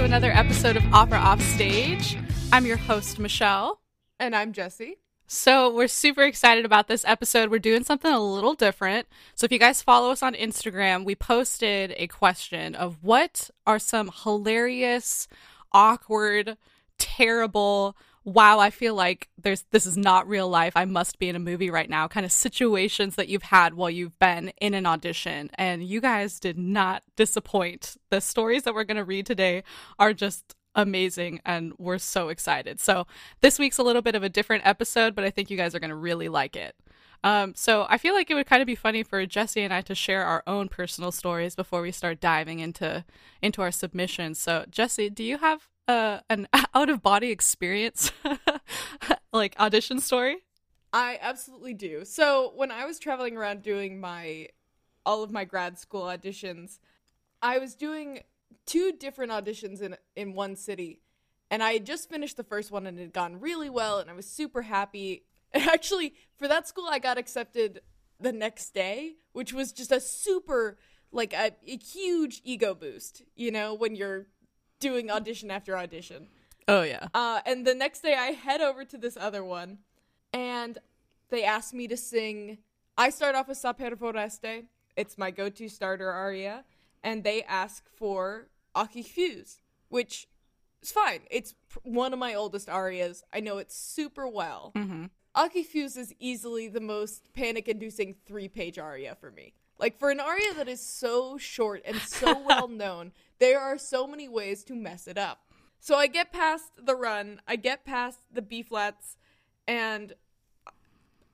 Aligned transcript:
to 0.00 0.06
another 0.06 0.32
episode 0.32 0.78
of 0.78 0.94
Opera 0.94 1.18
Off 1.18 1.42
Stage. 1.42 2.16
I'm 2.54 2.64
your 2.64 2.78
host, 2.78 3.18
Michelle. 3.18 3.82
And 4.18 4.34
I'm 4.34 4.54
Jesse. 4.54 4.96
So, 5.26 5.70
we're 5.74 5.88
super 5.88 6.22
excited 6.22 6.64
about 6.64 6.88
this 6.88 7.04
episode. 7.06 7.50
We're 7.50 7.58
doing 7.58 7.84
something 7.84 8.10
a 8.10 8.18
little 8.18 8.54
different. 8.54 9.08
So, 9.34 9.44
if 9.44 9.52
you 9.52 9.58
guys 9.58 9.82
follow 9.82 10.10
us 10.10 10.22
on 10.22 10.32
Instagram, 10.32 11.04
we 11.04 11.14
posted 11.14 11.92
a 11.98 12.06
question 12.06 12.74
of 12.74 12.96
what 13.02 13.50
are 13.66 13.78
some 13.78 14.10
hilarious, 14.24 15.28
awkward, 15.70 16.56
terrible, 16.96 17.94
wow, 18.24 18.58
I 18.58 18.70
feel 18.70 18.94
like 18.94 19.28
there's 19.40 19.64
this 19.70 19.86
is 19.86 19.96
not 19.96 20.28
real 20.28 20.48
life. 20.48 20.72
I 20.76 20.84
must 20.84 21.18
be 21.18 21.28
in 21.28 21.36
a 21.36 21.40
movie 21.40 21.70
right 21.70 21.88
now 21.88 22.08
kind 22.08 22.26
of 22.26 22.32
situations 22.32 23.16
that 23.16 23.28
you've 23.28 23.44
had 23.44 23.74
while 23.74 23.90
you've 23.90 24.18
been 24.18 24.52
in 24.60 24.74
an 24.74 24.86
audition. 24.86 25.50
And 25.54 25.84
you 25.84 26.00
guys 26.00 26.38
did 26.38 26.58
not 26.58 27.02
disappoint. 27.16 27.96
The 28.10 28.20
stories 28.20 28.64
that 28.64 28.74
we're 28.74 28.84
going 28.84 28.96
to 28.96 29.04
read 29.04 29.26
today 29.26 29.62
are 29.98 30.12
just 30.12 30.54
amazing 30.74 31.40
and 31.44 31.72
we're 31.78 31.98
so 31.98 32.28
excited. 32.28 32.78
So, 32.80 33.06
this 33.40 33.58
week's 33.58 33.78
a 33.78 33.82
little 33.82 34.02
bit 34.02 34.14
of 34.14 34.22
a 34.22 34.28
different 34.28 34.66
episode, 34.66 35.14
but 35.14 35.24
I 35.24 35.30
think 35.30 35.50
you 35.50 35.56
guys 35.56 35.74
are 35.74 35.80
going 35.80 35.90
to 35.90 35.96
really 35.96 36.28
like 36.28 36.56
it. 36.56 36.76
Um, 37.22 37.54
so 37.54 37.86
I 37.88 37.98
feel 37.98 38.14
like 38.14 38.30
it 38.30 38.34
would 38.34 38.46
kind 38.46 38.62
of 38.62 38.66
be 38.66 38.74
funny 38.74 39.02
for 39.02 39.26
Jesse 39.26 39.60
and 39.60 39.74
I 39.74 39.82
to 39.82 39.94
share 39.94 40.24
our 40.24 40.42
own 40.46 40.68
personal 40.68 41.12
stories 41.12 41.54
before 41.54 41.82
we 41.82 41.92
start 41.92 42.18
diving 42.18 42.60
into 42.60 43.04
into 43.42 43.60
our 43.60 43.70
submissions. 43.70 44.38
So 44.38 44.64
Jesse, 44.70 45.10
do 45.10 45.22
you 45.22 45.38
have 45.38 45.68
uh, 45.90 46.20
an 46.30 46.46
out 46.74 46.88
of 46.88 47.02
body 47.02 47.30
experience 47.30 48.12
like 49.32 49.58
audition 49.58 50.00
story? 50.00 50.38
I 50.92 51.18
absolutely 51.20 51.74
do. 51.74 52.04
So 52.04 52.52
when 52.54 52.70
I 52.70 52.84
was 52.84 52.98
traveling 52.98 53.36
around 53.36 53.62
doing 53.62 54.00
my 54.00 54.48
all 55.04 55.22
of 55.22 55.30
my 55.30 55.44
grad 55.44 55.78
school 55.78 56.02
auditions, 56.02 56.78
I 57.42 57.58
was 57.58 57.74
doing 57.74 58.20
two 58.66 58.92
different 58.92 59.32
auditions 59.32 59.82
in 59.82 59.96
in 60.14 60.34
one 60.34 60.56
city. 60.56 61.02
And 61.52 61.64
I 61.64 61.72
had 61.72 61.86
just 61.86 62.08
finished 62.08 62.36
the 62.36 62.44
first 62.44 62.70
one 62.70 62.86
and 62.86 62.96
it 62.96 63.02
had 63.02 63.12
gone 63.12 63.40
really 63.40 63.68
well 63.68 63.98
and 63.98 64.08
I 64.08 64.14
was 64.14 64.26
super 64.26 64.62
happy. 64.62 65.24
And 65.52 65.64
actually, 65.64 66.14
for 66.36 66.46
that 66.46 66.68
school 66.68 66.86
I 66.88 67.00
got 67.00 67.18
accepted 67.18 67.80
the 68.20 68.30
next 68.30 68.72
day, 68.72 69.16
which 69.32 69.52
was 69.52 69.72
just 69.72 69.90
a 69.90 69.98
super 69.98 70.78
like 71.10 71.32
a, 71.32 71.50
a 71.66 71.76
huge 71.76 72.40
ego 72.44 72.72
boost, 72.72 73.22
you 73.34 73.50
know, 73.50 73.74
when 73.74 73.96
you're 73.96 74.28
doing 74.80 75.10
audition 75.10 75.50
after 75.50 75.76
audition. 75.76 76.28
Oh 76.66 76.82
yeah. 76.82 77.08
Uh, 77.14 77.40
and 77.46 77.66
the 77.66 77.74
next 77.74 78.00
day, 78.00 78.14
I 78.14 78.32
head 78.32 78.60
over 78.60 78.84
to 78.84 78.98
this 78.98 79.16
other 79.16 79.44
one, 79.44 79.78
and 80.32 80.78
they 81.30 81.44
asked 81.44 81.74
me 81.74 81.86
to 81.88 81.96
sing. 81.96 82.58
I 82.98 83.10
start 83.10 83.34
off 83.34 83.48
with 83.48 83.58
Saper 83.58 83.96
Vorreste. 83.96 84.64
It's 84.96 85.16
my 85.16 85.30
go-to 85.30 85.68
starter 85.68 86.10
aria, 86.10 86.64
and 87.02 87.24
they 87.24 87.42
ask 87.44 87.88
for 87.88 88.48
Ach, 88.74 88.94
ich 88.94 89.14
fühl's, 89.14 89.58
which 89.88 90.28
is 90.82 90.92
fine. 90.92 91.20
It's 91.30 91.54
one 91.82 92.12
of 92.12 92.18
my 92.18 92.34
oldest 92.34 92.68
arias. 92.68 93.24
I 93.32 93.40
know 93.40 93.58
it 93.58 93.72
super 93.72 94.28
well. 94.28 94.72
Mm-hmm. 94.76 95.06
Ach, 95.34 95.54
ich 95.54 95.72
fühl's 95.72 95.96
is 95.96 96.14
easily 96.18 96.68
the 96.68 96.80
most 96.80 97.32
panic-inducing 97.32 98.16
three-page 98.26 98.78
aria 98.78 99.16
for 99.20 99.30
me. 99.30 99.54
Like 99.80 99.98
for 99.98 100.10
an 100.10 100.20
aria 100.20 100.52
that 100.54 100.68
is 100.68 100.80
so 100.80 101.38
short 101.38 101.82
and 101.86 101.96
so 101.96 102.38
well 102.46 102.68
known, 102.68 103.12
there 103.38 103.58
are 103.58 103.78
so 103.78 104.06
many 104.06 104.28
ways 104.28 104.62
to 104.64 104.74
mess 104.74 105.08
it 105.08 105.16
up. 105.16 105.40
So 105.80 105.96
I 105.96 106.06
get 106.06 106.30
past 106.30 106.84
the 106.84 106.94
run, 106.94 107.40
I 107.48 107.56
get 107.56 107.86
past 107.86 108.18
the 108.30 108.42
B 108.42 108.62
flats, 108.62 109.16
and 109.66 110.12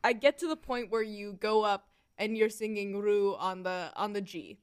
I 0.04 0.12
get 0.12 0.38
to 0.38 0.46
the 0.46 0.56
point 0.56 0.92
where 0.92 1.02
you 1.02 1.32
go 1.32 1.64
up 1.64 1.88
and 2.16 2.36
you're 2.36 2.48
singing 2.48 2.96
Ru 2.96 3.34
on 3.34 3.64
the 3.64 3.90
on 3.96 4.12
the 4.12 4.20
G. 4.20 4.58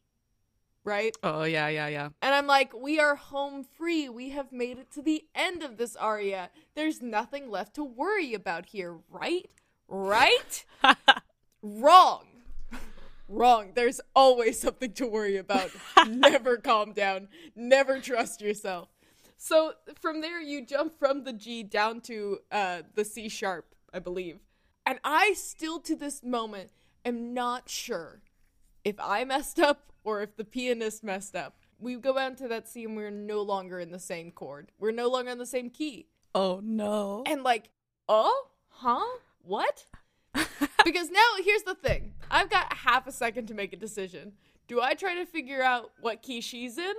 Right? 0.85 1.15
Oh 1.21 1.43
yeah, 1.43 1.67
yeah, 1.67 1.87
yeah. 1.87 2.09
And 2.21 2.33
I'm 2.33 2.47
like, 2.47 2.73
we 2.73 2.99
are 2.99 3.15
home 3.15 3.63
free. 3.63 4.07
We 4.07 4.29
have 4.29 4.51
made 4.53 4.77
it 4.77 4.91
to 4.93 5.01
the 5.01 5.25
end 5.35 5.63
of 5.63 5.77
this 5.77 5.95
aria. 5.97 6.49
There's 6.75 7.01
nothing 7.01 7.49
left 7.49 7.75
to 7.75 7.83
worry 7.83 8.33
about 8.33 8.67
here, 8.67 8.97
right? 9.09 9.49
Right? 9.87 10.65
Wrong. 11.61 12.32
Wrong. 13.27 13.71
There's 13.73 14.01
always 14.15 14.59
something 14.59 14.93
to 14.93 15.07
worry 15.07 15.37
about. 15.37 15.71
Never 16.07 16.57
calm 16.57 16.93
down. 16.93 17.29
Never 17.55 17.99
trust 17.99 18.41
yourself. 18.41 18.89
So 19.37 19.73
from 20.01 20.21
there, 20.21 20.41
you 20.41 20.65
jump 20.65 20.97
from 20.97 21.23
the 21.23 21.33
G 21.33 21.63
down 21.63 22.01
to 22.01 22.39
uh, 22.51 22.81
the 22.95 23.03
C 23.03 23.27
sharp, 23.29 23.75
I 23.93 23.99
believe. 23.99 24.39
And 24.85 24.99
I 25.03 25.33
still, 25.33 25.79
to 25.81 25.95
this 25.95 26.23
moment, 26.23 26.69
am 27.05 27.33
not 27.33 27.69
sure 27.69 28.21
if 28.83 28.95
I 28.99 29.23
messed 29.23 29.59
up 29.59 29.91
or 30.03 30.21
if 30.21 30.35
the 30.35 30.45
pianist 30.45 31.03
messed 31.03 31.35
up. 31.35 31.57
We 31.79 31.95
go 31.95 32.15
down 32.15 32.35
to 32.37 32.47
that 32.49 32.67
C 32.69 32.85
and 32.85 32.95
we're 32.95 33.11
no 33.11 33.41
longer 33.41 33.79
in 33.79 33.91
the 33.91 33.99
same 33.99 34.31
chord. 34.31 34.71
We're 34.79 34.91
no 34.91 35.09
longer 35.09 35.31
in 35.31 35.37
the 35.37 35.45
same 35.45 35.69
key. 35.69 36.07
Oh 36.35 36.61
no. 36.63 37.23
And 37.25 37.43
like, 37.43 37.69
oh, 38.07 38.47
huh? 38.69 39.17
What? 39.41 39.85
because 40.85 41.09
now 41.09 41.19
here's 41.43 41.63
the 41.63 41.75
thing 41.75 42.13
I've 42.29 42.49
got 42.49 42.71
half 42.73 43.07
a 43.07 43.11
second 43.11 43.47
to 43.47 43.53
make 43.53 43.73
a 43.73 43.77
decision. 43.77 44.33
Do 44.67 44.81
I 44.81 44.93
try 44.93 45.15
to 45.15 45.25
figure 45.25 45.61
out 45.61 45.91
what 45.99 46.21
key 46.21 46.41
she's 46.41 46.77
in? 46.77 46.93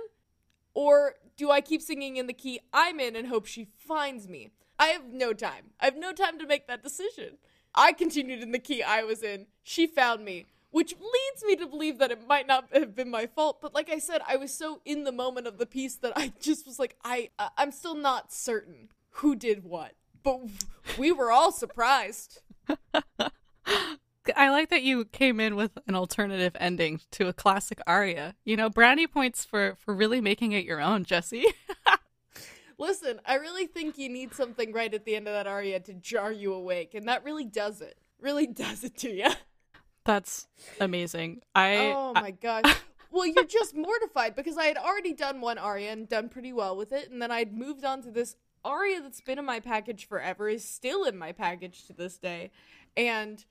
Or 0.73 1.15
do 1.37 1.51
I 1.51 1.61
keep 1.61 1.81
singing 1.81 2.17
in 2.17 2.27
the 2.27 2.33
key 2.33 2.59
I'm 2.73 2.99
in 2.99 3.15
and 3.15 3.27
hope 3.27 3.45
she 3.45 3.67
finds 3.77 4.27
me? 4.27 4.51
I 4.77 4.87
have 4.87 5.05
no 5.11 5.33
time. 5.33 5.71
I 5.79 5.85
have 5.85 5.97
no 5.97 6.11
time 6.11 6.37
to 6.39 6.45
make 6.45 6.67
that 6.67 6.83
decision. 6.83 7.37
I 7.73 7.93
continued 7.93 8.41
in 8.41 8.51
the 8.51 8.59
key 8.59 8.83
I 8.83 9.03
was 9.03 9.23
in. 9.23 9.47
She 9.63 9.87
found 9.87 10.23
me, 10.23 10.45
which 10.71 10.93
leads 10.93 11.43
me 11.45 11.55
to 11.55 11.67
believe 11.67 11.97
that 11.99 12.11
it 12.11 12.27
might 12.27 12.47
not 12.47 12.67
have 12.73 12.93
been 12.93 13.09
my 13.09 13.25
fault. 13.25 13.61
But 13.61 13.73
like 13.73 13.89
I 13.89 13.99
said, 13.99 14.21
I 14.27 14.35
was 14.35 14.53
so 14.53 14.81
in 14.85 15.05
the 15.05 15.11
moment 15.11 15.47
of 15.47 15.57
the 15.57 15.65
piece 15.65 15.95
that 15.95 16.13
I 16.15 16.33
just 16.41 16.65
was 16.65 16.77
like, 16.77 16.95
I, 17.03 17.29
uh, 17.39 17.49
I'm 17.57 17.71
still 17.71 17.95
not 17.95 18.33
certain 18.33 18.89
who 19.11 19.35
did 19.35 19.63
what. 19.63 19.93
But 20.23 20.41
we 20.97 21.11
were 21.11 21.31
all 21.31 21.51
surprised. 21.51 22.41
I 24.35 24.49
like 24.49 24.69
that 24.69 24.81
you 24.81 25.05
came 25.05 25.39
in 25.39 25.55
with 25.55 25.77
an 25.87 25.95
alternative 25.95 26.55
ending 26.59 27.01
to 27.11 27.27
a 27.27 27.33
classic 27.33 27.79
aria. 27.85 28.35
You 28.43 28.57
know, 28.57 28.69
brownie 28.69 29.07
points 29.07 29.45
for 29.45 29.75
for 29.79 29.93
really 29.93 30.21
making 30.21 30.51
it 30.51 30.65
your 30.65 30.81
own, 30.81 31.03
Jesse. 31.03 31.45
Listen, 32.77 33.21
I 33.25 33.35
really 33.35 33.67
think 33.67 33.97
you 33.97 34.09
need 34.09 34.33
something 34.33 34.73
right 34.73 34.93
at 34.93 35.05
the 35.05 35.15
end 35.15 35.27
of 35.27 35.33
that 35.33 35.47
aria 35.47 35.79
to 35.81 35.93
jar 35.93 36.31
you 36.31 36.53
awake, 36.53 36.93
and 36.93 37.07
that 37.07 37.23
really 37.23 37.45
does 37.45 37.81
it. 37.81 37.97
Really 38.19 38.47
does 38.65 38.83
it 38.83 38.97
to 38.99 39.11
you. 39.11 39.29
That's 40.03 40.47
amazing. 40.79 41.41
I 41.53 41.77
Oh 41.77 42.13
my 42.13 42.31
gosh. 42.41 42.75
well, 43.11 43.25
you're 43.25 43.45
just 43.45 43.75
mortified 43.75 44.35
because 44.35 44.57
I 44.57 44.65
had 44.65 44.77
already 44.77 45.13
done 45.13 45.39
one 45.39 45.57
aria 45.57 45.91
and 45.91 46.09
done 46.09 46.29
pretty 46.29 46.51
well 46.51 46.75
with 46.75 46.91
it, 46.91 47.09
and 47.09 47.21
then 47.21 47.31
I'd 47.31 47.53
moved 47.53 47.85
on 47.85 48.01
to 48.03 48.11
this 48.11 48.35
aria 48.65 49.01
that's 49.01 49.21
been 49.21 49.39
in 49.39 49.45
my 49.45 49.59
package 49.59 50.07
forever, 50.07 50.49
is 50.49 50.67
still 50.67 51.05
in 51.05 51.17
my 51.17 51.31
package 51.31 51.85
to 51.87 51.93
this 51.93 52.17
day, 52.17 52.51
and 52.97 53.45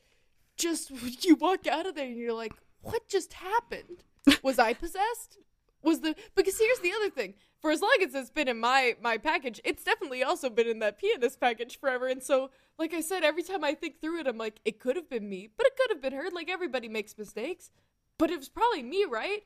just 0.57 0.91
you 1.25 1.37
walk 1.37 1.67
out 1.67 1.87
of 1.87 1.95
there 1.95 2.07
and 2.07 2.19
you're 2.19 2.35
like, 2.35 2.53
what 2.83 3.09
just 3.09 3.35
happened? 3.35 4.05
Was 4.43 4.59
I 4.59 4.75
possessed? 4.75 5.39
Was 5.83 6.01
the 6.01 6.15
because 6.35 6.59
here's 6.59 6.81
the 6.81 6.93
other 6.93 7.11
thing. 7.11 7.35
For 7.61 7.71
as 7.71 7.81
long 7.81 7.97
as 8.03 8.15
it's 8.15 8.31
been 8.31 8.49
in 8.49 8.59
my 8.59 8.97
my 9.03 9.19
package, 9.19 9.61
it's 9.65 9.85
definitely 9.85 10.23
also 10.23 10.49
been 10.51 10.67
in 10.67 10.79
that 10.81 10.99
pianist 10.99 11.41
package 11.41 11.79
forever. 11.79 12.09
And 12.09 12.23
so, 12.23 12.51
like 12.79 12.95
I 12.95 13.01
said, 13.01 13.23
every 13.23 13.43
time 13.43 13.65
I 13.65 13.75
think 13.75 14.01
through 14.01 14.21
it, 14.21 14.27
I'm 14.27 14.39
like, 14.39 14.61
it 14.65 14.81
could 14.81 14.97
have 14.97 15.11
been 15.11 15.29
me, 15.29 15.51
but 15.57 15.67
it 15.67 15.77
could 15.77 15.91
have 15.91 16.03
been 16.03 16.15
her. 16.15 16.31
Like 16.33 16.51
everybody 16.51 16.89
makes 16.89 17.17
mistakes, 17.17 17.71
but 18.19 18.31
it 18.31 18.39
was 18.39 18.49
probably 18.49 18.83
me, 18.83 19.05
right? 19.05 19.43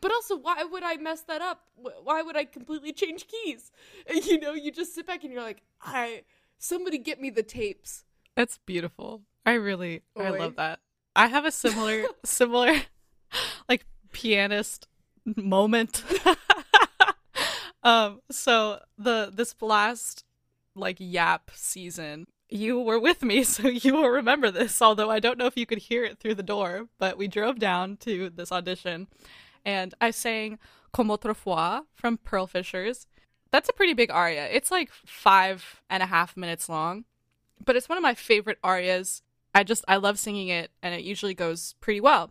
But 0.00 0.12
also, 0.12 0.36
why 0.36 0.62
would 0.64 0.82
I 0.82 0.96
mess 0.96 1.22
that 1.22 1.42
up? 1.42 1.62
Why 1.76 2.22
would 2.22 2.36
I 2.36 2.44
completely 2.44 2.92
change 2.92 3.26
keys? 3.26 3.70
And, 4.08 4.24
you 4.24 4.38
know, 4.38 4.52
you 4.52 4.70
just 4.70 4.94
sit 4.94 5.06
back 5.06 5.24
and 5.24 5.32
you're 5.32 5.42
like, 5.42 5.62
I 5.82 6.22
somebody 6.58 6.98
get 6.98 7.20
me 7.20 7.30
the 7.30 7.42
tapes. 7.42 8.04
That's 8.34 8.58
beautiful. 8.58 9.22
I 9.44 9.54
really 9.54 10.02
I 10.16 10.30
love 10.30 10.56
that. 10.56 10.80
I 11.14 11.28
have 11.28 11.44
a 11.44 11.50
similar 11.50 12.04
similar 12.24 12.74
like 13.68 13.86
pianist 14.12 14.88
moment. 15.24 16.04
um 17.82 18.20
so 18.30 18.80
the 18.98 19.30
this 19.32 19.54
last 19.60 20.24
like 20.74 20.96
yap 20.98 21.50
season 21.54 22.26
you 22.48 22.80
were 22.80 23.00
with 23.00 23.22
me 23.22 23.42
so 23.42 23.66
you 23.68 23.94
will 23.94 24.08
remember 24.08 24.50
this 24.50 24.80
although 24.82 25.10
I 25.10 25.20
don't 25.20 25.38
know 25.38 25.46
if 25.46 25.56
you 25.56 25.66
could 25.66 25.78
hear 25.78 26.04
it 26.04 26.18
through 26.18 26.34
the 26.34 26.42
door 26.42 26.88
but 26.98 27.16
we 27.16 27.28
drove 27.28 27.58
down 27.58 27.96
to 27.98 28.30
this 28.30 28.52
audition 28.52 29.08
and 29.66 29.92
I 30.00 30.12
sang 30.12 30.58
Comme 30.92 31.10
autrefois 31.10 31.82
from 31.94 32.16
Pearl 32.16 32.46
Fishers. 32.46 33.06
That's 33.50 33.68
a 33.68 33.74
pretty 33.74 33.92
big 33.92 34.10
aria. 34.10 34.46
It's 34.46 34.70
like 34.70 34.90
five 34.90 35.82
and 35.90 36.02
a 36.02 36.06
half 36.06 36.36
minutes 36.36 36.70
long, 36.70 37.04
but 37.62 37.76
it's 37.76 37.88
one 37.88 37.98
of 37.98 38.02
my 38.02 38.14
favorite 38.14 38.58
arias 38.64 39.22
I 39.56 39.64
just 39.64 39.86
I 39.88 39.96
love 39.96 40.18
singing 40.18 40.48
it 40.48 40.70
and 40.82 40.94
it 40.94 41.00
usually 41.00 41.32
goes 41.32 41.76
pretty 41.80 41.98
well. 41.98 42.30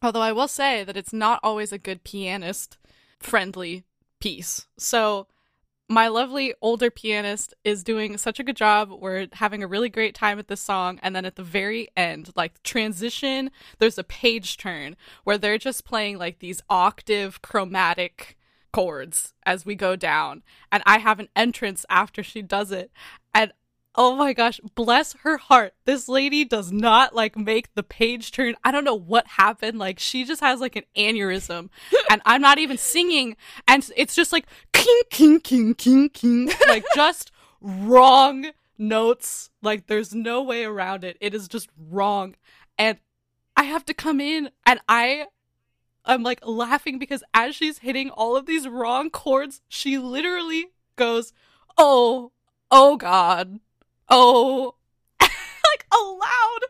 Although 0.00 0.20
I 0.20 0.30
will 0.30 0.46
say 0.46 0.84
that 0.84 0.96
it's 0.96 1.12
not 1.12 1.40
always 1.42 1.72
a 1.72 1.78
good 1.78 2.04
pianist 2.04 2.78
friendly 3.18 3.84
piece. 4.20 4.68
So 4.78 5.26
my 5.88 6.08
lovely 6.08 6.52
older 6.60 6.90
pianist 6.90 7.54
is 7.62 7.84
doing 7.84 8.16
such 8.16 8.40
a 8.40 8.44
good 8.44 8.56
job. 8.56 8.90
We're 8.90 9.28
having 9.32 9.62
a 9.62 9.68
really 9.68 9.88
great 9.88 10.14
time 10.14 10.36
with 10.36 10.48
this 10.48 10.60
song. 10.60 10.98
And 11.02 11.14
then 11.14 11.24
at 11.24 11.36
the 11.36 11.44
very 11.44 11.88
end, 11.96 12.30
like 12.34 12.62
transition, 12.62 13.50
there's 13.78 13.98
a 13.98 14.04
page 14.04 14.56
turn 14.56 14.96
where 15.24 15.38
they're 15.38 15.58
just 15.58 15.84
playing 15.84 16.18
like 16.18 16.40
these 16.40 16.62
octave 16.68 17.40
chromatic 17.42 18.36
chords 18.72 19.32
as 19.44 19.64
we 19.64 19.74
go 19.74 19.96
down 19.96 20.42
and 20.70 20.82
I 20.84 20.98
have 20.98 21.18
an 21.18 21.30
entrance 21.34 21.86
after 21.88 22.22
she 22.22 22.42
does 22.42 22.70
it 22.70 22.90
and 23.34 23.50
oh 23.96 24.14
my 24.14 24.32
gosh 24.32 24.60
bless 24.74 25.14
her 25.22 25.38
heart. 25.38 25.74
This 25.84 26.08
lady 26.08 26.44
does 26.44 26.70
not 26.70 27.14
like 27.14 27.36
make 27.36 27.74
the 27.74 27.82
page 27.82 28.30
turn. 28.30 28.54
I 28.62 28.70
don't 28.70 28.84
know 28.84 28.94
what 28.94 29.26
happened. 29.26 29.78
Like 29.78 29.98
she 29.98 30.24
just 30.24 30.40
has 30.40 30.60
like 30.60 30.76
an 30.76 30.84
aneurysm. 30.96 31.70
And 32.08 32.22
I'm 32.24 32.40
not 32.40 32.58
even 32.58 32.78
singing. 32.78 33.36
And 33.66 33.88
it's 33.96 34.14
just 34.14 34.32
like 34.32 34.46
king 34.72 35.02
king 35.10 35.40
king 35.40 35.74
king 35.74 36.08
king. 36.08 36.50
Like 36.68 36.84
just 36.94 37.32
wrong 37.60 38.50
notes. 38.78 39.50
Like 39.60 39.88
there's 39.88 40.14
no 40.14 40.42
way 40.42 40.64
around 40.64 41.02
it. 41.02 41.16
It 41.20 41.34
is 41.34 41.48
just 41.48 41.68
wrong. 41.76 42.36
And 42.78 42.98
I 43.56 43.64
have 43.64 43.84
to 43.86 43.94
come 43.94 44.20
in. 44.20 44.50
And 44.64 44.78
I 44.88 45.26
I'm 46.04 46.22
like 46.22 46.40
laughing 46.46 46.98
because 46.98 47.24
as 47.34 47.56
she's 47.56 47.78
hitting 47.78 48.10
all 48.10 48.36
of 48.36 48.46
these 48.46 48.68
wrong 48.68 49.10
chords, 49.10 49.60
she 49.68 49.98
literally 49.98 50.66
goes, 50.94 51.32
"Oh, 51.76 52.30
oh 52.70 52.96
God, 52.96 53.58
oh," 54.08 54.74
like 55.20 55.86
aloud 55.92 56.60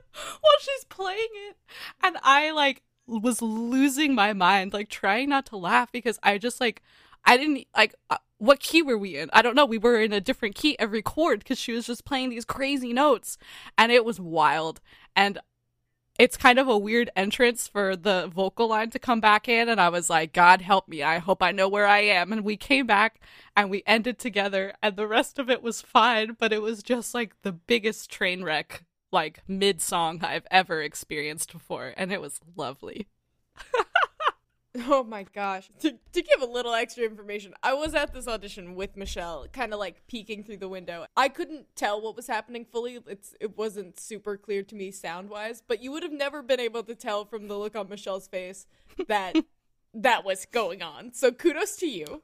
while 0.40 0.60
she's 0.60 0.84
playing 0.84 1.28
it, 1.48 1.56
and 2.02 2.16
I 2.22 2.50
like 2.50 2.82
was 3.06 3.40
losing 3.40 4.14
my 4.14 4.32
mind, 4.32 4.72
like 4.72 4.88
trying 4.88 5.28
not 5.28 5.46
to 5.46 5.56
laugh 5.56 5.92
because 5.92 6.18
I 6.22 6.38
just 6.38 6.60
like 6.60 6.82
I 7.24 7.36
didn't 7.36 7.66
like. 7.76 7.94
Uh, 8.10 8.18
what 8.38 8.60
key 8.60 8.82
were 8.82 8.98
we 8.98 9.16
in? 9.16 9.30
I 9.32 9.40
don't 9.40 9.54
know. 9.54 9.64
We 9.64 9.78
were 9.78 9.98
in 9.98 10.12
a 10.12 10.20
different 10.20 10.54
key 10.54 10.78
every 10.78 11.00
chord 11.00 11.38
because 11.38 11.58
she 11.58 11.72
was 11.72 11.86
just 11.86 12.04
playing 12.04 12.30
these 12.30 12.44
crazy 12.44 12.92
notes, 12.92 13.38
and 13.78 13.90
it 13.90 14.04
was 14.04 14.20
wild. 14.20 14.80
And 15.14 15.38
it's 16.18 16.36
kind 16.36 16.58
of 16.58 16.68
a 16.68 16.78
weird 16.78 17.10
entrance 17.14 17.68
for 17.68 17.96
the 17.96 18.30
vocal 18.34 18.68
line 18.68 18.90
to 18.90 18.98
come 18.98 19.20
back 19.20 19.48
in 19.48 19.68
and 19.68 19.80
i 19.80 19.88
was 19.88 20.08
like 20.10 20.32
god 20.32 20.60
help 20.60 20.88
me. 20.88 21.02
I 21.02 21.18
hope 21.18 21.42
i 21.42 21.52
know 21.52 21.68
where 21.68 21.86
i 21.86 22.00
am. 22.00 22.32
And 22.32 22.44
we 22.44 22.56
came 22.56 22.86
back 22.86 23.20
and 23.56 23.70
we 23.70 23.82
ended 23.86 24.18
together 24.18 24.74
and 24.82 24.96
the 24.96 25.06
rest 25.06 25.38
of 25.38 25.50
it 25.50 25.62
was 25.62 25.82
fine 25.82 26.36
but 26.38 26.52
it 26.52 26.62
was 26.62 26.82
just 26.82 27.14
like 27.14 27.40
the 27.42 27.52
biggest 27.52 28.10
train 28.10 28.42
wreck 28.42 28.84
like 29.12 29.42
mid 29.46 29.80
song 29.80 30.20
i've 30.22 30.46
ever 30.50 30.82
experienced 30.82 31.52
before 31.52 31.94
and 31.96 32.12
it 32.12 32.20
was 32.20 32.40
lovely 32.56 33.06
Oh 34.88 35.02
my 35.04 35.24
gosh. 35.34 35.68
To, 35.80 35.92
to 36.12 36.22
give 36.22 36.42
a 36.42 36.46
little 36.46 36.72
extra 36.74 37.04
information, 37.04 37.54
I 37.62 37.74
was 37.74 37.94
at 37.94 38.12
this 38.12 38.28
audition 38.28 38.74
with 38.74 38.96
Michelle, 38.96 39.46
kind 39.52 39.72
of 39.72 39.78
like 39.78 40.06
peeking 40.06 40.44
through 40.44 40.58
the 40.58 40.68
window. 40.68 41.06
I 41.16 41.28
couldn't 41.28 41.66
tell 41.76 42.00
what 42.00 42.16
was 42.16 42.26
happening 42.26 42.64
fully. 42.64 43.00
It's 43.06 43.34
it 43.40 43.56
wasn't 43.56 43.98
super 43.98 44.36
clear 44.36 44.62
to 44.62 44.74
me 44.74 44.90
sound-wise, 44.90 45.62
but 45.66 45.82
you 45.82 45.92
would 45.92 46.02
have 46.02 46.12
never 46.12 46.42
been 46.42 46.60
able 46.60 46.82
to 46.84 46.94
tell 46.94 47.24
from 47.24 47.48
the 47.48 47.58
look 47.58 47.74
on 47.76 47.88
Michelle's 47.88 48.28
face 48.28 48.66
that 49.08 49.36
that 49.94 50.24
was 50.24 50.46
going 50.46 50.82
on. 50.82 51.12
So 51.12 51.32
kudos 51.32 51.76
to 51.76 51.86
you. 51.86 52.22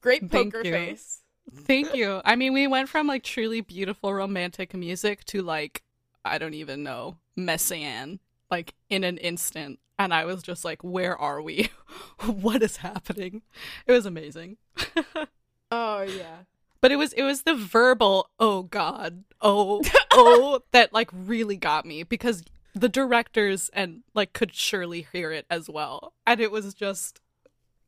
Great 0.00 0.30
poker 0.30 0.62
face. 0.62 1.22
thank 1.52 1.94
you 1.94 2.20
i 2.24 2.34
mean 2.36 2.52
we 2.52 2.66
went 2.66 2.88
from 2.88 3.06
like 3.06 3.22
truly 3.22 3.60
beautiful 3.60 4.12
romantic 4.12 4.74
music 4.74 5.24
to 5.24 5.42
like 5.42 5.82
i 6.24 6.38
don't 6.38 6.54
even 6.54 6.82
know 6.82 7.16
messiaen 7.38 8.18
like 8.50 8.74
in 8.90 9.04
an 9.04 9.16
instant 9.18 9.78
and 9.98 10.12
i 10.14 10.24
was 10.24 10.42
just 10.42 10.64
like 10.64 10.82
where 10.84 11.16
are 11.16 11.40
we? 11.42 11.70
What 12.26 12.62
is 12.62 12.78
happening? 12.78 13.42
It 13.86 13.92
was 13.92 14.06
amazing. 14.06 14.56
Oh 15.70 16.02
yeah. 16.02 16.38
but 16.80 16.92
it 16.92 16.96
was 16.96 17.12
it 17.14 17.22
was 17.24 17.42
the 17.42 17.54
verbal 17.56 18.30
oh 18.38 18.62
god 18.62 19.24
oh 19.40 19.82
oh 20.12 20.60
that 20.72 20.92
like 20.92 21.10
really 21.12 21.56
got 21.56 21.84
me 21.84 22.04
because 22.04 22.44
the 22.74 22.88
directors 22.88 23.68
and 23.72 24.02
like 24.14 24.32
could 24.32 24.54
surely 24.54 25.06
hear 25.12 25.32
it 25.32 25.44
as 25.50 25.68
well. 25.68 26.12
And 26.26 26.40
it 26.40 26.52
was 26.52 26.72
just 26.74 27.20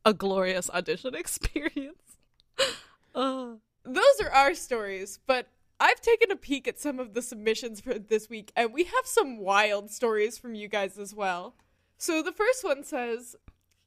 a 0.03 0.13
glorious 0.13 0.69
audition 0.71 1.13
experience. 1.15 2.17
Uh, 3.15 3.51
Those 3.83 4.21
are 4.23 4.31
our 4.31 4.53
stories, 4.55 5.19
but 5.27 5.47
I've 5.79 6.01
taken 6.01 6.31
a 6.31 6.35
peek 6.35 6.67
at 6.67 6.79
some 6.79 6.99
of 6.99 7.13
the 7.13 7.21
submissions 7.21 7.79
for 7.81 7.97
this 7.99 8.29
week, 8.29 8.51
and 8.55 8.73
we 8.73 8.83
have 8.85 9.05
some 9.05 9.37
wild 9.37 9.89
stories 9.91 10.37
from 10.37 10.55
you 10.55 10.67
guys 10.67 10.97
as 10.97 11.13
well. 11.13 11.53
So 11.99 12.23
the 12.23 12.31
first 12.31 12.63
one 12.63 12.85
says, 12.85 13.35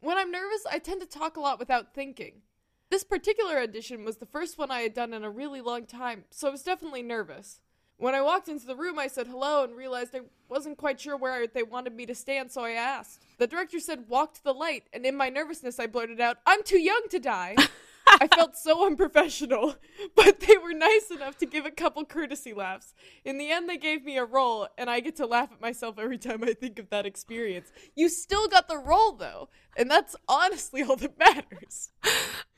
When 0.00 0.18
I'm 0.18 0.30
nervous, 0.30 0.66
I 0.70 0.78
tend 0.78 1.00
to 1.00 1.06
talk 1.06 1.38
a 1.38 1.40
lot 1.40 1.58
without 1.58 1.94
thinking. 1.94 2.42
This 2.90 3.04
particular 3.04 3.58
audition 3.58 4.04
was 4.04 4.18
the 4.18 4.26
first 4.26 4.58
one 4.58 4.70
I 4.70 4.82
had 4.82 4.92
done 4.92 5.14
in 5.14 5.24
a 5.24 5.30
really 5.30 5.62
long 5.62 5.86
time, 5.86 6.24
so 6.30 6.46
I 6.46 6.50
was 6.50 6.62
definitely 6.62 7.02
nervous. 7.02 7.62
When 7.96 8.14
I 8.14 8.20
walked 8.20 8.48
into 8.48 8.66
the 8.66 8.76
room, 8.76 8.98
I 8.98 9.06
said 9.06 9.28
hello 9.28 9.64
and 9.64 9.74
realized 9.74 10.14
I 10.14 10.20
wasn't 10.50 10.76
quite 10.76 11.00
sure 11.00 11.16
where 11.16 11.46
they 11.46 11.62
wanted 11.62 11.94
me 11.94 12.04
to 12.04 12.14
stand, 12.14 12.52
so 12.52 12.62
I 12.62 12.72
asked. 12.72 13.22
The 13.38 13.46
director 13.46 13.80
said, 13.80 14.08
Walk 14.08 14.34
to 14.34 14.44
the 14.44 14.52
light, 14.52 14.84
and 14.92 15.06
in 15.06 15.16
my 15.16 15.30
nervousness, 15.30 15.80
I 15.80 15.86
blurted 15.86 16.20
out, 16.20 16.36
I'm 16.44 16.62
too 16.62 16.80
young 16.80 17.04
to 17.08 17.18
die. 17.18 17.56
I 18.22 18.28
felt 18.28 18.56
so 18.56 18.86
unprofessional, 18.86 19.74
but 20.14 20.38
they 20.38 20.56
were 20.56 20.72
nice 20.72 21.10
enough 21.10 21.36
to 21.38 21.46
give 21.46 21.66
a 21.66 21.72
couple 21.72 22.04
courtesy 22.04 22.54
laughs. 22.54 22.94
In 23.24 23.36
the 23.36 23.50
end, 23.50 23.68
they 23.68 23.76
gave 23.76 24.04
me 24.04 24.16
a 24.16 24.24
role, 24.24 24.68
and 24.78 24.88
I 24.88 25.00
get 25.00 25.16
to 25.16 25.26
laugh 25.26 25.50
at 25.50 25.60
myself 25.60 25.98
every 25.98 26.18
time 26.18 26.44
I 26.44 26.52
think 26.52 26.78
of 26.78 26.88
that 26.90 27.04
experience. 27.04 27.72
You 27.96 28.08
still 28.08 28.46
got 28.46 28.68
the 28.68 28.78
role, 28.78 29.10
though, 29.10 29.48
and 29.76 29.90
that's 29.90 30.14
honestly 30.28 30.84
all 30.84 30.94
that 30.94 31.18
matters. 31.18 31.90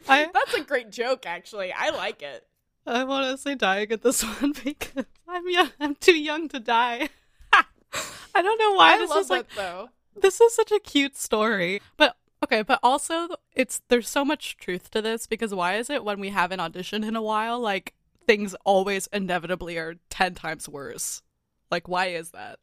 I 0.07 0.29
That's 0.35 0.53
a 0.53 0.61
great 0.65 0.91
joke, 0.91 1.25
actually. 1.25 1.73
I 1.73 1.89
like 1.89 2.21
it. 2.21 2.47
I'm 2.87 3.11
honestly 3.11 3.55
dying 3.55 3.91
at 3.91 4.03
this 4.03 4.23
one 4.41 4.53
because 4.63 5.07
I'm 5.27 5.49
young. 5.49 5.71
I'm 5.81 5.95
too 5.95 6.19
young 6.19 6.47
to 6.51 6.61
die. 6.61 7.09
I 7.55 8.43
don't 8.43 8.59
know 8.59 8.75
why 8.75 8.97
I 8.97 8.99
this 8.99 9.09
love 9.09 9.21
is 9.21 9.31
like 9.31 9.49
that, 9.49 9.57
though. 9.57 9.89
this 10.21 10.43
is 10.43 10.55
such 10.55 10.73
a 10.73 10.81
cute 10.81 11.17
story. 11.17 11.81
But 11.97 12.17
okay, 12.45 12.63
but 12.63 12.79
also 12.83 13.29
it's 13.55 13.83
there's 13.89 14.09
so 14.09 14.25
much 14.25 14.57
truth 14.57 14.91
to 14.93 15.03
this 15.03 15.27
because 15.27 15.55
why 15.55 15.77
is 15.77 15.91
it 15.91 16.05
when 16.05 16.21
we 16.21 16.31
haven't 16.31 16.61
auditioned 16.61 17.07
in 17.07 17.17
a 17.17 17.23
while, 17.23 17.59
like 17.59 17.95
things 18.27 18.55
always 18.65 19.09
inevitably 19.13 19.77
are 19.77 19.97
ten 20.11 20.35
times 20.35 20.69
worse? 20.69 21.23
Like 21.71 21.89
why 21.89 22.07
is 22.07 22.31
that? 22.31 22.59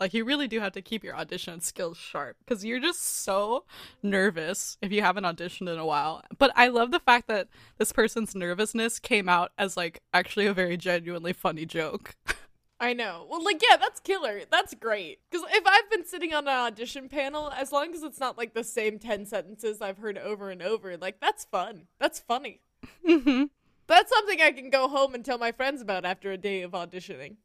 Like 0.00 0.14
you 0.14 0.24
really 0.24 0.48
do 0.48 0.60
have 0.60 0.72
to 0.72 0.82
keep 0.82 1.04
your 1.04 1.16
audition 1.16 1.60
skills 1.60 1.96
sharp 1.96 2.36
because 2.40 2.64
you're 2.64 2.80
just 2.80 3.00
so 3.00 3.64
nervous 4.02 4.76
if 4.82 4.90
you 4.92 5.02
haven't 5.02 5.24
auditioned 5.24 5.72
in 5.72 5.78
a 5.78 5.86
while. 5.86 6.22
But 6.36 6.50
I 6.56 6.68
love 6.68 6.90
the 6.90 7.00
fact 7.00 7.28
that 7.28 7.48
this 7.78 7.92
person's 7.92 8.34
nervousness 8.34 8.98
came 8.98 9.28
out 9.28 9.52
as 9.56 9.76
like 9.76 10.00
actually 10.12 10.46
a 10.46 10.54
very 10.54 10.76
genuinely 10.76 11.32
funny 11.32 11.66
joke. 11.66 12.16
I 12.84 12.92
know. 12.92 13.26
Well, 13.30 13.42
like, 13.42 13.62
yeah, 13.66 13.76
that's 13.76 13.98
killer. 14.00 14.42
That's 14.50 14.74
great. 14.74 15.20
Because 15.30 15.46
if 15.52 15.66
I've 15.66 15.90
been 15.90 16.04
sitting 16.04 16.34
on 16.34 16.44
an 16.46 16.54
audition 16.54 17.08
panel, 17.08 17.50
as 17.50 17.72
long 17.72 17.94
as 17.94 18.02
it's 18.02 18.20
not 18.20 18.36
like 18.36 18.52
the 18.52 18.62
same 18.64 18.98
10 18.98 19.24
sentences 19.24 19.80
I've 19.80 19.98
heard 19.98 20.18
over 20.18 20.50
and 20.50 20.60
over, 20.62 20.96
like, 20.98 21.18
that's 21.20 21.44
fun. 21.46 21.86
That's 21.98 22.20
funny. 22.20 22.60
Mhm. 23.06 23.48
That's 23.86 24.10
something 24.12 24.40
I 24.40 24.52
can 24.52 24.68
go 24.68 24.88
home 24.88 25.14
and 25.14 25.24
tell 25.24 25.38
my 25.38 25.50
friends 25.52 25.80
about 25.80 26.04
after 26.04 26.30
a 26.30 26.36
day 26.36 26.60
of 26.60 26.72
auditioning. 26.72 27.36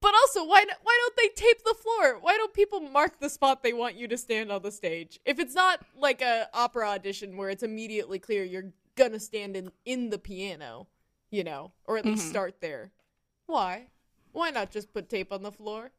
But 0.00 0.14
also, 0.14 0.44
why 0.44 0.64
why 0.82 1.00
don't 1.02 1.16
they 1.16 1.28
tape 1.34 1.64
the 1.64 1.74
floor? 1.74 2.18
Why 2.20 2.36
don't 2.36 2.52
people 2.52 2.78
mark 2.80 3.18
the 3.18 3.30
spot 3.30 3.62
they 3.62 3.72
want 3.72 3.96
you 3.96 4.06
to 4.08 4.16
stand 4.18 4.52
on 4.52 4.62
the 4.62 4.70
stage? 4.70 5.18
If 5.24 5.38
it's 5.40 5.54
not 5.54 5.84
like 5.96 6.20
a 6.22 6.48
opera 6.52 6.88
audition 6.90 7.36
where 7.36 7.48
it's 7.50 7.62
immediately 7.62 8.18
clear 8.18 8.44
you're 8.44 8.72
gonna 8.96 9.18
stand 9.18 9.56
in 9.56 9.72
in 9.84 10.10
the 10.10 10.18
piano, 10.18 10.86
you 11.30 11.42
know, 11.42 11.72
or 11.84 11.96
at 11.96 12.04
least 12.04 12.26
Mhm. 12.26 12.30
start 12.30 12.60
there. 12.60 12.92
Why? 13.46 13.88
Why 14.34 14.50
not 14.50 14.70
just 14.70 14.92
put 14.92 15.08
tape 15.08 15.32
on 15.32 15.42
the 15.42 15.50
floor? 15.52 15.92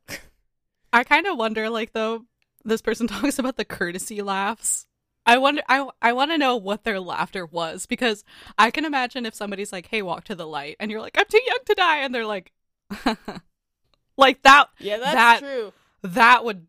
I 0.93 1.03
kind 1.03 1.25
of 1.25 1.37
wonder, 1.37 1.69
like, 1.69 1.93
though, 1.93 2.25
this 2.63 2.81
person 2.81 3.07
talks 3.07 3.39
about 3.39 3.55
the 3.57 3.65
courtesy 3.65 4.21
laughs. 4.21 4.85
I 5.25 5.37
wonder, 5.39 5.63
I, 5.67 5.89
I 6.01 6.13
want 6.13 6.29
to 6.31 6.37
know 6.37 6.55
what 6.55 6.83
their 6.83 6.99
laughter 6.99 7.45
was 7.45 7.85
because 7.87 8.23
I 8.57 8.69
can 8.71 8.85
imagine 8.85 9.25
if 9.25 9.33
somebody's 9.33 9.71
like, 9.73 9.87
hey, 9.87 10.01
walk 10.03 10.25
to 10.25 10.35
the 10.35 10.45
light, 10.45 10.75
and 10.79 10.91
you're 10.91 11.01
like, 11.01 11.17
I'm 11.17 11.25
too 11.27 11.41
young 11.47 11.59
to 11.65 11.73
die, 11.73 11.97
and 11.99 12.13
they're 12.13 12.25
like, 12.27 12.51
like 14.17 14.43
that, 14.43 14.67
yeah, 14.79 14.97
that's 14.97 15.15
That- 15.15 15.39
true. 15.39 15.73
that 16.03 16.45
would, 16.45 16.67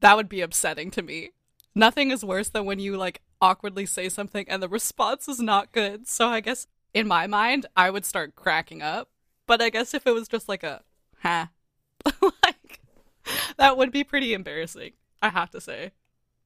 that 0.00 0.16
would 0.16 0.28
be 0.28 0.40
upsetting 0.40 0.90
to 0.92 1.02
me. 1.02 1.30
Nothing 1.74 2.10
is 2.10 2.24
worse 2.24 2.48
than 2.48 2.64
when 2.64 2.78
you 2.78 2.96
like 2.96 3.20
awkwardly 3.40 3.84
say 3.86 4.08
something 4.08 4.44
and 4.48 4.62
the 4.62 4.68
response 4.68 5.28
is 5.28 5.40
not 5.40 5.72
good. 5.72 6.06
So 6.06 6.28
I 6.28 6.40
guess 6.40 6.66
in 6.92 7.08
my 7.08 7.26
mind, 7.26 7.66
I 7.76 7.90
would 7.90 8.04
start 8.04 8.36
cracking 8.36 8.80
up. 8.80 9.08
But 9.46 9.60
I 9.60 9.70
guess 9.70 9.92
if 9.92 10.06
it 10.06 10.12
was 10.14 10.28
just 10.28 10.48
like 10.48 10.62
a, 10.62 10.82
huh, 11.24 11.46
like, 12.42 12.80
that 13.56 13.76
would 13.76 13.90
be 13.90 14.04
pretty 14.04 14.34
embarrassing, 14.34 14.92
I 15.22 15.30
have 15.30 15.50
to 15.50 15.60
say. 15.60 15.92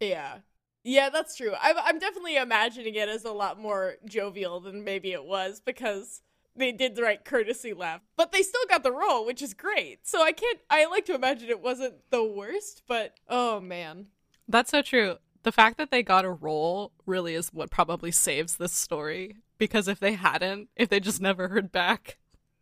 Yeah. 0.01 0.39
Yeah, 0.85 1.11
that's 1.11 1.37
true. 1.37 1.53
I'm, 1.61 1.77
I'm 1.79 1.99
definitely 1.99 2.37
imagining 2.37 2.95
it 2.95 3.09
as 3.09 3.25
a 3.25 3.33
lot 3.33 3.61
more 3.61 3.97
jovial 4.05 4.61
than 4.61 4.85
maybe 4.85 5.13
it 5.13 5.25
was 5.25 5.61
because 5.61 6.23
they 6.57 6.73
did 6.73 6.95
the 6.95 7.03
right 7.03 7.25
courtesy 7.25 7.73
laugh. 7.73 8.01
But 8.17 8.33
they 8.33 8.43
still 8.43 8.65
got 8.69 8.83
the 8.83 8.93
role, 8.93 9.27
which 9.27 9.43
is 9.43 9.55
great. 9.55 10.07
So 10.07 10.23
I 10.23 10.33
can't, 10.33 10.59
I 10.71 10.87
like 10.87 11.05
to 11.07 11.15
imagine 11.15 11.49
it 11.49 11.61
wasn't 11.61 11.97
the 12.11 12.25
worst, 12.25 12.83
but 12.87 13.15
oh 13.29 13.61
man. 13.61 14.07
That's 14.47 14.71
so 14.71 14.83
true. 14.83 15.17
The 15.43 15.53
fact 15.53 15.79
that 15.79 15.91
they 15.91 16.03
got 16.03 16.25
a 16.25 16.31
role 16.31 16.93
really 17.07 17.35
is 17.35 17.53
what 17.53 17.71
probably 17.71 18.11
saves 18.11 18.57
this 18.57 18.73
story. 18.73 19.37
Because 19.59 19.89
if 19.89 19.99
they 19.99 20.15
hadn't, 20.15 20.69
if 20.77 20.89
they 20.89 21.01
just 21.01 21.21
never 21.21 21.49
heard 21.49 21.73
back, 21.73 22.19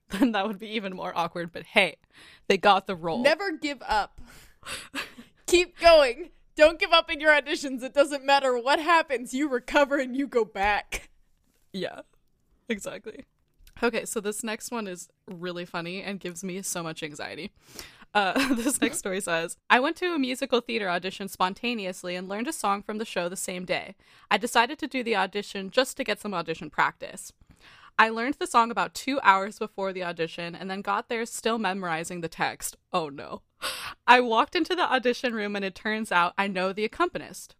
then 0.10 0.32
that 0.32 0.46
would 0.46 0.58
be 0.58 0.68
even 0.68 0.94
more 0.94 1.12
awkward. 1.14 1.52
But 1.52 1.64
hey, 1.64 1.96
they 2.48 2.56
got 2.56 2.86
the 2.86 2.96
role. 2.96 3.22
Never 3.22 3.52
give 3.52 3.82
up. 3.86 4.20
Keep 5.46 5.78
going. 5.78 6.30
Don't 6.56 6.78
give 6.78 6.92
up 6.92 7.10
in 7.10 7.20
your 7.20 7.32
auditions. 7.32 7.82
It 7.82 7.92
doesn't 7.92 8.24
matter 8.24 8.58
what 8.58 8.80
happens, 8.80 9.34
you 9.34 9.48
recover 9.48 9.98
and 9.98 10.16
you 10.16 10.26
go 10.26 10.44
back. 10.44 11.10
Yeah, 11.72 12.00
exactly. 12.68 13.26
Okay, 13.82 14.06
so 14.06 14.20
this 14.20 14.42
next 14.42 14.70
one 14.70 14.86
is 14.86 15.08
really 15.26 15.66
funny 15.66 16.02
and 16.02 16.18
gives 16.18 16.42
me 16.42 16.62
so 16.62 16.82
much 16.82 17.02
anxiety. 17.02 17.52
Uh, 18.14 18.54
this 18.54 18.80
next 18.80 18.96
story 18.96 19.20
says 19.20 19.58
I 19.68 19.78
went 19.80 19.96
to 19.96 20.14
a 20.14 20.18
musical 20.18 20.62
theater 20.62 20.88
audition 20.88 21.28
spontaneously 21.28 22.16
and 22.16 22.26
learned 22.26 22.48
a 22.48 22.52
song 22.52 22.82
from 22.82 22.96
the 22.96 23.04
show 23.04 23.28
the 23.28 23.36
same 23.36 23.66
day. 23.66 23.94
I 24.30 24.38
decided 24.38 24.78
to 24.78 24.86
do 24.86 25.04
the 25.04 25.16
audition 25.16 25.70
just 25.70 25.98
to 25.98 26.04
get 26.04 26.20
some 26.20 26.32
audition 26.32 26.70
practice. 26.70 27.32
I 27.98 28.10
learned 28.10 28.34
the 28.34 28.46
song 28.46 28.70
about 28.70 28.92
two 28.94 29.18
hours 29.22 29.58
before 29.58 29.92
the 29.92 30.04
audition 30.04 30.54
and 30.54 30.70
then 30.70 30.82
got 30.82 31.08
there 31.08 31.24
still 31.24 31.58
memorizing 31.58 32.20
the 32.20 32.28
text. 32.28 32.76
Oh 32.92 33.08
no. 33.08 33.42
I 34.06 34.20
walked 34.20 34.54
into 34.54 34.74
the 34.74 34.90
audition 34.92 35.34
room 35.34 35.56
and 35.56 35.64
it 35.64 35.74
turns 35.74 36.12
out 36.12 36.34
I 36.36 36.46
know 36.46 36.72
the 36.72 36.84
accompanist. 36.84 37.56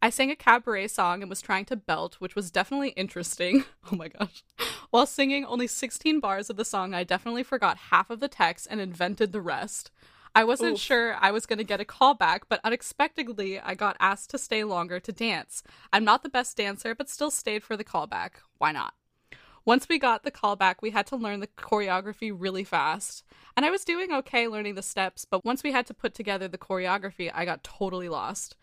I 0.00 0.10
sang 0.10 0.30
a 0.30 0.36
cabaret 0.36 0.88
song 0.88 1.22
and 1.22 1.28
was 1.28 1.42
trying 1.42 1.66
to 1.66 1.76
belt, 1.76 2.16
which 2.18 2.34
was 2.34 2.50
definitely 2.50 2.90
interesting. 2.90 3.64
Oh 3.92 3.96
my 3.96 4.08
gosh. 4.08 4.42
While 4.90 5.04
singing 5.04 5.44
only 5.44 5.66
16 5.66 6.18
bars 6.18 6.48
of 6.48 6.56
the 6.56 6.64
song, 6.64 6.94
I 6.94 7.04
definitely 7.04 7.42
forgot 7.42 7.76
half 7.90 8.08
of 8.08 8.20
the 8.20 8.28
text 8.28 8.66
and 8.70 8.80
invented 8.80 9.32
the 9.32 9.42
rest. 9.42 9.90
I 10.34 10.42
wasn't 10.42 10.74
Oof. 10.74 10.80
sure 10.80 11.16
I 11.20 11.30
was 11.30 11.44
going 11.44 11.58
to 11.58 11.64
get 11.64 11.80
a 11.80 11.84
call 11.84 12.14
back, 12.14 12.48
but 12.48 12.60
unexpectedly, 12.64 13.60
I 13.60 13.74
got 13.74 13.98
asked 14.00 14.30
to 14.30 14.38
stay 14.38 14.64
longer 14.64 14.98
to 15.00 15.12
dance. 15.12 15.62
I'm 15.92 16.04
not 16.04 16.22
the 16.22 16.30
best 16.30 16.56
dancer, 16.56 16.94
but 16.94 17.10
still 17.10 17.30
stayed 17.30 17.62
for 17.62 17.76
the 17.76 17.84
callback. 17.84 18.30
Why 18.56 18.72
not? 18.72 18.94
Once 19.66 19.88
we 19.88 19.98
got 19.98 20.24
the 20.24 20.30
call 20.30 20.56
back, 20.56 20.82
we 20.82 20.90
had 20.90 21.06
to 21.06 21.16
learn 21.16 21.40
the 21.40 21.46
choreography 21.46 22.30
really 22.34 22.64
fast. 22.64 23.24
And 23.56 23.64
I 23.64 23.70
was 23.70 23.84
doing 23.84 24.12
okay 24.12 24.46
learning 24.46 24.74
the 24.74 24.82
steps, 24.82 25.24
but 25.24 25.44
once 25.44 25.62
we 25.62 25.72
had 25.72 25.86
to 25.86 25.94
put 25.94 26.14
together 26.14 26.48
the 26.48 26.58
choreography, 26.58 27.30
I 27.34 27.46
got 27.46 27.64
totally 27.64 28.08
lost. 28.08 28.56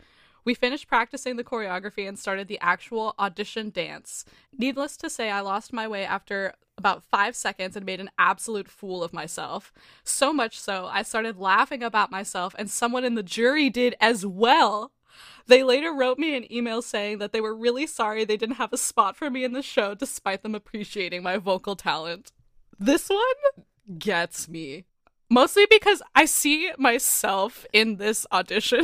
We 0.45 0.53
finished 0.53 0.87
practicing 0.87 1.37
the 1.37 1.43
choreography 1.43 2.07
and 2.07 2.17
started 2.19 2.47
the 2.47 2.59
actual 2.61 3.15
audition 3.17 3.71
dance. 3.71 4.25
Needless 4.55 4.95
to 4.97 5.09
say, 5.09 5.31
I 5.31 5.41
lost 5.41 5.73
my 5.73 5.87
way 5.87 6.05
after 6.05 6.53
about 6.77 7.03
five 7.03 7.35
seconds 7.35 7.75
and 7.75 7.85
made 7.85 7.99
an 7.99 8.09
absolute 8.17 8.67
fool 8.67 9.03
of 9.03 9.13
myself. 9.13 9.73
So 10.03 10.31
much 10.31 10.59
so, 10.59 10.87
I 10.91 11.01
started 11.01 11.37
laughing 11.37 11.83
about 11.83 12.11
myself, 12.11 12.55
and 12.57 12.69
someone 12.69 13.03
in 13.03 13.15
the 13.15 13.23
jury 13.23 13.69
did 13.69 13.95
as 13.99 14.25
well. 14.25 14.91
They 15.47 15.63
later 15.63 15.93
wrote 15.93 16.17
me 16.17 16.35
an 16.35 16.51
email 16.51 16.81
saying 16.81 17.17
that 17.19 17.33
they 17.33 17.41
were 17.41 17.55
really 17.55 17.87
sorry 17.87 18.23
they 18.23 18.37
didn't 18.37 18.55
have 18.55 18.73
a 18.73 18.77
spot 18.77 19.15
for 19.15 19.29
me 19.29 19.43
in 19.43 19.53
the 19.53 19.61
show 19.61 19.93
despite 19.93 20.43
them 20.43 20.55
appreciating 20.55 21.23
my 21.23 21.37
vocal 21.37 21.75
talent. 21.75 22.31
This 22.79 23.09
one 23.09 23.65
gets 23.97 24.47
me. 24.47 24.85
Mostly 25.29 25.65
because 25.69 26.01
I 26.13 26.25
see 26.25 26.71
myself 26.77 27.65
in 27.71 27.97
this 27.97 28.25
audition. 28.31 28.83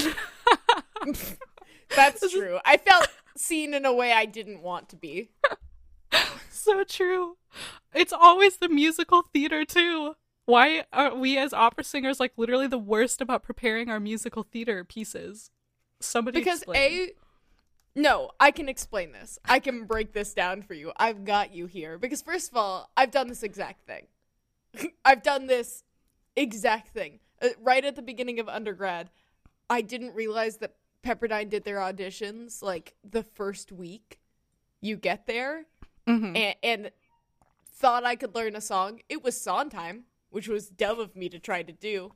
That's 1.95 2.31
true. 2.31 2.59
I 2.63 2.77
felt 2.77 3.09
seen 3.35 3.73
in 3.73 3.85
a 3.85 3.93
way 3.93 4.13
I 4.13 4.25
didn't 4.25 4.61
want 4.61 4.89
to 4.89 4.95
be. 4.95 5.29
so 6.49 6.83
true. 6.83 7.37
It's 7.93 8.13
always 8.13 8.57
the 8.57 8.69
musical 8.69 9.23
theater, 9.33 9.65
too. 9.65 10.15
Why 10.45 10.85
are 10.93 11.13
we 11.13 11.37
as 11.37 11.51
opera 11.51 11.83
singers 11.83 12.19
like 12.19 12.31
literally 12.37 12.67
the 12.67 12.77
worst 12.77 13.19
about 13.19 13.43
preparing 13.43 13.89
our 13.89 13.99
musical 13.99 14.43
theater 14.43 14.85
pieces? 14.85 15.51
Somebody 15.99 16.39
Because 16.39 16.59
explain. 16.59 17.09
A 17.09 17.11
No, 17.95 18.31
I 18.39 18.51
can 18.51 18.69
explain 18.69 19.11
this. 19.11 19.39
I 19.45 19.59
can 19.59 19.85
break 19.85 20.13
this 20.13 20.33
down 20.33 20.61
for 20.61 20.73
you. 20.73 20.91
I've 20.97 21.25
got 21.25 21.53
you 21.53 21.65
here. 21.65 21.97
Because 21.97 22.21
first 22.21 22.51
of 22.51 22.57
all, 22.57 22.89
I've 22.95 23.11
done 23.11 23.27
this 23.27 23.43
exact 23.43 23.85
thing. 23.87 24.07
I've 25.05 25.23
done 25.23 25.47
this 25.47 25.83
exact 26.35 26.89
thing. 26.89 27.19
Uh, 27.41 27.49
right 27.61 27.83
at 27.83 27.95
the 27.95 28.01
beginning 28.01 28.39
of 28.39 28.47
undergrad, 28.47 29.09
I 29.69 29.81
didn't 29.81 30.13
realize 30.13 30.57
that 30.57 30.75
Pepperdine 31.03 31.49
did 31.49 31.63
their 31.63 31.77
auditions 31.77 32.61
like 32.61 32.95
the 33.03 33.23
first 33.23 33.71
week 33.71 34.19
you 34.81 34.95
get 34.95 35.25
there 35.25 35.65
Mhm. 36.07 36.37
and, 36.37 36.55
and 36.63 36.91
thought 37.69 38.03
I 38.03 38.15
could 38.15 38.33
learn 38.35 38.55
a 38.55 38.61
song. 38.61 39.01
It 39.09 39.23
was 39.23 39.39
song 39.39 39.69
time, 39.69 40.05
which 40.29 40.47
was 40.47 40.69
dumb 40.69 40.99
of 40.99 41.15
me 41.15 41.29
to 41.29 41.39
try 41.39 41.63
to 41.63 41.71
do. 41.71 42.13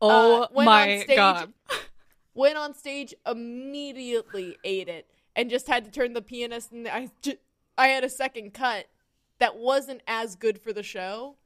Oh 0.00 0.42
uh, 0.42 0.64
my 0.64 1.04
god. 1.08 1.52
Went 2.34 2.56
on 2.58 2.74
stage, 2.74 3.14
immediately 3.26 4.56
ate 4.64 4.88
it, 4.88 5.08
and 5.36 5.48
just 5.48 5.68
had 5.68 5.84
to 5.84 5.90
turn 5.90 6.12
the 6.12 6.22
pianist. 6.22 6.72
And 6.72 6.86
I, 6.88 7.10
ju- 7.22 7.38
I 7.78 7.88
had 7.88 8.04
a 8.04 8.08
second 8.08 8.52
cut 8.54 8.86
that 9.38 9.56
wasn't 9.56 10.02
as 10.06 10.34
good 10.36 10.58
for 10.60 10.72
the 10.72 10.82
show, 10.82 11.36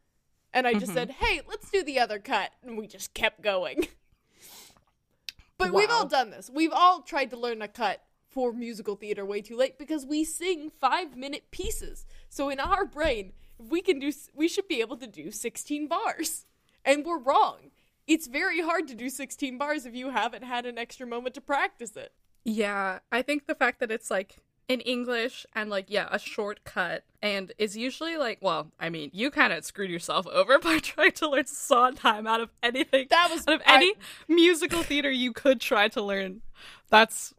and 0.52 0.66
I 0.66 0.74
just 0.74 0.92
Mhm. 0.92 0.94
said, 0.94 1.10
"Hey, 1.12 1.42
let's 1.46 1.70
do 1.70 1.82
the 1.82 1.98
other 1.98 2.18
cut," 2.18 2.52
and 2.62 2.76
we 2.78 2.86
just 2.86 3.12
kept 3.14 3.42
going. 3.42 3.88
but 5.58 5.72
we've 5.72 5.90
all 5.90 6.06
done 6.06 6.30
this. 6.30 6.48
We've 6.50 6.72
all 6.72 7.02
tried 7.02 7.30
to 7.30 7.36
learn 7.36 7.62
a 7.62 7.68
cut 7.68 8.02
for 8.28 8.52
musical 8.52 8.94
theater 8.96 9.24
way 9.24 9.40
too 9.42 9.56
late 9.56 9.78
because 9.78 10.06
we 10.06 10.24
sing 10.24 10.70
five 10.70 11.16
minute 11.16 11.50
pieces. 11.50 12.06
So 12.28 12.48
in 12.48 12.60
our 12.60 12.84
brain, 12.84 13.32
if 13.58 13.66
we 13.66 13.80
can 13.80 13.98
do, 13.98 14.12
we 14.34 14.48
should 14.48 14.68
be 14.68 14.80
able 14.80 14.96
to 14.98 15.06
do 15.06 15.30
sixteen 15.30 15.86
bars, 15.86 16.46
and 16.84 17.04
we're 17.04 17.18
wrong. 17.18 17.72
It's 18.08 18.26
very 18.26 18.60
hard 18.62 18.88
to 18.88 18.94
do 18.94 19.08
16 19.10 19.58
bars 19.58 19.86
if 19.86 19.94
you 19.94 20.10
haven't 20.10 20.42
had 20.42 20.66
an 20.66 20.78
extra 20.78 21.06
moment 21.06 21.34
to 21.36 21.40
practice 21.40 21.94
it. 21.96 22.12
Yeah, 22.44 23.00
I 23.12 23.22
think 23.22 23.46
the 23.46 23.54
fact 23.54 23.78
that 23.80 23.90
it's 23.90 24.10
like 24.10 24.38
in 24.66 24.80
English 24.80 25.46
and 25.54 25.68
like 25.70 25.86
yeah, 25.88 26.08
a 26.10 26.18
shortcut 26.18 27.04
and 27.22 27.52
is 27.58 27.76
usually 27.76 28.16
like 28.16 28.38
well, 28.40 28.72
I 28.80 28.88
mean, 28.88 29.10
you 29.12 29.30
kind 29.30 29.52
of 29.52 29.64
screwed 29.64 29.90
yourself 29.90 30.26
over 30.32 30.58
by 30.58 30.78
trying 30.78 31.12
to 31.12 31.28
learn 31.28 31.46
Sondheim 31.46 32.26
out 32.26 32.40
of 32.40 32.50
anything. 32.62 33.06
That 33.10 33.28
was 33.30 33.46
out 33.46 33.56
of 33.56 33.62
I- 33.66 33.76
any 33.76 33.92
musical 34.26 34.82
theater 34.82 35.10
you 35.10 35.32
could 35.32 35.60
try 35.60 35.88
to 35.88 36.02
learn. 36.02 36.40
That's 36.88 37.34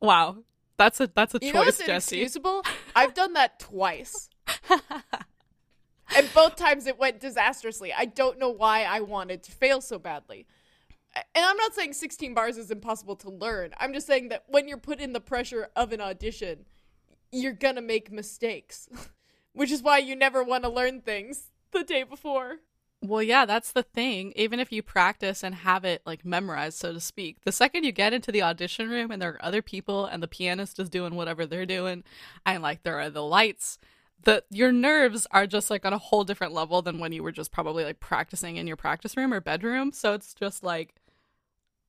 wow. 0.00 0.38
That's 0.78 1.00
a 1.00 1.08
that's 1.08 1.34
a 1.34 1.38
You 1.42 1.52
choice, 1.52 1.78
Jesse. 1.84 2.26
I've 2.94 3.12
done 3.12 3.32
that 3.34 3.58
twice. 3.58 4.30
and 6.16 6.32
both 6.34 6.56
times 6.56 6.86
it 6.86 6.98
went 6.98 7.20
disastrously. 7.20 7.92
I 7.92 8.06
don't 8.06 8.38
know 8.38 8.50
why 8.50 8.84
I 8.84 9.00
wanted 9.00 9.42
to 9.44 9.52
fail 9.52 9.80
so 9.80 9.98
badly. 9.98 10.46
And 11.14 11.44
I'm 11.44 11.56
not 11.56 11.74
saying 11.74 11.94
16 11.94 12.34
bars 12.34 12.56
is 12.58 12.70
impossible 12.70 13.16
to 13.16 13.30
learn. 13.30 13.72
I'm 13.78 13.92
just 13.92 14.06
saying 14.06 14.28
that 14.28 14.44
when 14.46 14.68
you're 14.68 14.78
put 14.78 15.00
in 15.00 15.12
the 15.12 15.20
pressure 15.20 15.68
of 15.74 15.92
an 15.92 16.00
audition, 16.00 16.66
you're 17.32 17.52
gonna 17.52 17.82
make 17.82 18.12
mistakes. 18.12 18.88
Which 19.52 19.70
is 19.72 19.82
why 19.82 19.98
you 19.98 20.14
never 20.14 20.44
want 20.44 20.64
to 20.64 20.70
learn 20.70 21.00
things 21.00 21.50
the 21.72 21.82
day 21.82 22.04
before. 22.04 22.58
Well, 23.00 23.22
yeah, 23.22 23.44
that's 23.46 23.72
the 23.72 23.82
thing. 23.82 24.32
Even 24.34 24.58
if 24.58 24.72
you 24.72 24.82
practice 24.82 25.44
and 25.44 25.54
have 25.54 25.84
it 25.84 26.02
like 26.04 26.24
memorized, 26.24 26.78
so 26.78 26.92
to 26.92 27.00
speak, 27.00 27.38
the 27.44 27.52
second 27.52 27.84
you 27.84 27.92
get 27.92 28.12
into 28.12 28.32
the 28.32 28.42
audition 28.42 28.88
room 28.88 29.10
and 29.10 29.22
there 29.22 29.34
are 29.34 29.44
other 29.44 29.62
people 29.62 30.04
and 30.06 30.22
the 30.22 30.28
pianist 30.28 30.80
is 30.80 30.88
doing 30.88 31.14
whatever 31.14 31.46
they're 31.46 31.66
doing, 31.66 32.02
and 32.44 32.62
like 32.62 32.82
there 32.82 33.00
are 33.00 33.10
the 33.10 33.22
lights, 33.22 33.78
the 34.24 34.44
your 34.50 34.72
nerves 34.72 35.26
are 35.30 35.46
just 35.46 35.70
like 35.70 35.84
on 35.84 35.92
a 35.92 35.98
whole 35.98 36.24
different 36.24 36.52
level 36.52 36.82
than 36.82 36.98
when 36.98 37.12
you 37.12 37.22
were 37.22 37.32
just 37.32 37.52
probably 37.52 37.84
like 37.84 38.00
practicing 38.00 38.56
in 38.56 38.66
your 38.66 38.76
practice 38.76 39.16
room 39.16 39.32
or 39.32 39.40
bedroom. 39.40 39.92
So 39.92 40.12
it's 40.14 40.34
just 40.34 40.62
like, 40.62 40.94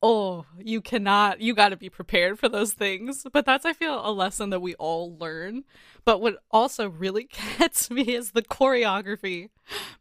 oh, 0.02 0.46
you 0.58 0.82
cannot, 0.82 1.42
you 1.42 1.54
got 1.54 1.70
to 1.70 1.78
be 1.78 1.90
prepared 1.90 2.40
for 2.40 2.48
those 2.48 2.74
things. 2.74 3.26
But 3.32 3.46
that's 3.46 3.66
I 3.66 3.74
feel 3.74 4.06
a 4.06 4.12
lesson 4.12 4.52
that 4.52 4.62
we 4.62 4.76
all 4.76 5.18
learn. 5.18 5.64
But 6.06 6.22
what 6.22 6.38
also 6.52 6.90
really 6.90 7.30
gets 7.60 7.90
me 7.90 8.04
is 8.16 8.32
the 8.32 8.44
choreography 8.44 9.50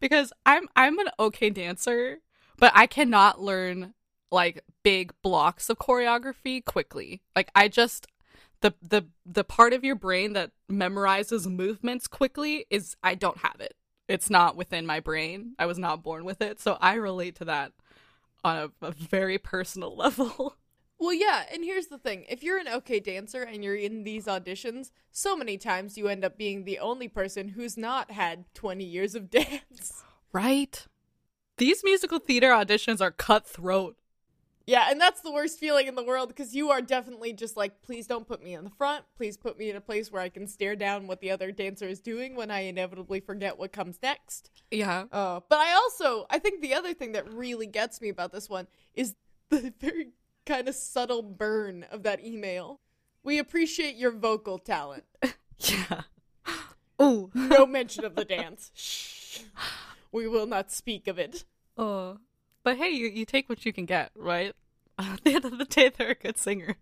because 0.00 0.32
I'm 0.46 0.68
I'm 0.76 0.98
an 0.98 1.08
okay 1.18 1.50
dancer, 1.50 2.18
but 2.58 2.72
I 2.74 2.86
cannot 2.86 3.40
learn 3.40 3.94
like 4.30 4.62
big 4.82 5.12
blocks 5.22 5.70
of 5.70 5.78
choreography 5.78 6.64
quickly. 6.64 7.22
Like 7.34 7.50
I 7.54 7.68
just 7.68 8.06
the 8.60 8.74
the 8.82 9.06
the 9.24 9.44
part 9.44 9.72
of 9.72 9.84
your 9.84 9.94
brain 9.94 10.32
that 10.32 10.50
memorizes 10.70 11.46
movements 11.46 12.06
quickly 12.06 12.66
is 12.70 12.96
I 13.02 13.14
don't 13.14 13.38
have 13.38 13.60
it. 13.60 13.74
It's 14.08 14.30
not 14.30 14.56
within 14.56 14.86
my 14.86 15.00
brain. 15.00 15.54
I 15.58 15.66
was 15.66 15.78
not 15.78 16.02
born 16.02 16.24
with 16.24 16.40
it. 16.40 16.60
So 16.60 16.78
I 16.80 16.94
relate 16.94 17.36
to 17.36 17.44
that 17.44 17.72
on 18.42 18.56
a, 18.82 18.86
a 18.86 18.90
very 18.90 19.38
personal 19.38 19.94
level. 19.96 20.56
Well, 21.00 21.14
yeah, 21.14 21.44
and 21.52 21.62
here's 21.62 21.86
the 21.86 21.98
thing. 21.98 22.24
If 22.28 22.42
you're 22.42 22.58
an 22.58 22.66
okay 22.68 22.98
dancer 22.98 23.42
and 23.42 23.62
you're 23.62 23.76
in 23.76 24.02
these 24.02 24.26
auditions, 24.26 24.90
so 25.12 25.36
many 25.36 25.56
times 25.56 25.96
you 25.96 26.08
end 26.08 26.24
up 26.24 26.36
being 26.36 26.64
the 26.64 26.80
only 26.80 27.06
person 27.06 27.50
who's 27.50 27.76
not 27.76 28.10
had 28.10 28.52
20 28.54 28.84
years 28.84 29.14
of 29.14 29.30
dance. 29.30 30.02
Right? 30.32 30.86
These 31.56 31.82
musical 31.84 32.18
theater 32.18 32.48
auditions 32.48 33.00
are 33.00 33.12
cutthroat. 33.12 33.96
Yeah, 34.68 34.88
and 34.90 35.00
that's 35.00 35.22
the 35.22 35.32
worst 35.32 35.58
feeling 35.58 35.86
in 35.86 35.94
the 35.94 36.04
world 36.04 36.28
because 36.28 36.54
you 36.54 36.68
are 36.68 36.82
definitely 36.82 37.32
just 37.32 37.56
like, 37.56 37.80
please 37.80 38.06
don't 38.06 38.28
put 38.28 38.44
me 38.44 38.52
in 38.52 38.64
the 38.64 38.70
front. 38.70 39.02
Please 39.16 39.38
put 39.38 39.58
me 39.58 39.70
in 39.70 39.76
a 39.76 39.80
place 39.80 40.12
where 40.12 40.20
I 40.20 40.28
can 40.28 40.46
stare 40.46 40.76
down 40.76 41.06
what 41.06 41.22
the 41.22 41.30
other 41.30 41.50
dancer 41.50 41.88
is 41.88 42.00
doing 42.00 42.36
when 42.36 42.50
I 42.50 42.60
inevitably 42.60 43.20
forget 43.20 43.58
what 43.58 43.72
comes 43.72 43.98
next. 44.02 44.50
Yeah. 44.70 45.06
Uh, 45.10 45.40
but 45.48 45.58
I 45.58 45.72
also, 45.72 46.26
I 46.28 46.38
think 46.38 46.60
the 46.60 46.74
other 46.74 46.92
thing 46.92 47.12
that 47.12 47.32
really 47.32 47.66
gets 47.66 48.02
me 48.02 48.10
about 48.10 48.30
this 48.30 48.50
one 48.50 48.66
is 48.92 49.14
the 49.48 49.72
very 49.80 50.08
kind 50.44 50.68
of 50.68 50.74
subtle 50.74 51.22
burn 51.22 51.86
of 51.90 52.02
that 52.02 52.22
email. 52.22 52.80
We 53.22 53.38
appreciate 53.38 53.96
your 53.96 54.12
vocal 54.12 54.58
talent. 54.58 55.04
Yeah. 55.60 56.02
Ooh. 57.02 57.32
No 57.34 57.66
mention 57.66 58.04
of 58.04 58.14
the 58.14 58.24
dance. 58.24 58.70
Shh. 58.76 59.40
We 60.12 60.28
will 60.28 60.46
not 60.46 60.70
speak 60.70 61.08
of 61.08 61.18
it. 61.18 61.44
Oh. 61.76 62.18
But 62.68 62.76
hey, 62.76 62.90
you, 62.90 63.06
you 63.08 63.24
take 63.24 63.48
what 63.48 63.64
you 63.64 63.72
can 63.72 63.86
get, 63.86 64.10
right? 64.14 64.54
At 64.98 65.24
the 65.24 65.32
end 65.36 65.46
of 65.46 65.56
the 65.56 65.64
day, 65.64 65.88
they're 65.88 66.10
a 66.10 66.14
good 66.14 66.36
singer. 66.36 66.76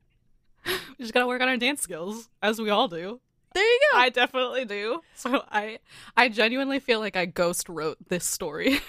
We 0.67 1.05
just 1.05 1.15
gotta 1.15 1.29
work 1.29 1.41
on 1.41 1.49
our 1.49 1.57
dance 1.57 1.81
skills, 1.81 2.29
as 2.43 2.61
we 2.61 2.71
all 2.71 2.89
do. 2.89 3.21
There 3.55 3.63
you 3.65 3.81
go. 3.93 3.99
I 4.01 4.09
definitely 4.09 4.65
do. 4.65 5.01
So 5.15 5.45
I 5.49 5.79
I 6.17 6.29
genuinely 6.29 6.81
feel 6.81 6.99
like 6.99 7.15
I 7.15 7.25
ghost 7.27 7.69
wrote 7.69 7.99
this 8.09 8.25
story. 8.25 8.81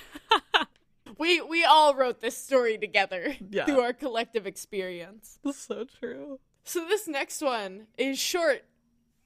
we 1.19 1.39
we 1.41 1.63
all 1.65 1.93
wrote 1.93 2.19
this 2.19 2.35
story 2.35 2.79
together 2.79 3.35
Yeah. 3.51 3.65
through 3.65 3.81
our 3.81 3.93
collective 3.93 4.47
experience. 4.47 5.37
That's 5.43 5.59
so 5.59 5.83
true. 5.99 6.39
So 6.63 6.83
this 6.87 7.07
next 7.07 7.43
one 7.43 7.85
is 7.95 8.17
short, 8.17 8.63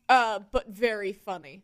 uh, 0.10 0.40
but 0.52 0.68
very 0.68 1.14
funny. 1.14 1.64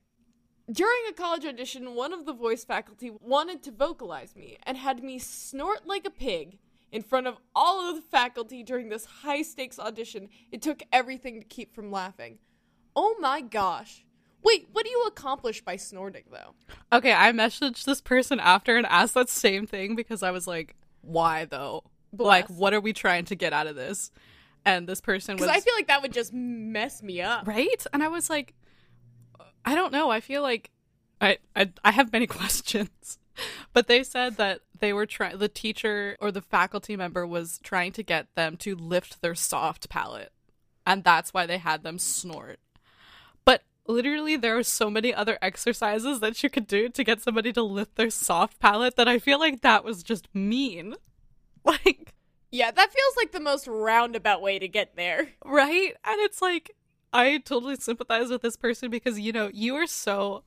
During 0.71 0.99
a 1.09 1.13
college 1.13 1.45
audition, 1.45 1.95
one 1.95 2.11
of 2.11 2.25
the 2.25 2.33
voice 2.33 2.65
faculty 2.65 3.09
wanted 3.09 3.63
to 3.63 3.71
vocalize 3.71 4.35
me 4.35 4.57
and 4.63 4.75
had 4.75 5.01
me 5.01 5.17
snort 5.17 5.87
like 5.87 6.05
a 6.05 6.09
pig 6.09 6.57
in 6.91 7.01
front 7.01 7.25
of 7.25 7.37
all 7.55 7.87
of 7.87 7.95
the 7.95 8.01
faculty 8.01 8.63
during 8.63 8.89
this 8.89 9.05
high 9.05 9.43
stakes 9.43 9.79
audition. 9.79 10.27
It 10.51 10.61
took 10.61 10.83
everything 10.91 11.39
to 11.39 11.45
keep 11.45 11.73
from 11.73 11.89
laughing. 11.89 12.39
Oh 12.97 13.15
my 13.19 13.39
gosh. 13.39 14.03
Wait, 14.43 14.67
what 14.73 14.83
do 14.83 14.91
you 14.91 15.03
accomplish 15.07 15.61
by 15.63 15.77
snorting 15.77 16.23
though? 16.31 16.53
Okay, 16.91 17.13
I 17.13 17.31
messaged 17.31 17.85
this 17.85 18.01
person 18.01 18.39
after 18.39 18.75
and 18.75 18.85
asked 18.87 19.13
that 19.13 19.29
same 19.29 19.67
thing 19.67 19.95
because 19.95 20.21
I 20.21 20.31
was 20.31 20.47
like, 20.47 20.75
why 21.01 21.45
though? 21.45 21.83
Like, 22.17 22.47
what 22.49 22.73
are 22.73 22.81
we 22.81 22.91
trying 22.91 23.23
to 23.25 23.35
get 23.35 23.53
out 23.53 23.67
of 23.67 23.75
this? 23.77 24.11
And 24.65 24.85
this 24.87 24.99
person 24.99 25.35
was 25.35 25.45
Because 25.45 25.55
I 25.55 25.61
feel 25.61 25.75
like 25.75 25.87
that 25.87 26.01
would 26.01 26.13
just 26.13 26.33
mess 26.33 27.01
me 27.01 27.21
up. 27.21 27.47
right, 27.47 27.85
and 27.93 28.03
I 28.03 28.09
was 28.09 28.29
like, 28.29 28.53
I 29.67 29.75
don't 29.75 29.91
know. 29.91 30.09
I 30.09 30.21
feel 30.21 30.41
like 30.41 30.71
I 31.19 31.37
I, 31.55 31.71
I 31.83 31.91
have 31.91 32.13
many 32.13 32.25
questions, 32.39 33.19
but 33.73 33.87
they 33.87 34.01
said 34.03 34.37
that 34.37 34.61
they 34.79 34.93
were 34.93 35.05
trying. 35.05 35.37
The 35.37 35.49
teacher 35.49 36.15
or 36.21 36.31
the 36.31 36.41
faculty 36.41 36.95
member 36.95 37.27
was 37.27 37.59
trying 37.63 37.91
to 37.93 38.03
get 38.03 38.33
them 38.35 38.55
to 38.57 38.75
lift 38.75 39.21
their 39.21 39.35
soft 39.35 39.89
palate, 39.89 40.31
and 40.85 41.03
that's 41.03 41.33
why 41.33 41.45
they 41.45 41.57
had 41.57 41.83
them 41.83 41.99
snort. 41.99 42.59
But 43.43 43.63
literally, 43.87 44.37
there 44.37 44.57
are 44.57 44.63
so 44.63 44.89
many 44.89 45.13
other 45.13 45.37
exercises 45.41 46.21
that 46.21 46.41
you 46.41 46.49
could 46.49 46.67
do 46.67 46.87
to 46.89 47.03
get 47.03 47.21
somebody 47.21 47.51
to 47.53 47.61
lift 47.63 47.95
their 47.95 48.09
soft 48.09 48.59
palate 48.59 48.95
that 48.95 49.07
I 49.09 49.19
feel 49.19 49.39
like 49.39 49.61
that 49.61 49.83
was 49.83 50.01
just 50.03 50.33
mean. 50.33 50.95
Like, 51.65 52.13
Yeah, 52.49 52.71
that 52.71 52.93
feels 52.93 53.17
like 53.17 53.33
the 53.33 53.41
most 53.41 53.67
roundabout 53.67 54.41
way 54.41 54.57
to 54.57 54.69
get 54.69 54.95
there. 54.95 55.31
right? 55.43 55.93
And 56.05 56.21
it's 56.21 56.41
like, 56.41 56.71
I 57.13 57.37
totally 57.39 57.75
sympathize 57.75 58.29
with 58.29 58.41
this 58.41 58.57
person 58.57 58.89
because, 58.89 59.19
you 59.19 59.31
know, 59.31 59.49
you 59.53 59.75
are 59.75 59.87
so 59.87 60.43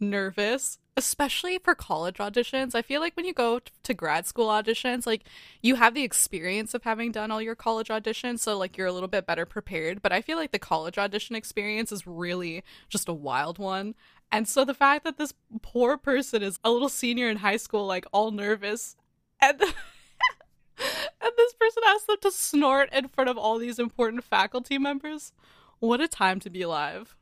nervous, 0.00 0.78
especially 0.96 1.58
for 1.58 1.74
college 1.74 2.16
auditions. 2.16 2.74
I 2.74 2.82
feel 2.82 3.00
like 3.00 3.16
when 3.16 3.26
you 3.26 3.32
go 3.32 3.60
to 3.82 3.94
grad 3.94 4.26
school 4.26 4.48
auditions, 4.48 5.06
like 5.06 5.24
you 5.62 5.76
have 5.76 5.94
the 5.94 6.02
experience 6.04 6.74
of 6.74 6.84
having 6.84 7.12
done 7.12 7.30
all 7.30 7.42
your 7.42 7.54
college 7.54 7.88
auditions, 7.88 8.40
so 8.40 8.56
like 8.56 8.76
you're 8.76 8.86
a 8.86 8.92
little 8.92 9.08
bit 9.08 9.26
better 9.26 9.46
prepared. 9.46 10.02
But 10.02 10.12
I 10.12 10.20
feel 10.20 10.38
like 10.38 10.52
the 10.52 10.58
college 10.58 10.98
audition 10.98 11.36
experience 11.36 11.92
is 11.92 12.06
really 12.06 12.62
just 12.88 13.08
a 13.08 13.12
wild 13.12 13.58
one. 13.58 13.94
And 14.30 14.48
so 14.48 14.64
the 14.64 14.74
fact 14.74 15.04
that 15.04 15.18
this 15.18 15.34
poor 15.62 15.96
person 15.96 16.42
is 16.42 16.58
a 16.64 16.70
little 16.70 16.88
senior 16.88 17.28
in 17.28 17.38
high 17.38 17.56
school, 17.56 17.86
like 17.86 18.06
all 18.12 18.30
nervous, 18.30 18.96
and 19.40 19.60
and 19.60 21.32
this 21.36 21.54
person 21.54 21.82
asked 21.86 22.06
them 22.06 22.16
to 22.22 22.30
snort 22.32 22.92
in 22.92 23.08
front 23.08 23.30
of 23.30 23.38
all 23.38 23.58
these 23.58 23.78
important 23.78 24.24
faculty 24.24 24.78
members. 24.78 25.32
What 25.80 26.00
a 26.00 26.08
time 26.08 26.40
to 26.40 26.50
be 26.50 26.62
alive. 26.62 27.16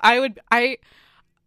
I 0.00 0.20
would 0.20 0.40
I 0.50 0.78